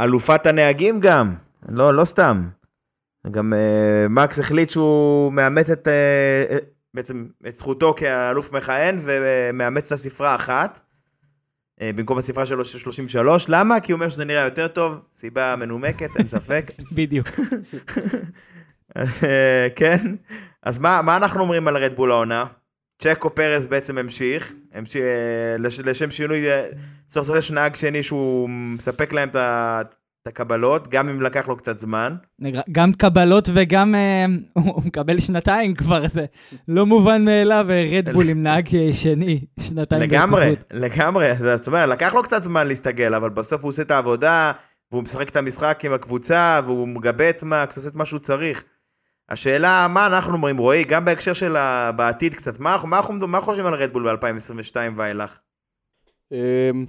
[0.03, 1.35] אלופת הנהגים גם,
[1.69, 2.49] לא, לא סתם.
[3.31, 6.55] גם uh, מקס החליט שהוא מאמץ את, uh,
[6.95, 10.81] בעצם את זכותו כאלוף מכהן ומאמץ את הספרה אחת.
[11.81, 13.45] אה, במקום הספרה שלו של 33.
[13.49, 13.81] למה?
[13.81, 16.71] כי הוא אומר שזה נראה יותר טוב, סיבה מנומקת, אין ספק.
[16.93, 17.27] בדיוק.
[18.97, 19.99] אה, כן,
[20.63, 22.45] אז מה, מה אנחנו אומרים על רדבול העונה?
[22.99, 25.03] צ'קו פרס בעצם המשיך, המשיך
[25.59, 26.45] לש, לשם שינוי,
[27.09, 29.37] סוף סוף יש נהג שני שהוא מספק להם את
[30.29, 32.17] הקבלות, גם אם לקח לו קצת זמן.
[32.73, 36.27] גם קבלות וגם uh, הוא מקבל שנתיים כבר, זה
[36.69, 40.67] לא מובן מאליו, רדבול עם נהג שני, שנתיים לגמרי, ברציפות.
[40.71, 44.53] לגמרי, זאת אומרת, לקח לו קצת זמן להסתגל, אבל בסוף הוא עושה את העבודה,
[44.93, 48.65] והוא משחק את המשחק עם הקבוצה, והוא מגבה את מקס, עושה את מה שהוא צריך.
[49.29, 51.57] השאלה, מה אנחנו אומרים, רועי, גם בהקשר של
[51.97, 55.39] בעתיד קצת, מה אנחנו, מה אנחנו, מה חושבים על רדבול ב-2022 ואילך?
[56.33, 56.87] אמ,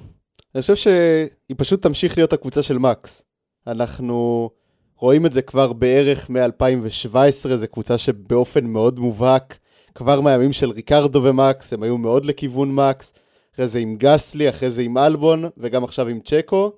[0.55, 3.23] אני חושב שהיא פשוט תמשיך להיות הקבוצה של מקס.
[3.67, 4.49] אנחנו
[4.97, 9.57] רואים את זה כבר בערך מ-2017, זו קבוצה שבאופן מאוד מובהק,
[9.95, 13.13] כבר מהימים של ריקרדו ומקס, הם היו מאוד לכיוון מקס,
[13.53, 16.71] אחרי זה עם גסלי, אחרי זה עם אלבון, וגם עכשיו עם צ'קו.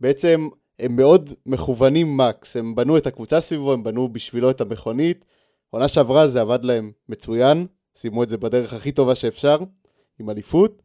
[0.00, 0.48] בעצם
[0.78, 5.24] הם מאוד מכוונים מקס, הם בנו את הקבוצה סביבו, הם בנו בשבילו את המכונית.
[5.70, 9.58] עונה שעברה זה עבד להם מצוין, סיימו את זה בדרך הכי טובה שאפשר,
[10.20, 10.82] עם אליפות.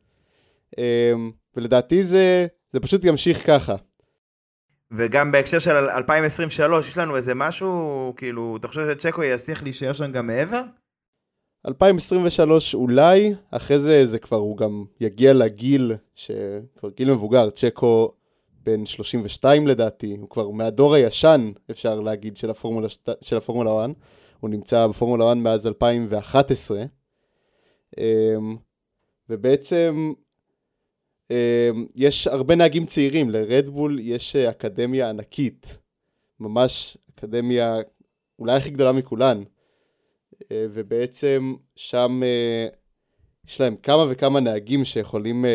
[0.77, 3.75] אמ, ולדעתי זה, זה פשוט ימשיך ככה.
[4.91, 10.11] וגם בהקשר של 2023, יש לנו איזה משהו, כאילו, אתה חושב שצ'קו יצליח להישאר שם
[10.11, 10.61] גם מעבר?
[11.67, 18.13] 2023 אולי, אחרי זה זה כבר הוא גם יגיע לגיל, שכבר גיל מבוגר, צ'קו
[18.63, 22.87] בן 32 לדעתי, הוא כבר מהדור הישן, אפשר להגיד, של הפורמולה,
[23.21, 23.89] של הפורמולה 1,
[24.39, 26.83] הוא נמצא בפורמולה 1 מאז 2011,
[27.97, 28.57] אמ,
[29.29, 30.13] ובעצם
[31.95, 35.77] יש הרבה נהגים צעירים, לרדבול יש אה, אקדמיה ענקית,
[36.39, 37.77] ממש אקדמיה
[38.39, 39.43] אולי הכי גדולה מכולן,
[40.51, 42.67] אה, ובעצם שם אה,
[43.47, 45.45] יש להם כמה וכמה נהגים שיכולים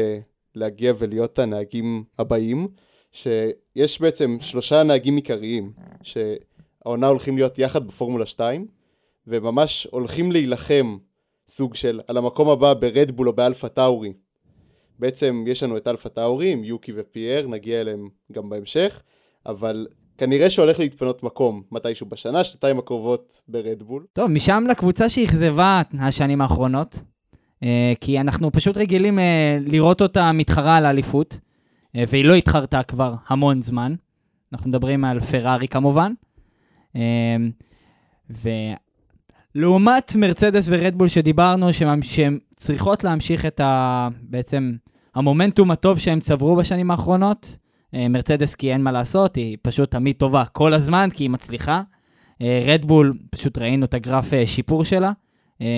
[0.55, 2.69] להגיע ולהיות הנהגים הבאים,
[3.13, 5.73] שיש בעצם שלושה נהגים עיקריים,
[6.03, 8.67] שהעונה הולכים להיות יחד בפורמולה 2,
[9.27, 10.99] וממש הולכים להילחם
[11.49, 14.13] סוג של על המקום הבא ברדבול או באלפה טאורי.
[14.99, 19.03] בעצם יש לנו את אלפה טאורי יוקי ופייר, נגיע אליהם גם בהמשך,
[19.47, 19.87] אבל
[20.19, 24.07] כנראה שהולך להתפנות מקום מתישהו בשנה, שנתיים הקרובות ברדבול.
[24.13, 27.01] טוב, משם לקבוצה שאכזבה השנים האחרונות,
[27.63, 31.41] אה, כי אנחנו פשוט רגילים אה, לראות אותה מתחרה על האליפות,
[31.97, 33.95] אה, והיא לא התחרתה כבר המון זמן.
[34.53, 36.13] אנחנו מדברים על פרארי כמובן.
[39.57, 41.69] ולעומת מרצדס ורדבול שדיברנו,
[42.03, 44.09] שהן צריכות להמשיך את ה...
[44.23, 44.73] בעצם
[45.15, 47.59] המומנטום הטוב שהם צברו בשנים האחרונות,
[47.95, 51.83] אה, מרצדס כי אין מה לעשות, היא פשוט תמיד טובה כל הזמן כי היא מצליחה.
[52.67, 55.13] רדבול, אה, פשוט ראינו את הגרף אה, שיפור שלה.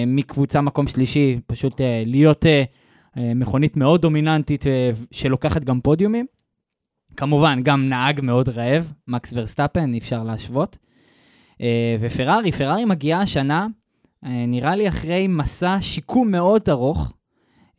[0.07, 2.47] מקבוצה מקום שלישי, פשוט להיות
[3.17, 4.65] מכונית מאוד דומיננטית
[5.11, 6.27] שלוקחת גם פודיומים.
[7.17, 10.79] כמובן, גם נהג מאוד רעב, מקס ורסטאפן, אי אפשר להשוות.
[11.61, 13.67] אה, ופרארי, פרארי מגיעה השנה,
[14.25, 17.13] אה, נראה לי אחרי מסע שיקום מאוד ארוך,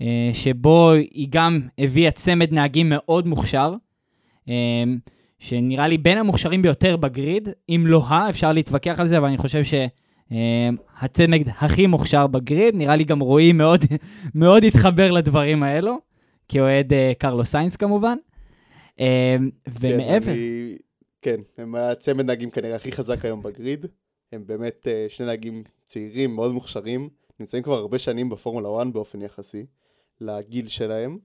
[0.01, 3.75] אה, שבו היא גם הביאה צמד נהגים מאוד מוכשר,
[4.49, 4.83] אה,
[5.39, 9.37] שנראה לי בין המוכשרים ביותר בגריד, אם לא ה, אפשר להתווכח על זה, אבל אני
[9.37, 13.85] חושב שהצמד הכי מוכשר בגריד, נראה לי גם רועי מאוד,
[14.35, 15.99] מאוד התחבר לדברים האלו,
[16.49, 18.15] כאוהד קרלו סיינס כמובן.
[18.99, 19.37] אה,
[19.79, 20.31] ומעבר...
[21.21, 23.85] כן, הם הצמד נהגים כנראה הכי חזק היום בגריד.
[24.31, 27.09] הם באמת אה, שני נהגים צעירים, מאוד מוכשרים,
[27.39, 29.65] נמצאים כבר הרבה שנים בפורמולה 1 באופן יחסי
[30.21, 31.17] לגיל שלהם.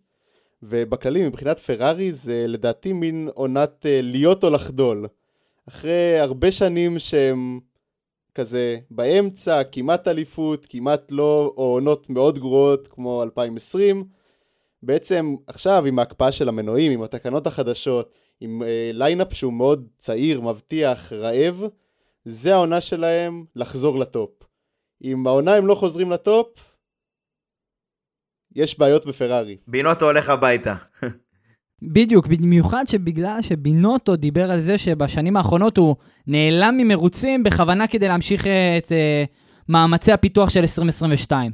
[0.62, 5.06] ובכללי, מבחינת פרארי זה לדעתי מין עונת אה, להיות או לחדול.
[5.68, 7.60] אחרי הרבה שנים שהם
[8.34, 14.04] כזה באמצע, כמעט אליפות, כמעט לא, או עונות מאוד גרועות כמו 2020,
[14.82, 20.40] בעצם עכשיו עם ההקפאה של המנועים, עם התקנות החדשות, עם אה, lineup שהוא מאוד צעיר,
[20.40, 21.62] מבטיח, רעב,
[22.24, 24.30] זה העונה שלהם לחזור לטופ.
[25.04, 26.48] אם העונה הם לא חוזרים לטופ,
[28.54, 29.56] יש בעיות בפרארי.
[29.66, 30.74] בינוטו הולך הביתה.
[31.82, 38.46] בדיוק, במיוחד שבגלל שבינוטו דיבר על זה שבשנים האחרונות הוא נעלם ממרוצים בכוונה כדי להמשיך
[38.78, 41.52] את אה, מאמצי הפיתוח של 2022.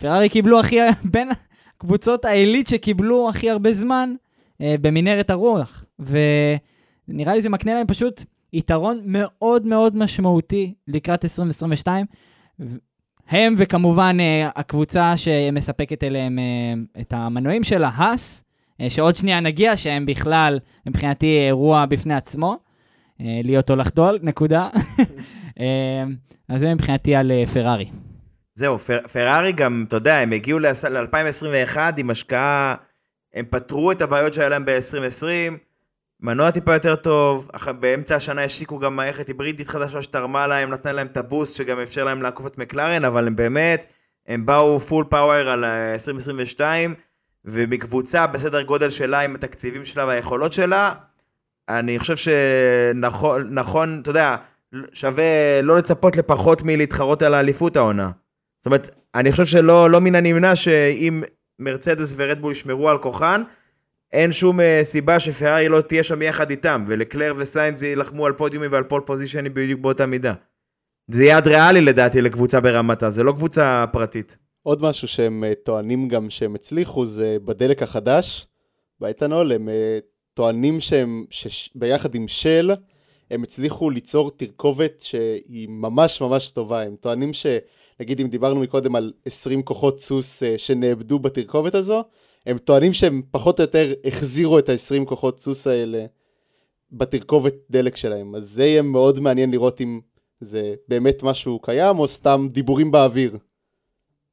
[0.00, 0.76] פרארי קיבלו הכי,
[1.12, 1.30] בין
[1.78, 4.14] קבוצות העילית שקיבלו הכי הרבה זמן
[4.52, 12.06] uh, במנהרת הרוח, ונראה לי זה מקנה להם פשוט יתרון מאוד מאוד משמעותי לקראת 2022.
[13.28, 19.76] הם וכמובן uh, הקבוצה שמספקת אליהם uh, את המנועים שלה, האס, uh, שעוד שנייה נגיע,
[19.76, 22.56] שהם בכלל, מבחינתי, אירוע בפני עצמו,
[23.20, 24.68] להיות או לחדול, נקודה.
[26.48, 27.90] אז זה מבחינתי על פרארי.
[28.54, 32.74] זהו, פר, פרארי גם, אתה יודע, הם הגיעו ל-2021 עם השקעה,
[33.34, 35.52] הם פתרו את הבעיות שהיה להם ב-2020,
[36.24, 37.50] מנוע טיפה יותר טוב.
[37.80, 42.04] באמצע השנה השיקו גם מערכת היברידית חדשה שתרמה להם, נתנה להם את הבוסט שגם אפשר
[42.04, 43.86] להם לעקוף את מקלרן, אבל הם באמת,
[44.26, 46.94] הם באו פול פאוור על 2022,
[47.44, 50.92] ומקבוצה בסדר גודל שלה עם התקציבים שלה והיכולות שלה,
[51.68, 54.36] אני חושב שנכון, נכון, אתה יודע,
[54.92, 58.10] שווה לא לצפות לפחות מלהתחרות על האליפות העונה.
[58.58, 61.22] זאת אומרת, אני חושב שלא לא מן הנמנע שאם
[61.58, 63.42] מרצדס ורדבול ישמרו על כוחן,
[64.14, 68.72] אין שום uh, סיבה שפרארי לא תהיה שם יחד איתם, ולקלר וסיינס יילחמו על פודיומים
[68.72, 70.34] ועל פול פוזיישנים בדיוק באותה מידה.
[71.08, 74.36] זה יעד ריאלי לדעתי לקבוצה ברמתה, זה לא קבוצה פרטית.
[74.62, 78.46] עוד משהו שהם uh, טוענים גם שהם הצליחו זה בדלק החדש,
[79.00, 79.72] באתנול, הם uh,
[80.34, 82.72] טוענים שהם, שביחד עם של,
[83.30, 87.46] הם הצליחו ליצור תרכובת שהיא ממש ממש טובה, הם טוענים ש...
[88.00, 92.04] נגיד אם דיברנו מקודם על 20 כוחות סוס uh, שנאבדו בתרכובת הזו,
[92.46, 96.04] הם טוענים שהם פחות או יותר החזירו את ה-20 כוחות סוס האלה
[96.92, 98.34] בתרכובת דלק שלהם.
[98.34, 100.00] אז זה יהיה מאוד מעניין לראות אם
[100.40, 103.38] זה באמת משהו קיים או סתם דיבורים באוויר.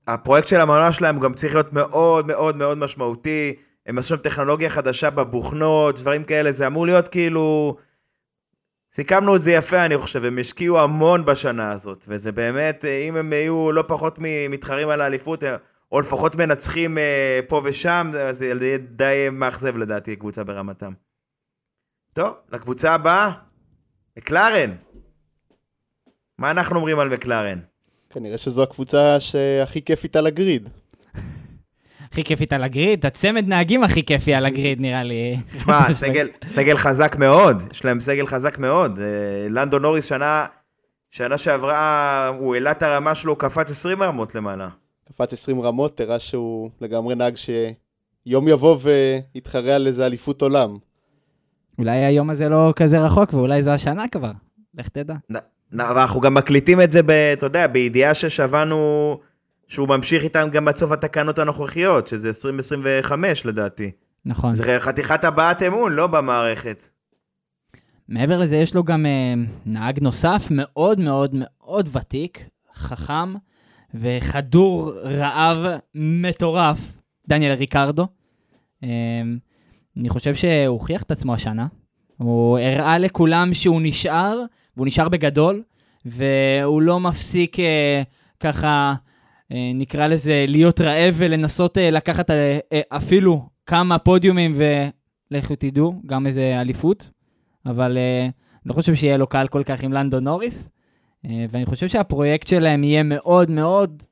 [0.08, 3.56] הפרויקט של המעונה שלהם גם צריך להיות מאוד מאוד מאוד משמעותי.
[3.86, 7.76] הם עשו שם טכנולוגיה חדשה בבוכנות, דברים כאלה, זה אמור להיות כאילו...
[8.94, 13.34] סיכמנו את זה יפה, אני חושב, הם השקיעו המון בשנה הזאת, וזה באמת, אם הם
[13.34, 15.44] יהיו לא פחות מתחרים על האליפות,
[15.92, 20.94] או לפחות מנצחים אה, פה ושם, זה יהיה די מאכזב לדעתי, קבוצה ברמתם.
[22.14, 23.32] טוב, לקבוצה הבאה,
[24.18, 24.72] מקלרן.
[26.38, 27.60] מה אנחנו אומרים על מקלרן?
[28.10, 30.70] כנראה שזו הקבוצה שהכי כיפית על הגריד.
[32.12, 33.06] הכי כיפית על הגריד?
[33.06, 35.38] הצמד נהגים הכי כיפי על הגריד, נראה לי.
[35.56, 39.00] תשמע, סגל, סגל חזק מאוד, יש להם סגל חזק מאוד.
[39.00, 40.46] אה, לנדו נוריס שנה,
[41.10, 44.70] שנה שעברה, הוא העלה את הרמה שלו, קפץ 20 רמות למעלה.
[45.22, 50.78] קפץ 20 רמות, תראה שהוא לגמרי נהג שיום יבוא ויתחרה על איזה אליפות עולם.
[51.80, 54.32] אולי היום הזה לא כזה רחוק, ואולי זו השנה כבר,
[54.74, 55.16] לך תדע.
[55.74, 59.18] אנחנו גם מקליטים את זה, ב, אתה יודע, בידיעה ששבענו
[59.68, 63.92] שהוא ממשיך איתם גם עד סוף התקנות הנוכחיות, שזה 2025 לדעתי.
[64.26, 64.56] נכון.
[64.56, 66.90] זה חתיכת הבעת אמון, לא במערכת.
[68.10, 69.34] מעבר לזה, יש לו גם אה,
[69.66, 72.40] נהג נוסף מאוד מאוד מאוד ותיק,
[72.76, 73.34] חכם,
[73.94, 75.58] וחדור רעב
[75.96, 78.08] מטורף, דניאל ריקרדו.
[78.84, 78.90] אמ,
[79.98, 81.68] אני חושב שהוא הוכיח את עצמו השנה.
[82.18, 84.42] הוא הראה לכולם שהוא נשאר,
[84.78, 85.64] והוא נשאר בגדול,
[86.06, 88.02] והוא לא מפסיק אה,
[88.40, 88.94] ככה,
[89.52, 92.30] אה, נקרא לזה, להיות רעב ולנסות אה, לקחת
[92.90, 94.56] אפילו כמה פודיומים
[95.32, 97.10] ולכו תדעו, גם איזה אליפות.
[97.66, 97.98] אבל
[98.66, 100.70] לא חושב שיהיה לו קל כל כך עם לנדון נוריס.
[101.26, 104.04] אה, ואני חושב שהפרויקט שלהם יהיה מאוד מאוד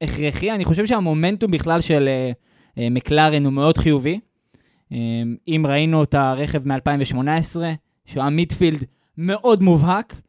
[0.00, 0.50] הכרחי.
[0.50, 2.30] אני חושב שהמומנטום בכלל של אה,
[2.78, 4.20] אה, מקלרן הוא מאוד חיובי.
[5.48, 7.56] אם ראינו את הרכב מ-2018,
[8.06, 8.84] שהוא היה מידפילד
[9.18, 10.20] מאוד מובהק,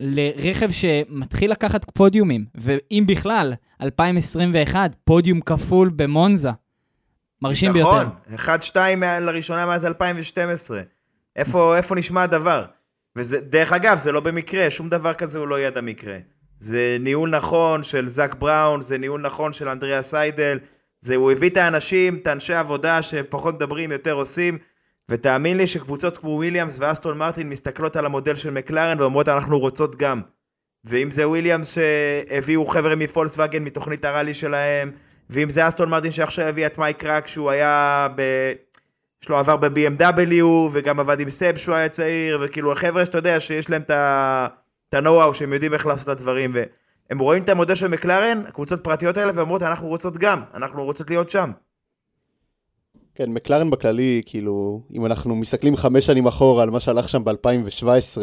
[0.00, 6.50] לרכב שמתחיל לקחת פודיומים, ואם בכלל, 2021, פודיום כפול במונזה.
[7.42, 8.02] מרשים ביותר.
[8.30, 8.56] נכון,
[8.94, 10.80] 1-2 מה- לראשונה מאז 2012.
[11.36, 12.64] איפה, איפה נשמע הדבר?
[13.16, 16.18] וזה, דרך אגב, זה לא במקרה, שום דבר כזה הוא לא ידע מקרה.
[16.60, 20.58] זה ניהול נכון של זאק בראון, זה ניהול נכון של אנדריאס סיידל,
[21.00, 24.58] זה, הוא הביא את האנשים, את האנשי העבודה שפחות מדברים, יותר עושים,
[25.08, 29.96] ותאמין לי שקבוצות כמו וויליאמס ואסטון מרטין מסתכלות על המודל של מקלרן ואומרות אנחנו רוצות
[29.96, 30.20] גם.
[30.84, 34.90] ואם זה וויליאמס שהביאו חבר'ה מפולקסווגן מתוכנית הראלי שלהם,
[35.30, 38.22] ואם זה אסטון מרטין שעכשיו הביא את מייק קראק שהוא היה ב...
[39.26, 43.40] יש לו עבר ב-BMW וגם עבד עם סב שהוא היה צעיר וכאילו החבר'ה שאתה יודע
[43.40, 47.88] שיש להם את ה-know-how שהם יודעים איך לעשות את הדברים והם רואים את המודל של
[47.88, 51.50] מקלרן, הקבוצות הפרטיות האלה ואומרות אנחנו רוצות גם, אנחנו רוצות להיות שם.
[53.14, 58.18] כן, מקלרן בכללי, כאילו, אם אנחנו מסתכלים חמש שנים אחורה על מה שהלך שם ב-2017,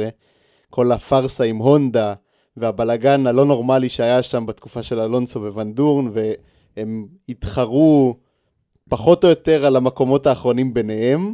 [0.70, 2.14] כל הפארסה עם הונדה
[2.58, 8.16] והבלגן הלא נורמלי שהיה שם בתקופה של אלונסו וונדורן, והם התחרו
[8.94, 11.34] פחות או יותר על המקומות האחרונים ביניהם.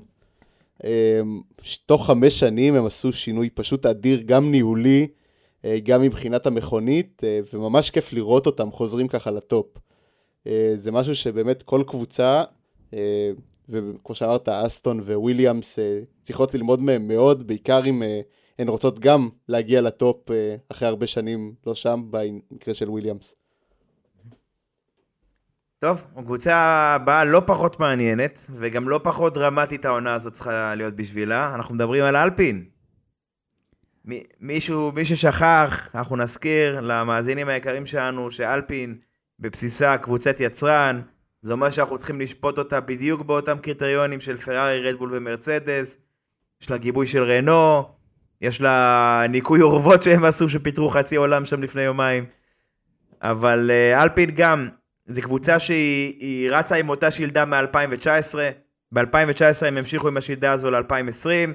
[0.83, 1.41] אמ,
[1.85, 5.07] תוך חמש שנים הם עשו שינוי פשוט אדיר, גם ניהולי,
[5.65, 9.65] אה, גם מבחינת המכונית, אה, וממש כיף לראות אותם חוזרים ככה לטופ.
[10.47, 12.43] אה, זה משהו שבאמת כל קבוצה,
[12.93, 13.31] אה,
[13.69, 18.21] וכמו שאמרת, אסטון וויליאמס אה, צריכות ללמוד מהם מאוד, בעיקר אם אה,
[18.59, 23.38] הן רוצות גם להגיע לטופ אה, אחרי הרבה שנים, לא שם, במקרה של וויליאמס.
[25.79, 26.55] טוב, הקבוצה
[26.95, 31.55] הבאה לא פחות מעניינת, וגם לא פחות דרמטית העונה הזאת צריכה להיות בשבילה.
[31.55, 32.65] אנחנו מדברים על אלפין.
[34.05, 38.97] מי- מישהו, מי ששכח, אנחנו נזכיר למאזינים היקרים שלנו שאלפין
[39.39, 41.01] בבסיסה קבוצת יצרן,
[41.41, 45.97] זה אומר שאנחנו צריכים לשפוט אותה בדיוק באותם קריטריונים של פרארי, רדבול ומרצדס.
[46.61, 47.83] יש לה גיבוי של רנו,
[48.41, 52.25] יש לה ניקוי אורוות שהם עשו שפיטרו חצי עולם שם לפני יומיים.
[53.21, 54.69] אבל אה, אלפין גם,
[55.09, 58.35] זו קבוצה שהיא היא רצה עם אותה שילדה מ-2019.
[58.91, 61.53] ב-2019 הם המשיכו עם השילדה הזו ל-2020.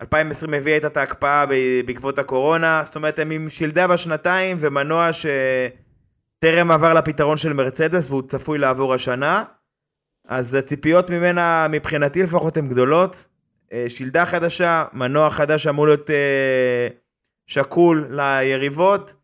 [0.00, 1.44] 2020 הביאה איתה את ההקפאה
[1.86, 2.82] בעקבות הקורונה.
[2.84, 8.94] זאת אומרת, הם עם שילדה בשנתיים ומנוע שטרם עבר לפתרון של מרצדס והוא צפוי לעבור
[8.94, 9.44] השנה.
[10.28, 13.26] אז הציפיות ממנה, מבחינתי לפחות, הן גדולות.
[13.72, 16.88] אה, שילדה חדשה, מנוע חדש אמור להיות אה,
[17.46, 19.14] שקול ליריבות.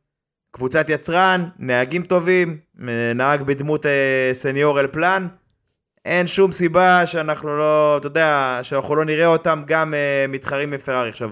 [0.50, 2.58] קבוצת יצרן, נהגים טובים,
[3.14, 5.26] נהג בדמות אה, סניור אל פלן.
[6.04, 11.08] אין שום סיבה שאנחנו לא, אתה יודע, שאנחנו לא נראה אותם גם אה, מתחרים מפרארי.
[11.08, 11.30] עכשיו,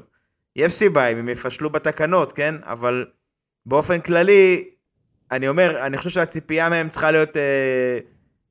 [0.57, 2.55] יש סיבה אם הם יפשלו בתקנות, כן?
[2.63, 3.07] אבל
[3.67, 4.65] באופן כללי,
[5.33, 7.99] אני אומר, אני חושב שהציפייה מהם צריכה להיות אה,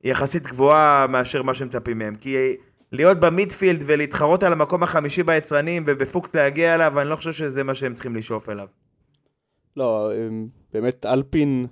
[0.04, 2.14] יחסית גבוהה מאשר מה שמצפים מהם.
[2.14, 2.56] כי
[2.92, 7.74] להיות במידפילד ולהתחרות על המקום החמישי ביצרנים ובפוקס להגיע אליו, אני לא חושב שזה מה
[7.74, 8.68] שהם צריכים לשאוף אליו.
[9.76, 10.10] לא,
[10.72, 11.66] באמת אלפין,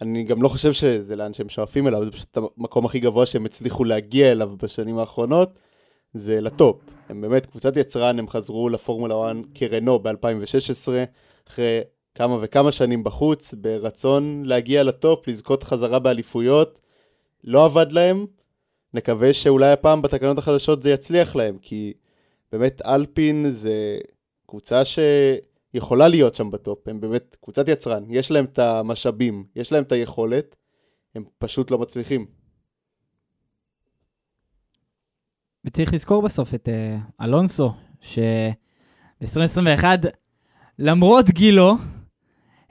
[0.00, 3.44] אני גם לא חושב שזה לאן שהם שואפים אליו, זה פשוט המקום הכי גבוה שהם
[3.44, 5.58] הצליחו להגיע אליו בשנים האחרונות,
[6.14, 6.76] זה לטופ.
[7.08, 10.88] הם באמת קבוצת יצרן, הם חזרו לפורמולה 1 כרנו ב-2016,
[11.48, 11.80] אחרי
[12.14, 16.78] כמה וכמה שנים בחוץ, ברצון להגיע לטופ, לזכות חזרה באליפויות.
[17.44, 18.26] לא עבד להם,
[18.94, 21.92] נקווה שאולי הפעם בתקנות החדשות זה יצליח להם, כי
[22.52, 23.98] באמת אלפין זה
[24.46, 24.82] קבוצה
[25.72, 29.92] שיכולה להיות שם בטופ, הם באמת קבוצת יצרן, יש להם את המשאבים, יש להם את
[29.92, 30.56] היכולת,
[31.14, 32.26] הם פשוט לא מצליחים.
[35.64, 39.84] וצריך לזכור בסוף את uh, אלונסו, שב-2021,
[40.78, 41.74] למרות גילו,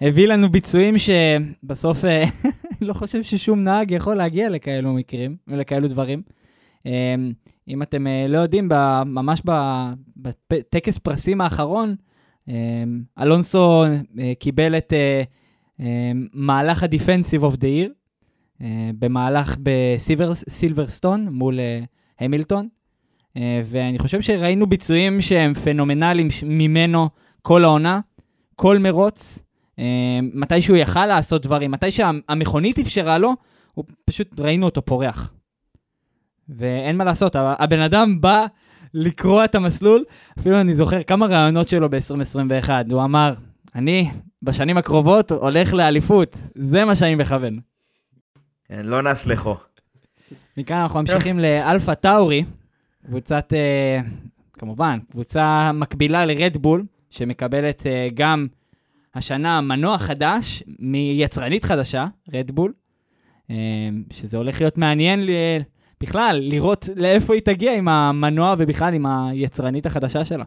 [0.02, 2.24] הביא לנו ביצועים שבסוף אה,
[2.82, 6.22] לא חושב ששום נהג יכול להגיע לכאלו מקרים ולכאלו דברים.
[6.86, 7.16] אה,
[7.68, 8.70] אם אתם לא יודעים,
[9.06, 9.42] ממש
[10.50, 11.96] בטקס פרסים האחרון,
[13.20, 13.84] אלונסו
[14.20, 15.22] אה, קיבל את אה,
[15.80, 17.90] אה, מהלך ה-Defensive of the Year,
[19.00, 21.60] במהלך בסילברסטון מול
[22.20, 22.68] המילטון.
[23.66, 27.10] ואני חושב שראינו ביצועים שהם פנומנליים ממנו
[27.42, 28.00] כל העונה,
[28.56, 29.44] כל מרוץ,
[30.34, 33.34] מתי שהוא יכל לעשות דברים, מתי שהמכונית אפשרה לו,
[33.74, 35.34] הוא פשוט ראינו אותו פורח.
[36.50, 38.46] ואין מה לעשות, הבן אדם בא
[38.94, 40.04] לקרוע את המסלול,
[40.40, 43.34] אפילו אני זוכר כמה רעיונות שלו ב-2021, הוא אמר,
[43.76, 44.10] אני
[44.44, 47.60] בשנים הקרובות הולך לאליפות, זה מה שאני מכוון.
[48.68, 49.56] כן, לא נס לכו.
[50.58, 52.44] מכאן אנחנו ממשיכים לאלפה טאורי,
[53.06, 54.00] קבוצת, אה,
[54.54, 58.48] כמובן, קבוצה מקבילה לרדבול, שמקבלת אה, גם
[59.16, 62.74] השנה מנוע חדש מיצרנית חדשה, רדבול,
[63.50, 63.56] אה,
[64.12, 65.20] שזה הולך להיות מעניין.
[66.04, 70.44] בכלל, לראות לאיפה היא תגיע עם המנוע ובכלל עם היצרנית החדשה שלה.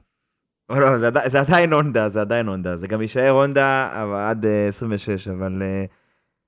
[0.71, 2.77] לא, לא, זה, עדי- זה עדיין הונדה, זה עדיין הונדה.
[2.77, 5.85] זה גם יישאר הונדה אבל עד אה, 26, אבל אה,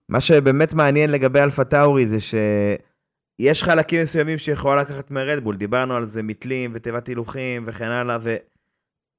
[0.08, 5.56] מה שבאמת מעניין לגבי אלפה טאורי זה שיש חלקים מסוימים שיכולה לקחת מרדבול.
[5.56, 8.36] דיברנו על זה, מתלים ותיבת הילוכים וכן הלאה, ו...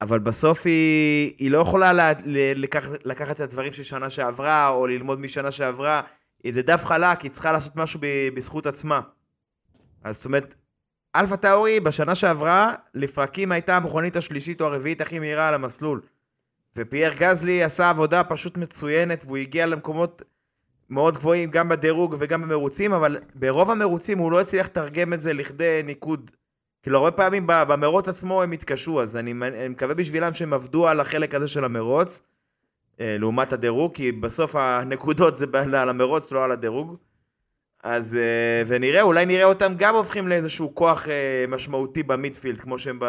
[0.01, 4.67] אבל בסוף היא, היא לא יכולה לה, ל- לקח, לקחת את הדברים של שנה שעברה,
[4.69, 6.01] או ללמוד משנה שעברה.
[6.51, 8.99] זה דף חלק, היא צריכה לעשות משהו ב- בזכות עצמה.
[10.05, 10.55] אז זאת אומרת,
[11.15, 16.01] אלפה טאורי בשנה שעברה, לפרקים הייתה המכונית השלישית או הרביעית הכי מהירה על המסלול.
[16.75, 20.21] ופייר גזלי עשה עבודה פשוט מצוינת, והוא הגיע למקומות
[20.89, 25.33] מאוד גבוהים, גם בדירוג וגם במרוצים, אבל ברוב המרוצים הוא לא הצליח לתרגם את זה
[25.33, 26.31] לכדי ניקוד.
[26.83, 30.99] כאילו, הרבה פעמים במרוץ עצמו הם התקשו, אז אני, אני מקווה בשבילם שהם עבדו על
[30.99, 32.21] החלק הזה של המרוץ,
[32.99, 36.97] אה, לעומת הדירוג, כי בסוף הנקודות זה על המרוץ, לא על הדירוג.
[37.85, 42.99] אז, אה, ונראה, אולי נראה אותם גם הופכים לאיזשהו כוח אה, משמעותי במידפילד, כמו שהם
[42.99, 43.05] ב...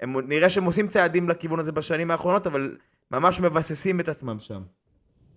[0.00, 2.76] הם, נראה שהם עושים צעדים לכיוון הזה בשנים האחרונות, אבל
[3.10, 4.60] ממש מבססים את עצמם שם.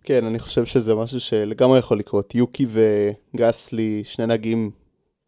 [0.03, 2.35] כן, אני חושב שזה משהו שלגמרי יכול לקרות.
[2.35, 2.65] יוקי
[3.35, 4.71] וגסלי, שני נהגים,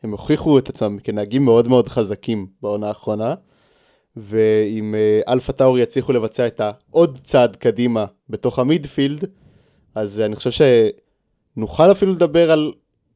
[0.03, 3.33] הם הוכיחו את עצמם כנהגים מאוד מאוד חזקים בעונה האחרונה,
[4.17, 9.25] ואם אה, אלפה טאורי יצליחו לבצע את העוד צעד קדימה בתוך המידפילד,
[9.95, 10.65] אז אני חושב
[11.55, 12.71] שנוכל אפילו לדבר על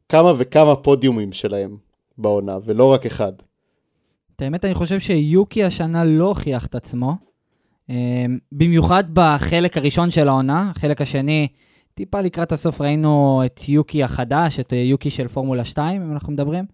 [0.10, 1.78] כמה וכמה פודיומים שלהם
[2.18, 3.34] בעונה, ולא רק אחד.
[4.36, 7.16] את האמת, אני חושב שיוקי השנה לא הוכיח את עצמו.
[7.90, 11.48] אה, במיוחד בחלק הראשון של העונה, החלק השני,
[11.94, 16.66] טיפה לקראת הסוף ראינו את יוקי החדש, את יוקי של פורמולה 2, אם אנחנו מדברים.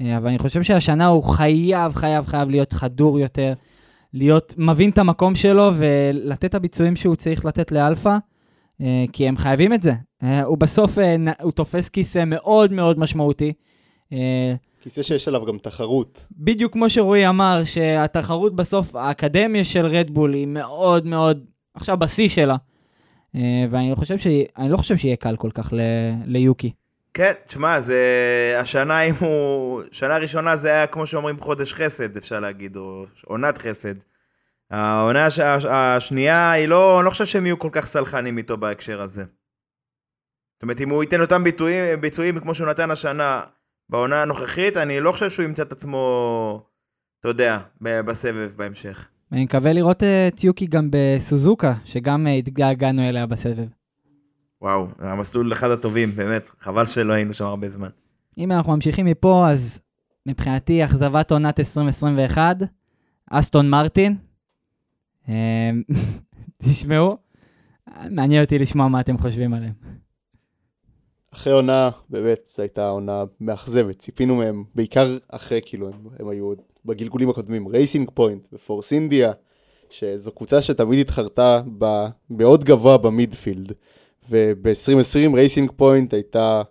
[0.00, 3.52] אה, אבל אני חושב שהשנה הוא חייב, חייב, חייב להיות חדור יותר,
[4.14, 8.16] להיות, מבין את המקום שלו ולתת את הביצועים שהוא צריך לתת לאלפא,
[8.80, 9.92] אה, כי הם חייבים את זה.
[10.22, 13.52] אה, הוא בסוף, אה, הוא תופס כיסא מאוד מאוד משמעותי.
[14.12, 16.24] אה, כיסא שיש עליו גם תחרות.
[16.32, 21.44] בדיוק כמו שרועי אמר, שהתחרות בסוף, האקדמיה של רדבול היא מאוד מאוד,
[21.74, 22.56] עכשיו בשיא שלה.
[23.70, 24.26] ואני לא חושב, ש...
[24.58, 25.80] אני לא חושב שיהיה קל כל כך ל...
[26.24, 26.72] ליוקי.
[27.14, 27.98] כן, תשמע, זה...
[28.60, 29.82] השנה אם הוא...
[29.92, 33.94] שנה ראשונה זה היה, כמו שאומרים, חודש חסד, אפשר להגיד, או עונת חסד.
[34.70, 35.38] העונה הש...
[35.38, 36.98] הש- השנייה, היא לא...
[36.98, 39.24] אני לא חושב שהם יהיו כל כך סלחנים איתו בהקשר הזה.
[40.62, 43.40] זאת אומרת, אם הוא ייתן אותם ביטויים, ביצועים כמו שהוא נתן השנה
[43.88, 46.66] בעונה הנוכחית, אני לא חושב שהוא ימצא את עצמו,
[47.20, 49.08] אתה יודע, בסבב בהמשך.
[49.32, 53.66] אני מקווה לראות אה, את יוקי גם בסוזוקה, שגם אה, התגעגענו אליה בסבב.
[54.60, 57.88] וואו, המסלול אחד הטובים, באמת, חבל שלא היינו שם הרבה זמן.
[58.38, 59.82] אם אנחנו ממשיכים מפה, אז
[60.26, 62.56] מבחינתי אכזבת עונת 2021,
[63.30, 64.16] אסטון מרטין.
[65.28, 65.70] אה,
[66.62, 67.16] תשמעו,
[68.10, 70.01] מעניין אותי לשמוע מה אתם חושבים עליהם.
[71.34, 76.44] אחרי עונה, באמת, זו הייתה עונה מאכזבת, ציפינו מהם, בעיקר אחרי, כאילו, הם, הם היו
[76.44, 79.32] עוד בגלגולים הקודמים, רייסינג פוינט ופורס אינדיה,
[79.90, 81.62] שזו קבוצה שתמיד התחרתה
[82.30, 83.72] מאוד גבוה ב midfield,
[84.30, 86.62] וב-2020 רייסינג פוינט הייתה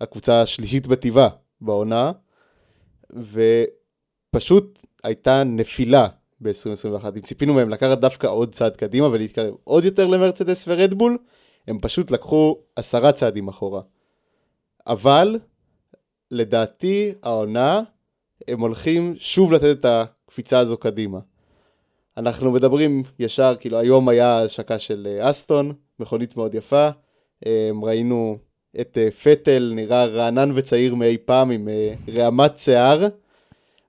[0.00, 1.28] הקבוצה השלישית בטיבה
[1.60, 2.12] בעונה,
[4.32, 6.06] ופשוט הייתה נפילה
[6.40, 7.06] ב-2021.
[7.16, 11.18] אם ציפינו מהם לקחת דווקא עוד צעד קדימה ולהתקרב עוד יותר למרצדס ורדבול,
[11.68, 13.80] הם פשוט לקחו עשרה צעדים אחורה.
[14.86, 15.38] אבל,
[16.30, 17.82] לדעתי, העונה,
[18.48, 21.18] הם הולכים שוב לתת את הקפיצה הזו קדימה.
[22.16, 26.88] אנחנו מדברים ישר, כאילו היום היה השקה של אה, אסטון, מכונית מאוד יפה.
[27.46, 28.38] אה, ראינו
[28.80, 31.82] את אה, פטל, נראה רענן וצעיר מאי פעם עם אה,
[32.14, 33.08] רעמת שיער.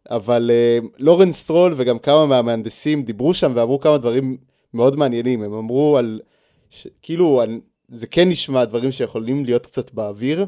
[0.10, 0.52] אבל
[0.98, 4.38] לורן סטרול וגם כמה מהמהנדסים דיברו שם ואמרו כמה דברים
[4.74, 5.42] מאוד מעניינים.
[5.44, 6.22] הם אמרו על,
[6.70, 6.88] ש...
[7.02, 7.44] כאילו.
[7.90, 10.46] זה כן נשמע דברים שיכולים להיות קצת באוויר,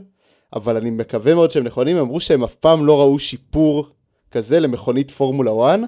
[0.53, 1.97] אבל אני מקווה מאוד שהם נכונים.
[1.97, 3.89] הם אמרו שהם אף פעם לא ראו שיפור
[4.31, 5.79] כזה למכונית פורמולה 1,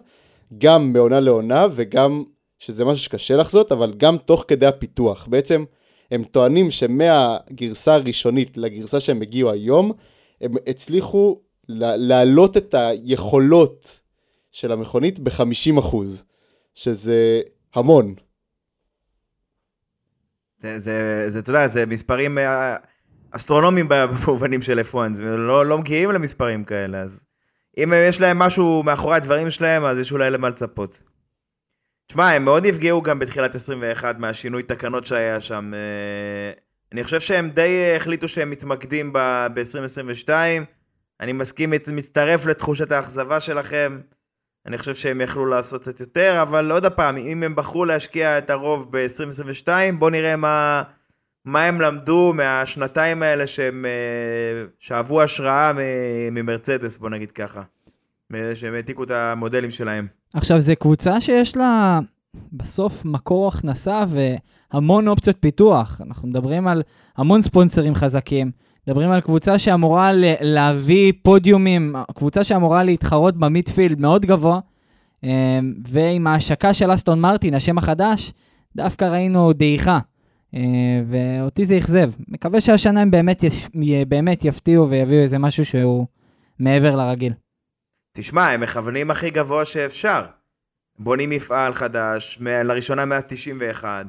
[0.57, 2.23] גם מעונה לעונה וגם,
[2.59, 5.27] שזה משהו שקשה לחזות, אבל גם תוך כדי הפיתוח.
[5.27, 5.65] בעצם
[6.11, 9.91] הם טוענים שמהגרסה הראשונית לגרסה שהם הגיעו היום,
[10.41, 13.99] הם הצליחו להעלות את היכולות
[14.51, 15.95] של המכונית ב-50%,
[16.75, 17.41] שזה
[17.75, 18.15] המון.
[20.61, 20.79] זה,
[21.29, 22.37] זה, אתה יודע, זה מספרים
[23.31, 27.25] אה, אסטרונומיים במובנים של F1, זה לא, לא מגיעים למספרים כאלה, אז
[27.77, 31.01] אם יש להם משהו מאחורי הדברים שלהם, אז יש אולי למה לצפות.
[32.07, 35.73] תשמע, הם מאוד נפגעו גם בתחילת 21 מהשינוי תקנות שהיה שם.
[35.73, 36.51] אה,
[36.91, 40.29] אני חושב שהם די החליטו שהם מתמקדים ב-2022.
[41.19, 43.99] אני מסכים, מצטרף לתחושת האכזבה שלכם.
[44.65, 48.49] אני חושב שהם יכלו לעשות קצת יותר, אבל עוד פעם, אם הם בחרו להשקיע את
[48.49, 49.67] הרוב ב-2022,
[49.99, 50.83] בואו נראה מה,
[51.45, 55.71] מה הם למדו מהשנתיים האלה שהם אה, שאבו השראה
[56.31, 57.61] ממרצדס, בוא נגיד ככה.
[58.29, 60.07] מאלה שהם העתיקו את המודלים שלהם.
[60.33, 61.99] עכשיו, זו קבוצה שיש לה
[62.53, 64.05] בסוף מקור הכנסה
[64.73, 66.01] והמון אופציות פיתוח.
[66.07, 66.83] אנחנו מדברים על
[67.17, 68.51] המון ספונסרים חזקים.
[68.87, 70.11] מדברים על קבוצה שאמורה
[70.41, 74.59] להביא פודיומים, קבוצה שאמורה להתחרות במיטפילד מאוד גבוה,
[75.23, 75.29] אמ,
[75.87, 78.33] ועם ההשקה של אסטון מרטין, השם החדש,
[78.75, 79.99] דווקא ראינו דעיכה, אה,
[81.09, 82.11] ואותי זה אכזב.
[82.27, 83.67] מקווה שהשנה הם באמת, יש,
[84.07, 86.05] באמת יפתיעו ויביאו איזה משהו שהוא
[86.59, 87.33] מעבר לרגיל.
[88.13, 90.25] תשמע, הם מכוונים הכי גבוה שאפשר.
[90.99, 94.05] בונים מפעל חדש, מ- לראשונה מאז 91.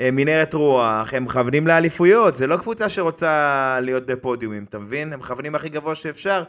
[0.00, 5.12] אה, מנהרת רוח, הם מכוונים לאליפויות, זה לא קבוצה שרוצה להיות בפודיומים, אתה מבין?
[5.12, 6.44] הם מכוונים הכי גבוה שאפשר,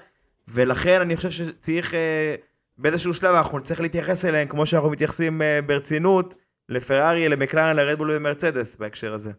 [0.47, 2.36] ולכן אני חושב שצריך, אה,
[2.77, 6.36] באיזשהו שלב אנחנו נצטרך להתייחס אליהם כמו שאנחנו מתייחסים אה, ברצינות
[6.74, 9.32] לפרארי, למקלרן, לרדבול ומרצדס בהקשר הזה.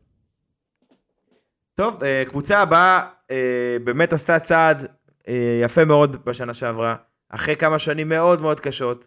[1.75, 4.87] טוב, אה, קבוצה הבאה אה, באמת עשתה צעד
[5.29, 6.95] אה, יפה מאוד בשנה שעברה,
[7.29, 9.07] אחרי כמה שנים מאוד מאוד קשות.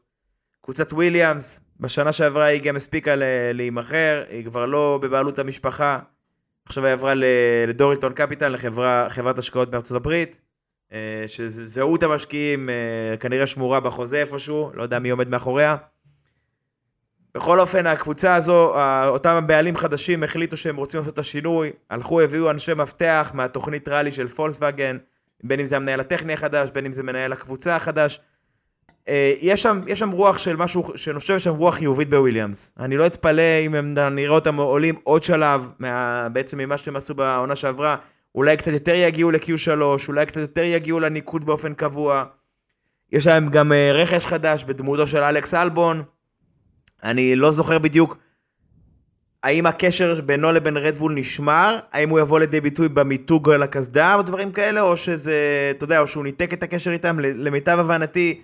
[0.62, 3.14] קבוצת וויליאמס, בשנה שעברה היא גם הספיקה
[3.54, 6.00] להימכר, היא כבר לא בבעלות המשפחה.
[6.66, 7.24] עכשיו היא עברה ל-
[7.68, 10.42] לדוריטון קפיטל, לחברת השקעות בארצות הברית,
[11.28, 15.76] שזהות המשקיעים אה, כנראה שמורה בחוזה איפשהו, לא יודע מי עומד מאחוריה.
[17.38, 18.74] בכל אופן, הקבוצה הזו,
[19.08, 24.12] אותם הבעלים חדשים החליטו שהם רוצים לעשות את השינוי, הלכו, הביאו אנשי מפתח מהתוכנית ראלי
[24.12, 24.98] של פולקסווגן,
[25.44, 28.20] בין אם זה המנהל הטכני החדש, בין אם זה מנהל הקבוצה החדש.
[29.08, 32.74] אה, יש שם, יש שם רוח של משהו, שנושב שם רוח חיובית בוויליאמס.
[32.80, 37.16] אני לא אתפלא אם הם, נראה אותם עולים עוד שלב, מה, בעצם ממה שהם עשו
[37.16, 37.96] בעונה שעברה.
[38.36, 42.24] אולי קצת יותר יגיעו ל-Q3, אולי קצת יותר יגיעו לניקוד באופן קבוע.
[43.12, 46.04] יש להם גם אה, רכש חדש בדמותו של אלכס אלבון.
[47.04, 48.18] אני לא זוכר בדיוק
[49.44, 54.22] האם הקשר בינו לבין רדבול נשמר, האם הוא יבוא לידי ביטוי במיתוג על הקסדה או
[54.22, 55.38] דברים כאלה, או שזה,
[55.72, 58.42] אתה יודע, או שהוא ניתק את הקשר איתם, למיטב הבנתי,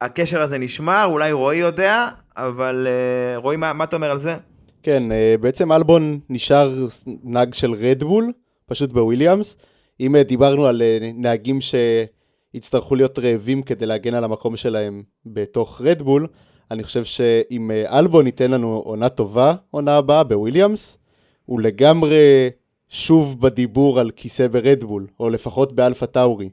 [0.00, 4.36] הקשר הזה נשמר, אולי רועי יודע, אבל אה, רועי, מה, מה אתה אומר על זה?
[4.82, 6.86] כן, אה, בעצם אלבון נשאר
[7.24, 8.32] נהג של רדבול,
[8.66, 9.56] פשוט בוויליאמס.
[10.00, 10.82] אם אה, דיברנו על
[11.14, 16.26] נהגים שיצטרכו להיות רעבים כדי להגן על המקום שלהם בתוך רדבול,
[16.70, 20.98] אני חושב שאם אה, אלבון ייתן לנו עונה טובה, עונה הבאה בוויליאמס,
[21.46, 22.50] הוא לגמרי
[22.88, 26.50] שוב בדיבור על כיסא ברדבול, או לפחות באלפה טאורי.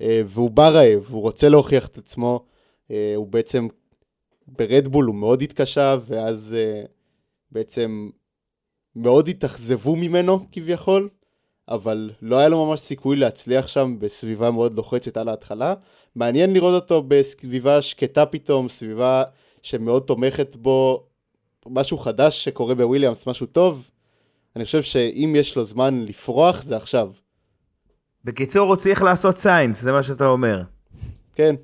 [0.00, 2.44] אה, והוא בא רעב, הוא רוצה להוכיח את עצמו,
[2.90, 3.68] אה, הוא בעצם
[4.46, 6.56] ברדבול הוא מאוד התקשה, ואז
[7.52, 8.10] בעצם
[8.96, 11.08] מאוד התאכזבו ממנו כביכול,
[11.68, 15.74] אבל לא היה לו ממש סיכוי להצליח שם בסביבה מאוד לוחצת על ההתחלה.
[16.14, 19.22] מעניין לראות אותו בסביבה שקטה פתאום, סביבה
[19.62, 21.06] שמאוד תומכת בו,
[21.66, 23.90] משהו חדש שקורה בוויליאמס, משהו טוב.
[24.56, 27.10] אני חושב שאם יש לו זמן לפרוח, זה עכשיו.
[28.24, 30.62] בקיצור, הוא צריך לעשות סיינס, זה מה שאתה אומר.
[31.34, 31.54] כן,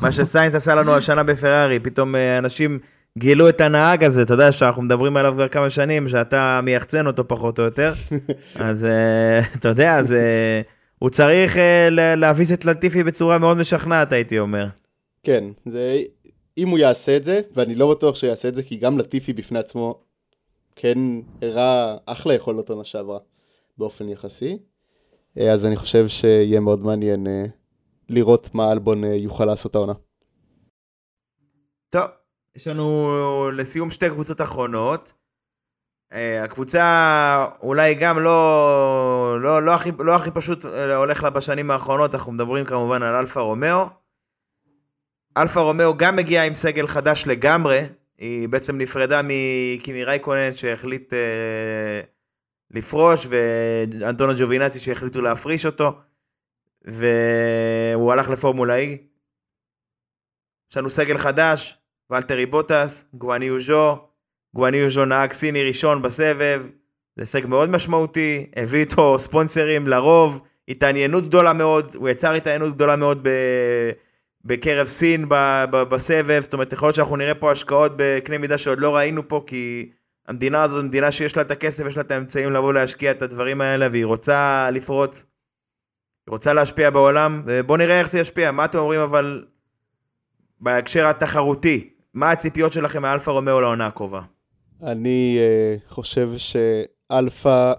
[0.00, 2.78] מה שסיינס עשה לנו השנה בפרארי, פתאום אה, אנשים
[3.18, 7.28] גילו את הנהג הזה, אתה יודע שאנחנו מדברים עליו כבר כמה שנים, שאתה מייחצן אותו
[7.28, 7.92] פחות או יותר.
[8.54, 10.60] אז אה, אתה יודע, אז אה,
[10.98, 14.66] הוא צריך אה, ל- להביס את לטיפי בצורה מאוד משכנעת, הייתי אומר.
[15.22, 16.02] כן, זה...
[16.58, 19.32] אם הוא יעשה את זה, ואני לא בטוח שהוא יעשה את זה, כי גם לאטיפי
[19.32, 20.00] בפני עצמו
[20.76, 20.98] כן
[21.42, 23.18] הראה אחלה יכולות עונה שעברה
[23.78, 24.58] באופן יחסי.
[25.50, 27.26] אז אני חושב שיהיה מאוד מעניין
[28.08, 29.92] לראות מה אלבון יוכל לעשות העונה.
[31.90, 32.06] טוב,
[32.60, 35.12] יש לנו לסיום שתי קבוצות אחרונות.
[36.12, 41.70] אה, הקבוצה אולי גם לא, לא, לא, הכי, לא הכי פשוט אה, הולך לה בשנים
[41.70, 43.86] האחרונות, אנחנו מדברים כמובן על אלפה רומאו.
[45.36, 47.80] אלפה רומאו גם מגיעה עם סגל חדש לגמרי,
[48.18, 52.00] היא בעצם נפרדה מקימי רייקונן שהחליט אה,
[52.70, 55.98] לפרוש, ואנטוניו ג'ובינאצי שהחליטו להפריש אותו,
[56.84, 58.86] והוא הלך לפורמולה E.
[60.70, 61.79] יש לנו סגל חדש,
[62.10, 63.98] ולטרי בוטאס, גואניו ז'ו,
[64.54, 66.66] גואניו ז'ו נהג סיני ראשון בסבב,
[67.16, 72.96] זה הישג מאוד משמעותי, הביא איתו ספונסרים לרוב, התעניינות גדולה מאוד, הוא יצר התעניינות גדולה
[72.96, 73.30] מאוד ב...
[74.44, 75.34] בקרב סין ב...
[75.70, 75.76] ב...
[75.82, 79.44] בסבב, זאת אומרת יכול להיות שאנחנו נראה פה השקעות בקנה מידה שעוד לא ראינו פה,
[79.46, 79.90] כי
[80.28, 83.22] המדינה הזו זו מדינה שיש לה את הכסף, יש לה את האמצעים לבוא להשקיע את
[83.22, 85.26] הדברים האלה, והיא רוצה לפרוץ,
[86.26, 89.44] היא רוצה להשפיע בעולם, ובואו נראה איך זה ישפיע, מה אתם אומרים אבל
[90.60, 94.20] בהקשר התחרותי, מה הציפיות שלכם מאלפה רומאו לעונה הקרובה?
[94.82, 97.72] אני אה, חושב שאלפא,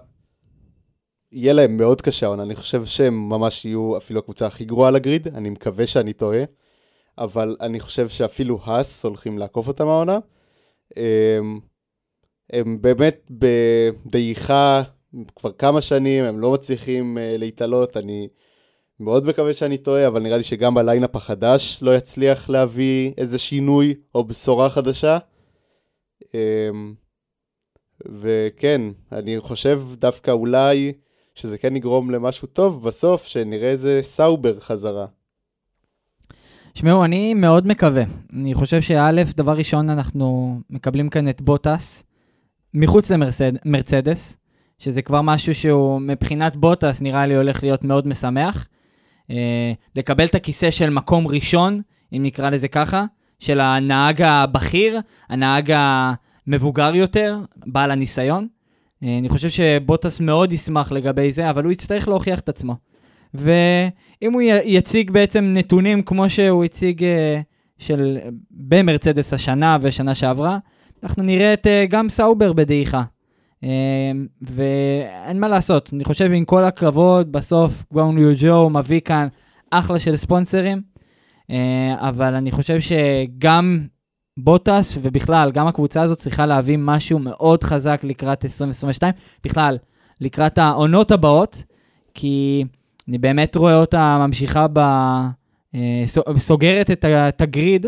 [1.32, 4.96] יהיה להם מאוד קשה העונה, אני חושב שהם ממש יהיו אפילו הקבוצה הכי גרועה על
[4.96, 6.44] הגריד, אני מקווה שאני טועה,
[7.18, 10.18] אבל אני חושב שאפילו האס הולכים לעקוף אותם העונה.
[10.96, 11.60] הם,
[12.52, 14.82] הם באמת בדעיכה
[15.36, 18.28] כבר כמה שנים, הם לא מצליחים uh, להתעלות, אני
[19.00, 23.94] מאוד מקווה שאני טועה, אבל נראה לי שגם בליינאפ החדש לא יצליח להביא איזה שינוי
[24.14, 25.18] או בשורה חדשה.
[26.22, 26.26] Um,
[28.06, 28.80] וכן,
[29.12, 30.92] אני חושב דווקא אולי
[31.34, 35.06] שזה כן יגרום למשהו טוב בסוף, שנראה איזה סאובר חזרה.
[36.74, 38.02] שמעו, אני מאוד מקווה.
[38.32, 42.04] אני חושב שא', דבר ראשון, אנחנו מקבלים כאן את בוטאס
[42.74, 44.36] מחוץ למרצדס,
[44.78, 48.68] שזה כבר משהו שהוא מבחינת בוטאס נראה לי הולך להיות מאוד משמח.
[49.30, 51.80] אה, לקבל את הכיסא של מקום ראשון,
[52.12, 53.04] אם נקרא לזה ככה,
[53.38, 58.46] של הנהג הבכיר, הנהג המבוגר יותר, בעל הניסיון.
[59.02, 62.76] אה, אני חושב שבוטאס מאוד ישמח לגבי זה, אבל הוא יצטרך להוכיח את עצמו.
[63.34, 67.40] ואם הוא יציג בעצם נתונים כמו שהוא הציג אה,
[67.78, 68.18] של,
[68.50, 70.58] במרצדס השנה ושנה שעברה,
[71.02, 73.02] אנחנו נראה את גם סאובר בדעיכה.
[74.42, 79.28] ואין מה לעשות, אני חושב עם כל הכבוד, בסוף גואניו ז'ו מביא כאן
[79.70, 80.82] אחלה של ספונסרים,
[81.94, 83.86] אבל אני חושב שגם
[84.36, 89.12] בוטאס, ובכלל, גם הקבוצה הזאת צריכה להביא משהו מאוד חזק לקראת 2022,
[89.44, 89.78] בכלל,
[90.20, 91.64] לקראת העונות הבאות,
[92.14, 92.64] כי
[93.08, 94.78] אני באמת רואה אותה ממשיכה ב...
[95.74, 96.04] אה,
[96.38, 97.86] סוגרת את ה grid,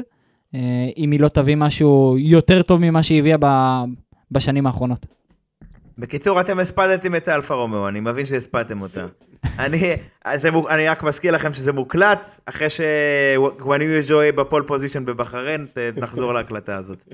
[0.55, 3.37] אה, אם היא לא תביא משהו יותר טוב ממה שהיא הביאה
[4.31, 5.07] בשנים האחרונות.
[5.99, 9.07] בקיצור, אתם הספדתם את האלפה רומאו, אני מבין שהספדתם אותה.
[9.59, 9.97] אני,
[10.35, 15.67] זה, אני רק מזכיר לכם שזה מוקלט, אחרי שגואניו ג'וי בפול פוזיישן בבחריין,
[15.97, 17.05] נחזור להקלטה הזאת.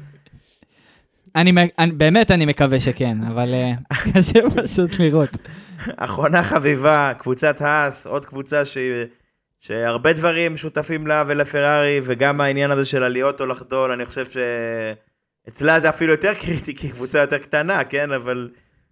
[1.37, 3.73] אני, אני, באמת אני מקווה שכן, אבל אה,
[4.13, 5.31] קשה פשוט לראות.
[5.97, 8.79] אחרונה חביבה, קבוצת האס, עוד קבוצה ש...
[9.61, 14.25] שהרבה דברים שותפים לה ולפרארי, וגם העניין הזה של עליות או לחדול, אני חושב
[15.47, 18.13] שאצלה זה אפילו יותר קריטי, כי קבוצה יותר קטנה, כן?
[18.13, 18.49] אבל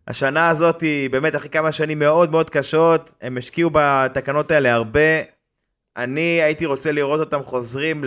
[0.09, 5.21] השנה הזאת היא באמת אחרי כמה שנים מאוד מאוד קשות, הם השקיעו בתקנות האלה הרבה.
[5.97, 8.05] אני הייתי רוצה לראות אותם חוזרים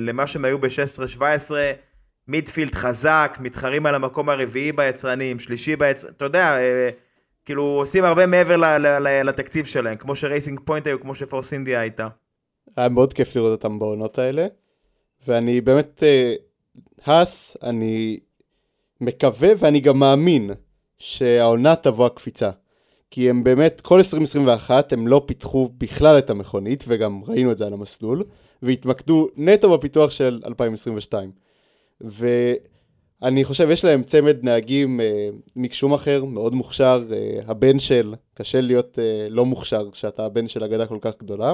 [0.00, 1.20] למה שהם היו ב-16-17,
[2.28, 6.90] מידפילד חזק, מתחרים על המקום הרביעי ביצרנים, שלישי ביצרנים, אתה יודע, אה,
[7.44, 8.56] כאילו עושים הרבה מעבר
[9.24, 12.08] לתקציב שלהם, כמו שרייסינג פוינט היו, כמו שפורס אינדיה הייתה.
[12.76, 14.46] היה מאוד כיף לראות אותם בעונות האלה,
[15.28, 16.34] ואני באמת, אה,
[17.04, 18.20] האס, אני
[19.00, 20.50] מקווה ואני גם מאמין
[21.04, 22.50] שהעונה תבוא הקפיצה.
[23.10, 27.66] כי הם באמת, כל 2021 הם לא פיתחו בכלל את המכונית, וגם ראינו את זה
[27.66, 28.24] על המסלול,
[28.62, 31.30] והתמקדו נטו בפיתוח של 2022.
[32.00, 38.60] ואני חושב, יש להם צמד נהגים אה, מקשום אחר, מאוד מוכשר, אה, הבן של, קשה
[38.60, 41.52] להיות אה, לא מוכשר כשאתה הבן של אגדה כל כך גדולה,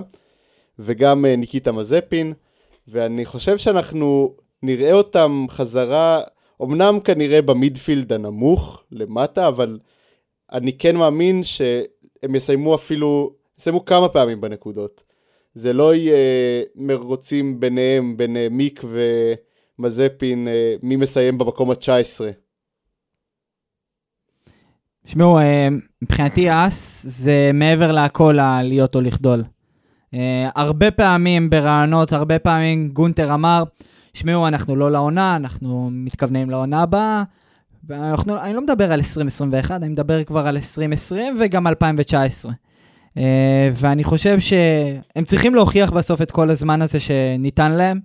[0.79, 2.33] וגם אה, ניקיטה מזפין,
[2.89, 6.23] ואני חושב שאנחנו נראה אותם חזרה,
[6.63, 9.79] אמנם כנראה במידפילד הנמוך למטה, אבל
[10.53, 15.03] אני כן מאמין שהם יסיימו אפילו, יסיימו כמה פעמים בנקודות.
[15.55, 16.17] זה לא יהיה
[16.75, 18.85] מרוצים ביניהם, בין אה, מיק
[19.79, 22.21] ומזפין, אה, מי מסיים במקום ה-19.
[25.07, 25.69] שמעו, אה,
[26.03, 29.45] מבחינתי אס זה מעבר להכל להיות או לחדול.
[30.55, 33.63] הרבה פעמים ברעיונות, הרבה פעמים גונטר אמר,
[34.15, 37.23] שמעו, אנחנו לא לעונה, אנחנו מתכוונים לעונה הבאה,
[37.89, 42.53] ואני לא מדבר על 2021, אני מדבר כבר על 2020 וגם 2019.
[43.11, 43.21] Uh,
[43.73, 48.01] ואני חושב שהם צריכים להוכיח בסוף את כל הזמן הזה שניתן להם,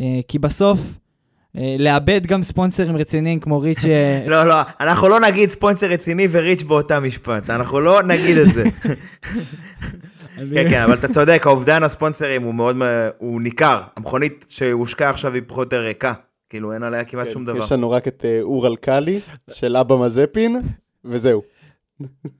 [0.00, 3.84] uh, כי בסוף, uh, לאבד גם ספונסרים רציניים כמו ריץ'...
[4.26, 8.64] לא, לא, אנחנו לא נגיד ספונסר רציני וריץ' באותה משפט, אנחנו לא נגיד את זה.
[10.54, 12.76] כן, כן, אבל אתה צודק, האובדן הספונסרים הוא מאוד,
[13.18, 13.82] הוא ניכר.
[13.96, 16.12] המכונית שהושקעה עכשיו היא פחות יותר ריקה.
[16.50, 17.64] כאילו, אין עליה כמעט כן, שום דבר.
[17.64, 19.20] יש לנו רק את אה, אור אלקאלי
[19.50, 20.60] של אבא מזפין,
[21.04, 21.42] וזהו.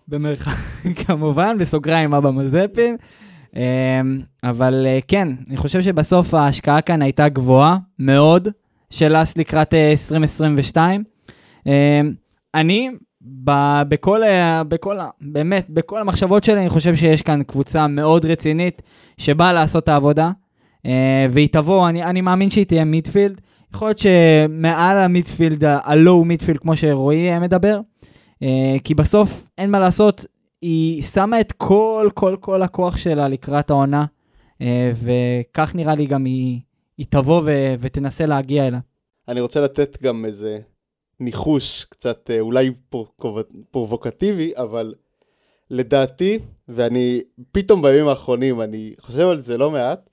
[0.09, 0.53] במרחק,
[1.07, 2.97] כמובן, בסוגריים אבא מזפין.
[3.57, 3.61] אמ,
[4.45, 8.49] אבל אה, כן, אני חושב שבסוף ההשקעה כאן הייתה גבוהה מאוד,
[8.91, 11.05] של אס לקראת 2022.
[11.67, 12.13] אה, אמ,
[12.55, 12.91] אני
[13.23, 14.23] ב- בכל,
[14.69, 18.83] בכל, באמת, בכל המחשבות שלי, אני חושב שיש כאן קבוצה מאוד רצינית
[19.19, 20.31] שבאה לעשות את העבודה,
[20.87, 23.41] אה, והיא תבוא, אני, אני מאמין שהיא תהיה מידפילד.
[23.75, 27.81] יכול להיות שמעל המידפילד, הלואו מידפילד, כמו שרועי מדבר,
[28.43, 30.25] אה, כי בסוף, אין מה לעשות,
[30.63, 34.05] היא שמה את כל, כל, כל הכוח שלה לקראת העונה,
[34.63, 36.61] אה, וכך נראה לי גם היא,
[36.99, 38.81] היא תבוא ו- ותנסה להגיע אליה.
[39.29, 40.59] אני רוצה לתת גם איזה
[41.21, 42.71] ניחוש קצת אה, אולי
[43.71, 44.95] פרובוקטיבי, אבל
[45.71, 46.39] לדעתי,
[46.69, 47.23] ואני
[47.53, 50.11] פתאום בימים האחרונים, אני חושב על זה לא מעט,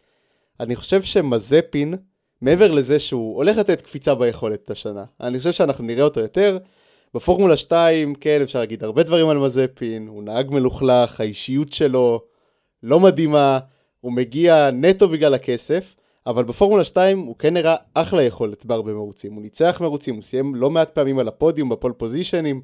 [0.60, 1.94] אני חושב שמזפין,
[2.41, 6.57] מעבר לזה שהוא הולך לתת קפיצה ביכולת השנה, אני חושב שאנחנו נראה אותו יותר.
[7.14, 12.22] בפורמולה 2, כן, אפשר להגיד הרבה דברים על מזפין, הוא נהג מלוכלך, האישיות שלו
[12.84, 13.60] לא מדהימה,
[14.02, 15.95] הוא מגיע נטו בגלל הכסף,
[16.28, 19.34] אבל בפורמולה 2 הוא כן נראה אחלה יכולת בהרבה מרוצים.
[19.34, 22.62] הוא ניצח מרוצים, הוא סיים לא מעט פעמים על הפודיום, בפול פוזיישנים,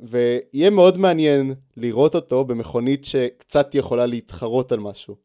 [0.00, 5.16] ויהיה מאוד מעניין לראות אותו במכונית שקצת יכולה להתחרות על משהו.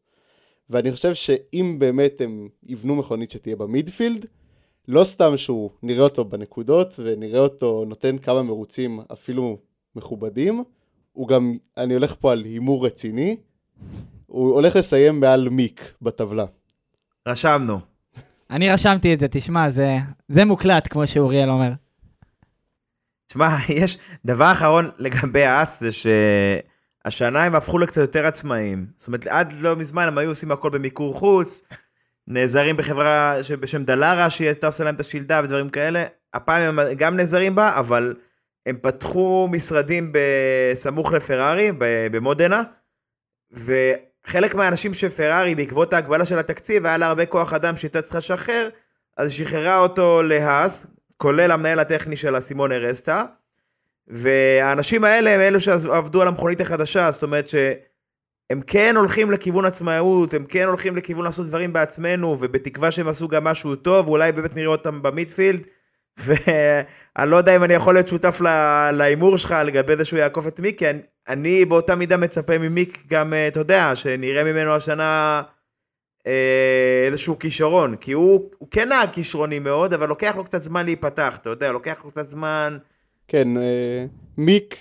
[0.70, 4.26] ואני חושב שאם באמת הם יבנו מכונית שתהיה במידפילד,
[4.88, 9.58] לא סתם שהוא נראה אותו בנקודות ונראה אותו נותן כמה מרוצים אפילו
[9.96, 10.64] מכובדים,
[11.12, 13.36] הוא גם, אני הולך פה על הימור רציני,
[14.26, 16.46] הוא הולך לסיים מעל מיק בטבלה.
[17.28, 17.80] רשמנו.
[18.50, 19.96] אני רשמתי את זה, תשמע, זה,
[20.28, 21.70] זה מוקלט, כמו שאוריאל אומר.
[23.26, 28.86] תשמע, יש דבר אחרון לגבי האס, זה שהשנה הם הפכו לקצת יותר עצמאיים.
[28.96, 31.62] זאת אומרת, עד לא מזמן הם היו עושים הכל במיקור חוץ,
[32.26, 36.04] נעזרים בחברה בשם דלרה, שהיא הייתה עושה להם את השלדה ודברים כאלה.
[36.34, 38.14] הפעם הם גם נעזרים בה, אבל
[38.66, 41.72] הם פתחו משרדים בסמוך לפרארי,
[42.10, 42.62] במודנה,
[44.26, 48.18] וחלק מהאנשים של פרארי, בעקבות ההגבלה של התקציב, היה לה הרבה כוח אדם שהייתה צריכה
[48.18, 48.68] לשחרר,
[49.16, 50.86] אז שחררה אותו להאס,
[51.16, 53.24] כולל המנהל הטכני של הסימון ארסטה,
[54.08, 60.34] והאנשים האלה הם אלו שעבדו על המכונית החדשה, זאת אומרת שהם כן הולכים לכיוון עצמאות,
[60.34, 64.56] הם כן הולכים לכיוון לעשות דברים בעצמנו, ובתקווה שהם עשו גם משהו טוב, אולי באמת
[64.56, 65.66] נראה אותם במידפילד,
[66.24, 68.40] ואני לא יודע אם אני יכול להיות שותף
[68.92, 70.86] להימור שלך לגבי זה שהוא יעקוף את מיק, כי
[71.28, 75.42] אני, באותה מידה מצפה ממיק גם, אה, אתה יודע, שנראה ממנו השנה
[76.26, 80.84] אה, איזשהו כישרון, כי הוא, הוא כן נהג כישרוני מאוד, אבל לוקח לו קצת זמן
[80.84, 82.76] להיפתח, אתה יודע, לוקח לו קצת זמן...
[83.28, 84.06] כן, אה,
[84.38, 84.78] מיק,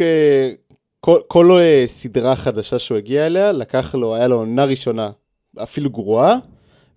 [1.00, 5.10] כל, כל סדרה חדשה שהוא הגיע אליה, לקח לו, היה לו עונה ראשונה
[5.64, 6.36] אפילו גרועה,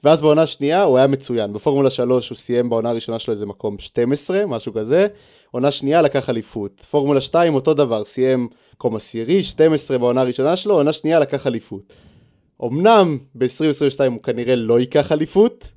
[0.05, 1.53] ואז בעונה שנייה הוא היה מצוין.
[1.53, 5.07] בפורמולה 3 הוא סיים בעונה הראשונה שלו איזה מקום 12, משהו כזה.
[5.51, 6.87] עונה שנייה לקח אליפות.
[6.91, 11.93] פורמולה 2 אותו דבר, סיים מקום עשירי, 12 בעונה הראשונה שלו, עונה שנייה לקח אליפות.
[12.65, 15.69] אמנם ב-2022 הוא כנראה לא ייקח אליפות,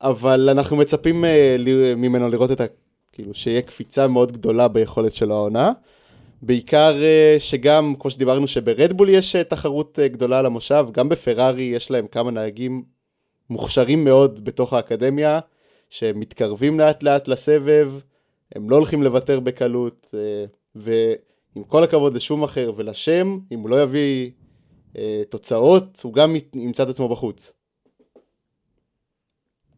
[0.00, 1.28] אבל אנחנו מצפים uh,
[1.96, 2.64] ממנו לראות את ה...
[3.12, 5.72] כאילו, שיהיה קפיצה מאוד גדולה ביכולת של העונה.
[6.42, 11.90] בעיקר uh, שגם, כמו שדיברנו, שברדבול יש uh, תחרות גדולה על המושב, גם בפרארי יש
[11.90, 12.82] להם כמה נהגים
[13.50, 15.40] מוכשרים מאוד בתוך האקדמיה,
[15.90, 17.92] שמתקרבים לאט לאט לסבב,
[18.54, 20.16] הם לא הולכים לוותר בקלות, uh,
[20.74, 24.30] ועם כל הכבוד לשום אחר ולשם, אם הוא לא יביא
[24.96, 27.52] אה, תוצאות, הוא גם ימצא את עצמו בחוץ.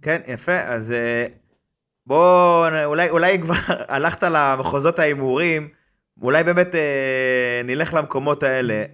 [0.03, 1.27] כן, יפה, אז אה,
[2.07, 3.55] בוא, אולי, אולי כבר
[3.89, 5.69] הלכת למחוזות ההימורים,
[6.23, 8.85] אולי באמת אה, נלך למקומות האלה.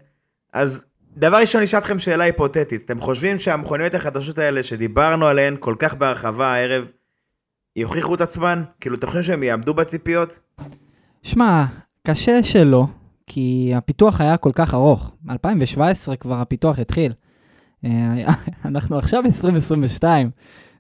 [0.53, 0.85] אז
[1.17, 2.85] דבר ראשון, אשאל אתכם שאלה היפותטית.
[2.85, 6.91] אתם חושבים שהמכוניות החדשות האלה שדיברנו עליהן כל כך בהרחבה הערב,
[7.79, 8.63] יוכיחו את עצמן?
[8.81, 10.39] כאילו, אתם חושבים שהם יעמדו בציפיות?
[11.23, 11.65] שמע,
[12.07, 12.87] קשה שלא.
[13.27, 15.17] כי הפיתוח היה כל כך ארוך.
[15.25, 17.13] מ-2017 כבר הפיתוח התחיל.
[17.85, 17.91] אה,
[18.65, 20.31] אנחנו עכשיו 2022.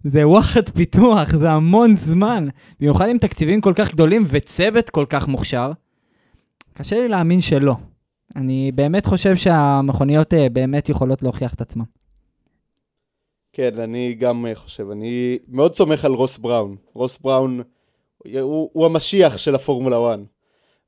[0.04, 2.48] זה וואחד פיתוח, זה המון זמן.
[2.80, 5.72] במיוחד עם תקציבים כל כך גדולים וצוות כל כך מוכשר.
[6.74, 7.76] קשה לי להאמין שלא.
[8.36, 11.84] אני באמת חושב שהמכוניות אה, באמת יכולות להוכיח את עצמן.
[13.58, 14.90] כן, אני גם אה, חושב.
[14.90, 16.76] אני מאוד סומך על רוס בראון.
[16.92, 17.62] רוס בראון
[18.18, 20.18] הוא, הוא המשיח של הפורמולה 1.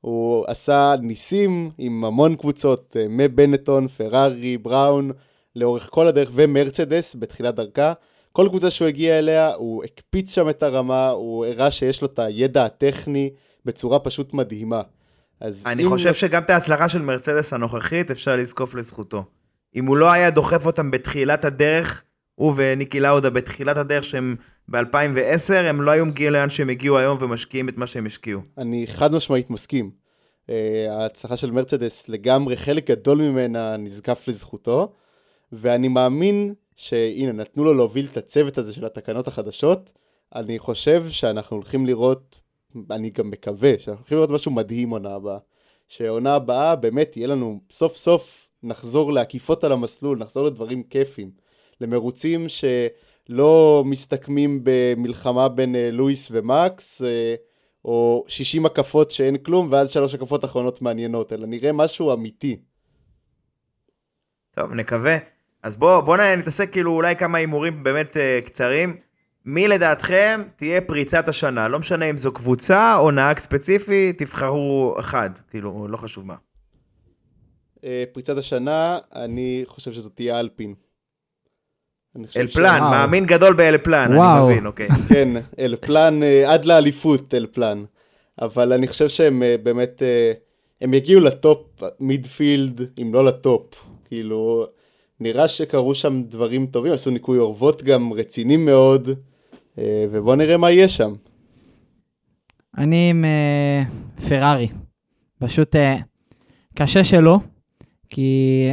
[0.01, 5.11] הוא עשה ניסים עם המון קבוצות, אה, מבנטון, פרארי, בראון,
[5.55, 7.93] לאורך כל הדרך, ומרצדס בתחילת דרכה.
[8.31, 12.19] כל קבוצה שהוא הגיע אליה, הוא הקפיץ שם את הרמה, הוא הראה שיש לו את
[12.19, 13.29] הידע הטכני
[13.65, 14.81] בצורה פשוט מדהימה.
[15.65, 16.13] אני חושב לא...
[16.13, 19.23] שגם את ההצלחה של מרצדס הנוכחית אפשר לזקוף לזכותו.
[19.75, 22.03] אם הוא לא היה דוחף אותם בתחילת הדרך,
[22.41, 24.35] הוא וניקי לאודה בתחילת הדרך שהם
[24.69, 28.41] ב-2010, הם לא היו מגיעים לאן שהם הגיעו היום ומשקיעים את מה שהם השקיעו.
[28.57, 29.91] אני חד משמעית מסכים.
[30.47, 30.51] Uh,
[30.89, 34.93] ההצלחה של מרצדס לגמרי, חלק גדול ממנה נזקף לזכותו,
[35.51, 39.89] ואני מאמין שהנה, נתנו לו להוביל את הצוות הזה של התקנות החדשות.
[40.35, 42.39] אני חושב שאנחנו הולכים לראות,
[42.91, 45.37] אני גם מקווה, שאנחנו הולכים לראות משהו מדהים עונה הבאה.
[45.87, 51.50] שעונה הבאה באמת יהיה לנו סוף סוף נחזור לעקיפות על המסלול, נחזור לדברים כיפים.
[51.81, 57.35] למרוצים שלא מסתכמים במלחמה בין אה, לואיס ומקס, אה,
[57.85, 62.57] או 60 הקפות שאין כלום, ואז שלוש הקפות אחרונות מעניינות, אלא נראה משהו אמיתי.
[64.55, 65.17] טוב, נקווה.
[65.63, 68.97] אז בואו בוא נתעסק כאילו אולי כמה הימורים באמת uh, קצרים.
[69.45, 71.67] מי לדעתכם תהיה פריצת השנה?
[71.67, 76.35] לא משנה אם זו קבוצה או נהג ספציפי, תבחרו אחד, כאילו, לא חשוב מה.
[77.77, 77.83] Uh,
[78.13, 80.73] פריצת השנה, אני חושב שזאת תהיה אלפין.
[82.37, 82.91] אלפלן, וואו.
[82.91, 84.45] מאמין גדול באלפלן, וואו.
[84.45, 84.87] אני מבין, אוקיי.
[85.09, 85.29] כן,
[85.59, 87.83] אלפלן אה, עד לאליפות אלפלן.
[88.41, 90.31] אבל אני חושב שהם אה, באמת, אה,
[90.81, 93.75] הם יגיעו ל top midfield, אם לא ל top.
[94.05, 94.65] כאילו,
[95.19, 99.09] נראה שקרו שם דברים טובים, עשו ניקוי אורוות גם רציניים מאוד,
[99.77, 101.13] ובואו נראה מה יהיה שם.
[102.77, 103.25] אני עם
[104.29, 104.67] פרארי.
[105.39, 105.75] פשוט
[106.75, 107.37] קשה שלא,
[108.09, 108.67] כי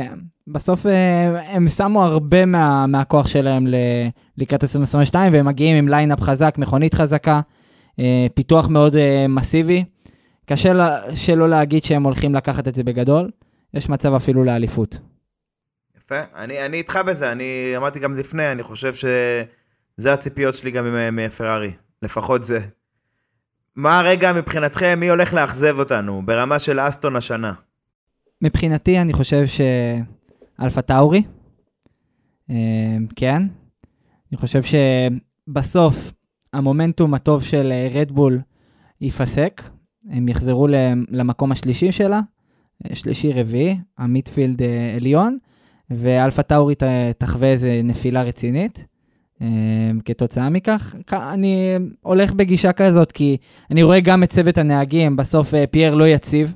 [0.52, 3.74] בסוף אה, הם שמו הרבה מה, מהכוח שלהם ל,
[4.38, 7.40] לקראת 2022, והם מגיעים עם lineup חזק, מכונית חזקה,
[7.98, 9.84] אה, פיתוח מאוד אה, מסיבי.
[10.46, 13.30] קשה לה, שלא להגיד שהם הולכים לקחת את זה בגדול.
[13.74, 14.98] יש מצב אפילו לאליפות.
[15.96, 20.86] יפה, אני, אני איתך בזה, אני אמרתי גם לפני, אני חושב שזה הציפיות שלי גם
[21.12, 21.72] מפרארי,
[22.02, 22.60] לפחות זה.
[23.76, 27.52] מה הרגע מבחינתכם, מי הולך לאכזב אותנו ברמה של אסטון השנה?
[28.42, 29.46] מבחינתי, אני חושב
[30.60, 31.22] שאלפה טאורי,
[32.50, 33.42] אה, כן.
[34.32, 36.12] אני חושב שבסוף
[36.52, 38.40] המומנטום הטוב של רדבול
[39.00, 39.62] ייפסק.
[40.10, 40.68] הם יחזרו
[41.10, 42.20] למקום השלישי שלה,
[42.84, 45.38] אה, שלישי רביעי, המיטפילד אה, עליון,
[45.90, 46.74] ואלפה טאורי
[47.18, 48.84] תחווה איזה נפילה רצינית.
[49.42, 49.46] אה,
[50.04, 53.36] כתוצאה מכך, אני הולך בגישה כזאת, כי
[53.70, 56.54] אני רואה גם את צוות הנהגים, בסוף אה, פייר לא יציב,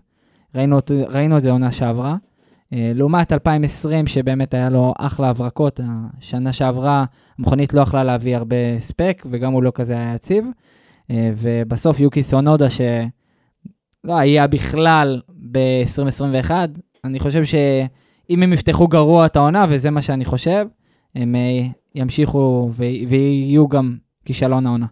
[0.55, 2.17] ראינו, ראינו את זה עונה שעברה.
[2.73, 5.81] אה, לעומת 2020, שבאמת היה לו אחלה הברקות,
[6.19, 7.05] השנה שעברה
[7.39, 10.47] המכונית לא יכלה להביא הרבה ספק, וגם הוא לא כזה היה יציב.
[11.11, 15.21] אה, ובסוף יוקי סונודה, שלא היה בכלל
[15.51, 16.51] ב-2021,
[17.05, 20.67] אני חושב שאם הם יפתחו גרוע את העונה, וזה מה שאני חושב,
[21.15, 24.87] הם אה, ימשיכו ו- ויהיו גם כישלון העונה.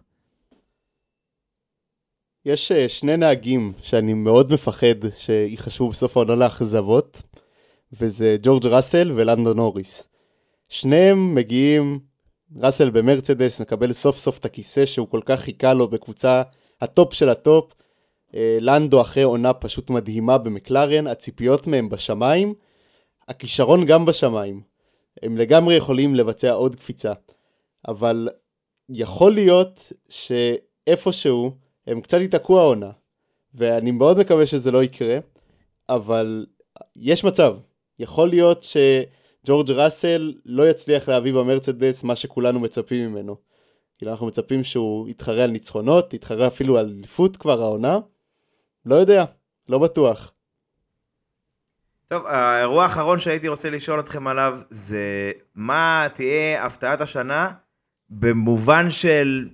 [2.45, 7.21] יש שני נהגים שאני מאוד מפחד שיחשבו בסוף העונה לאכזבות,
[7.93, 10.07] וזה ג'ורג' ראסל ולנדון נוריס.
[10.69, 11.99] שניהם מגיעים,
[12.57, 16.41] ראסל במרצדס מקבל סוף סוף את הכיסא שהוא כל כך חיכה לו בקבוצה
[16.81, 17.73] ה top של ה top.
[18.35, 22.53] אה, לנדו אחרי עונה פשוט מדהימה במקלרן, הציפיות מהם בשמיים,
[23.27, 24.61] הכישרון גם בשמיים.
[25.23, 27.13] הם לגמרי יכולים לבצע עוד קפיצה,
[27.87, 28.29] אבל
[28.89, 31.51] יכול להיות שאיפשהו
[31.87, 32.91] הם קצת ייתקעו העונה,
[33.53, 35.17] ואני מאוד מקווה שזה לא יקרה,
[35.89, 36.45] אבל
[36.95, 37.57] יש מצב.
[38.01, 43.35] יכול להיות שג'ורג' ראסל לא יצליח להביא במרצדס מה שכולנו מצפים ממנו.
[43.97, 47.99] כאילו אנחנו מצפים שהוא יתחרה על ניצחונות, יתחרה אפילו על אליפות כבר העונה.
[48.85, 49.25] לא יודע,
[49.69, 50.31] לא בטוח.
[52.07, 57.51] טוב, האירוע האחרון שהייתי רוצה לשאול אתכם עליו זה מה תהיה הפתעת השנה
[58.09, 59.49] במובן של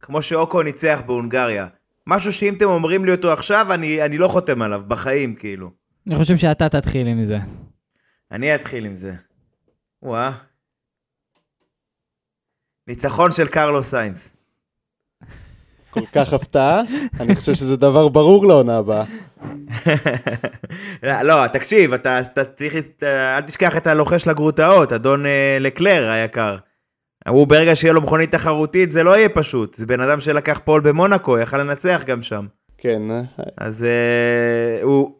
[0.00, 1.66] כמו שאוקו ניצח בהונגריה.
[2.06, 5.79] משהו שאם אתם אומרים לי אותו עכשיו, אני, אני לא חותם עליו, בחיים כאילו.
[6.06, 7.38] אני חושב שאתה תתחיל עם זה.
[8.32, 9.12] אני אתחיל עם זה.
[10.02, 10.32] וואה.
[12.88, 14.36] ניצחון של קרלוס סיינס.
[15.90, 16.82] כל כך הפתעה,
[17.20, 19.04] אני חושב שזה דבר ברור לעונה הבאה.
[21.24, 26.56] לא, תקשיב, אתה, אתה, צריך- אתה, אל תשכח את הלוחש לגרוטאות, אדון אה, לקלר היקר.
[27.28, 29.74] הוא ברגע שיהיה לו מכונית תחרותית, זה לא יהיה פשוט.
[29.74, 32.46] זה בן אדם שלקח פועל במונאקו, יכל לנצח גם שם.
[32.78, 33.02] כן,
[33.56, 35.19] אז אה, הוא...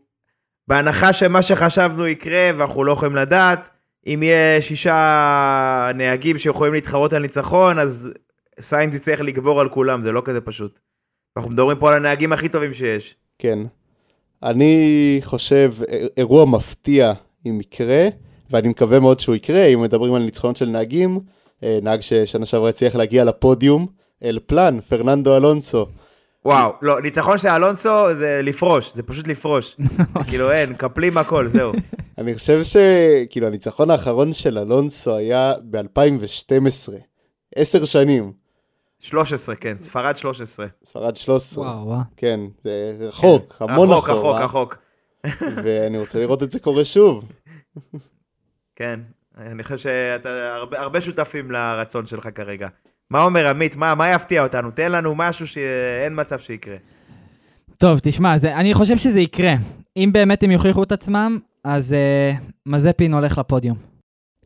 [0.71, 3.71] בהנחה שמה שחשבנו יקרה, ואנחנו לא יכולים לדעת,
[4.07, 8.13] אם יהיה שישה נהגים שיכולים להתחרות על ניצחון, אז
[8.61, 10.81] סיינס יצטרך לגבור על כולם, זה לא כזה פשוט.
[11.37, 13.15] אנחנו מדברים פה על הנהגים הכי טובים שיש.
[13.39, 13.59] כן.
[14.43, 15.75] אני חושב,
[16.17, 17.13] אירוע מפתיע
[17.47, 18.09] אם יקרה,
[18.51, 21.21] ואני מקווה מאוד שהוא יקרה, אם מדברים על ניצחונות של נהגים,
[21.63, 23.87] אה, נהג ששנה שעברה הצליח להגיע לפודיום,
[24.25, 25.87] אל פלן, פרננדו אלונסו.
[26.45, 29.77] וואו, לא, ניצחון של אלונסו זה לפרוש, זה פשוט לפרוש.
[30.29, 31.73] כאילו אין, מקפלים הכל, זהו.
[32.19, 36.93] אני חושב שכאילו הניצחון האחרון של אלונסו היה ב-2012,
[37.57, 38.33] עשר שנים,
[39.01, 40.67] 13, כן, ספרד 13.
[40.85, 42.01] ספרד 13, וואו, וואו.
[42.17, 44.79] כן, זה רחוק, המון רחוק, אחורה, רחוק, רחוק.
[45.65, 47.25] ואני רוצה לראות את זה קורה שוב.
[48.77, 49.01] כן,
[49.39, 52.69] אני חושב שאתה הרבה, הרבה שותפים לרצון שלך כרגע.
[53.11, 53.77] מה אומר עמית?
[53.77, 54.71] מה, מה יפתיע אותנו?
[54.71, 56.77] תן לנו משהו שאין מצב שיקרה.
[57.79, 59.55] טוב, תשמע, זה, אני חושב שזה יקרה.
[59.97, 63.77] אם באמת הם יוכיחו את עצמם, אז uh, מזפין הולך לפודיום.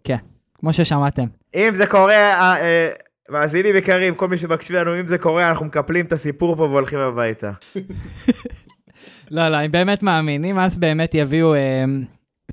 [0.04, 0.16] כן,
[0.58, 1.24] כמו ששמעתם.
[1.54, 2.88] אם זה קורה, אה, אה,
[3.30, 6.98] מאזינים יקרים, כל מי שמקשיב לנו, אם זה קורה, אנחנו מקפלים את הסיפור פה והולכים
[6.98, 7.52] הביתה.
[9.30, 10.44] לא, לא, אני באמת מאמין.
[10.44, 11.84] אם אז באמת יביאו אה,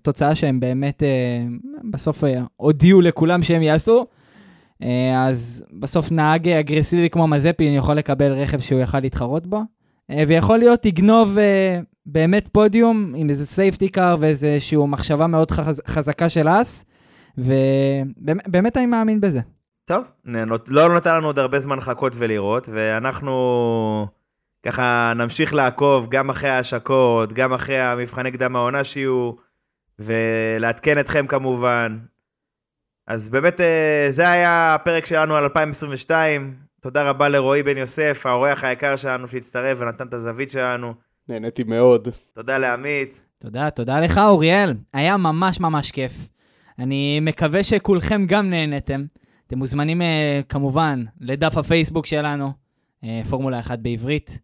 [0.02, 1.08] תוצאה שהם באמת אה,
[1.92, 4.06] בסוף אה, הודיעו לכולם שהם יעשו,
[5.18, 9.62] אז בסוף נהג אגרסיבי כמו מזפין יכול לקבל רכב שהוא יכל להתחרות בו,
[10.12, 15.82] אה, ויכול להיות יגנוב אה, באמת פודיום עם איזה סייפטי קאר ואיזושהי מחשבה מאוד חז,
[15.88, 16.86] חזקה של אס,
[17.38, 19.40] ובאמת אני מאמין בזה.
[19.86, 20.04] טוב,
[20.68, 24.08] לא נתן לנו עוד הרבה זמן לחכות ולראות, ואנחנו
[24.66, 29.32] ככה נמשיך לעקוב גם אחרי ההשקות, גם אחרי המבחני קדם העונה שיהיו,
[30.00, 31.98] ולעדכן אתכם כמובן.
[33.08, 36.56] אז באמת, אה, זה היה הפרק שלנו על 2022.
[36.82, 40.94] תודה רבה לרועי בן יוסף, האורח היקר שלנו שהצטרף ונתן את הזווית שלנו.
[41.30, 42.08] נהניתי מאוד.
[42.34, 43.26] תודה לעמית.
[43.40, 46.12] תודה, תודה לך אוריאל, היה ממש ממש כיף.
[46.80, 49.06] אני מקווה שכולכם גם נהנתם.
[49.48, 52.52] אתם מוזמנים אה, כמובן לדף הפייסבוק שלנו,
[53.04, 54.40] אה, פורמולה 1 בעברית.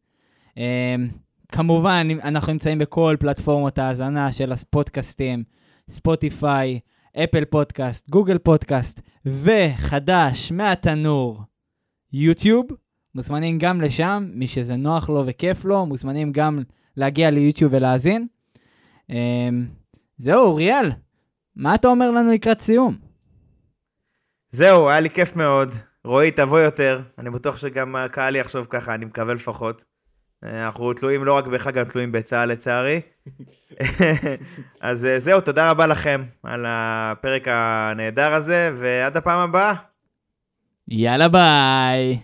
[1.52, 5.44] כמובן, אנחנו נמצאים בכל פלטפורמות ההאזנה של הפודקאסטים,
[5.90, 6.80] ספוטיפיי,
[7.24, 11.42] אפל פודקאסט, גוגל פודקאסט, וחדש מהתנור,
[12.14, 12.66] יוטיוב.
[13.16, 16.64] מוזמנים גם לשם, מי שזה נוח לו וכיף לו, מוזמנים גם
[16.98, 18.28] להגיע ליוטיוב ולהאזין.
[19.10, 19.68] אמ,
[20.18, 20.92] זהו, אוריאל,
[21.56, 22.96] מה אתה אומר לנו לקראת סיום?
[24.50, 25.74] זהו, היה לי כיף מאוד.
[26.04, 27.02] רועי, תבוא יותר.
[27.18, 29.86] אני בטוח שגם הקהל יחשוב ככה, אני מקווה לפחות.
[30.48, 33.02] אה, אנחנו תלויים לא רק בך, גם תלויים בצה"ל לצערי.
[34.82, 39.74] אז אה, זהו, תודה רבה לכם על הפרק הנהדר הזה, ועד הפעם הבאה.
[40.88, 42.20] יאללה ביי.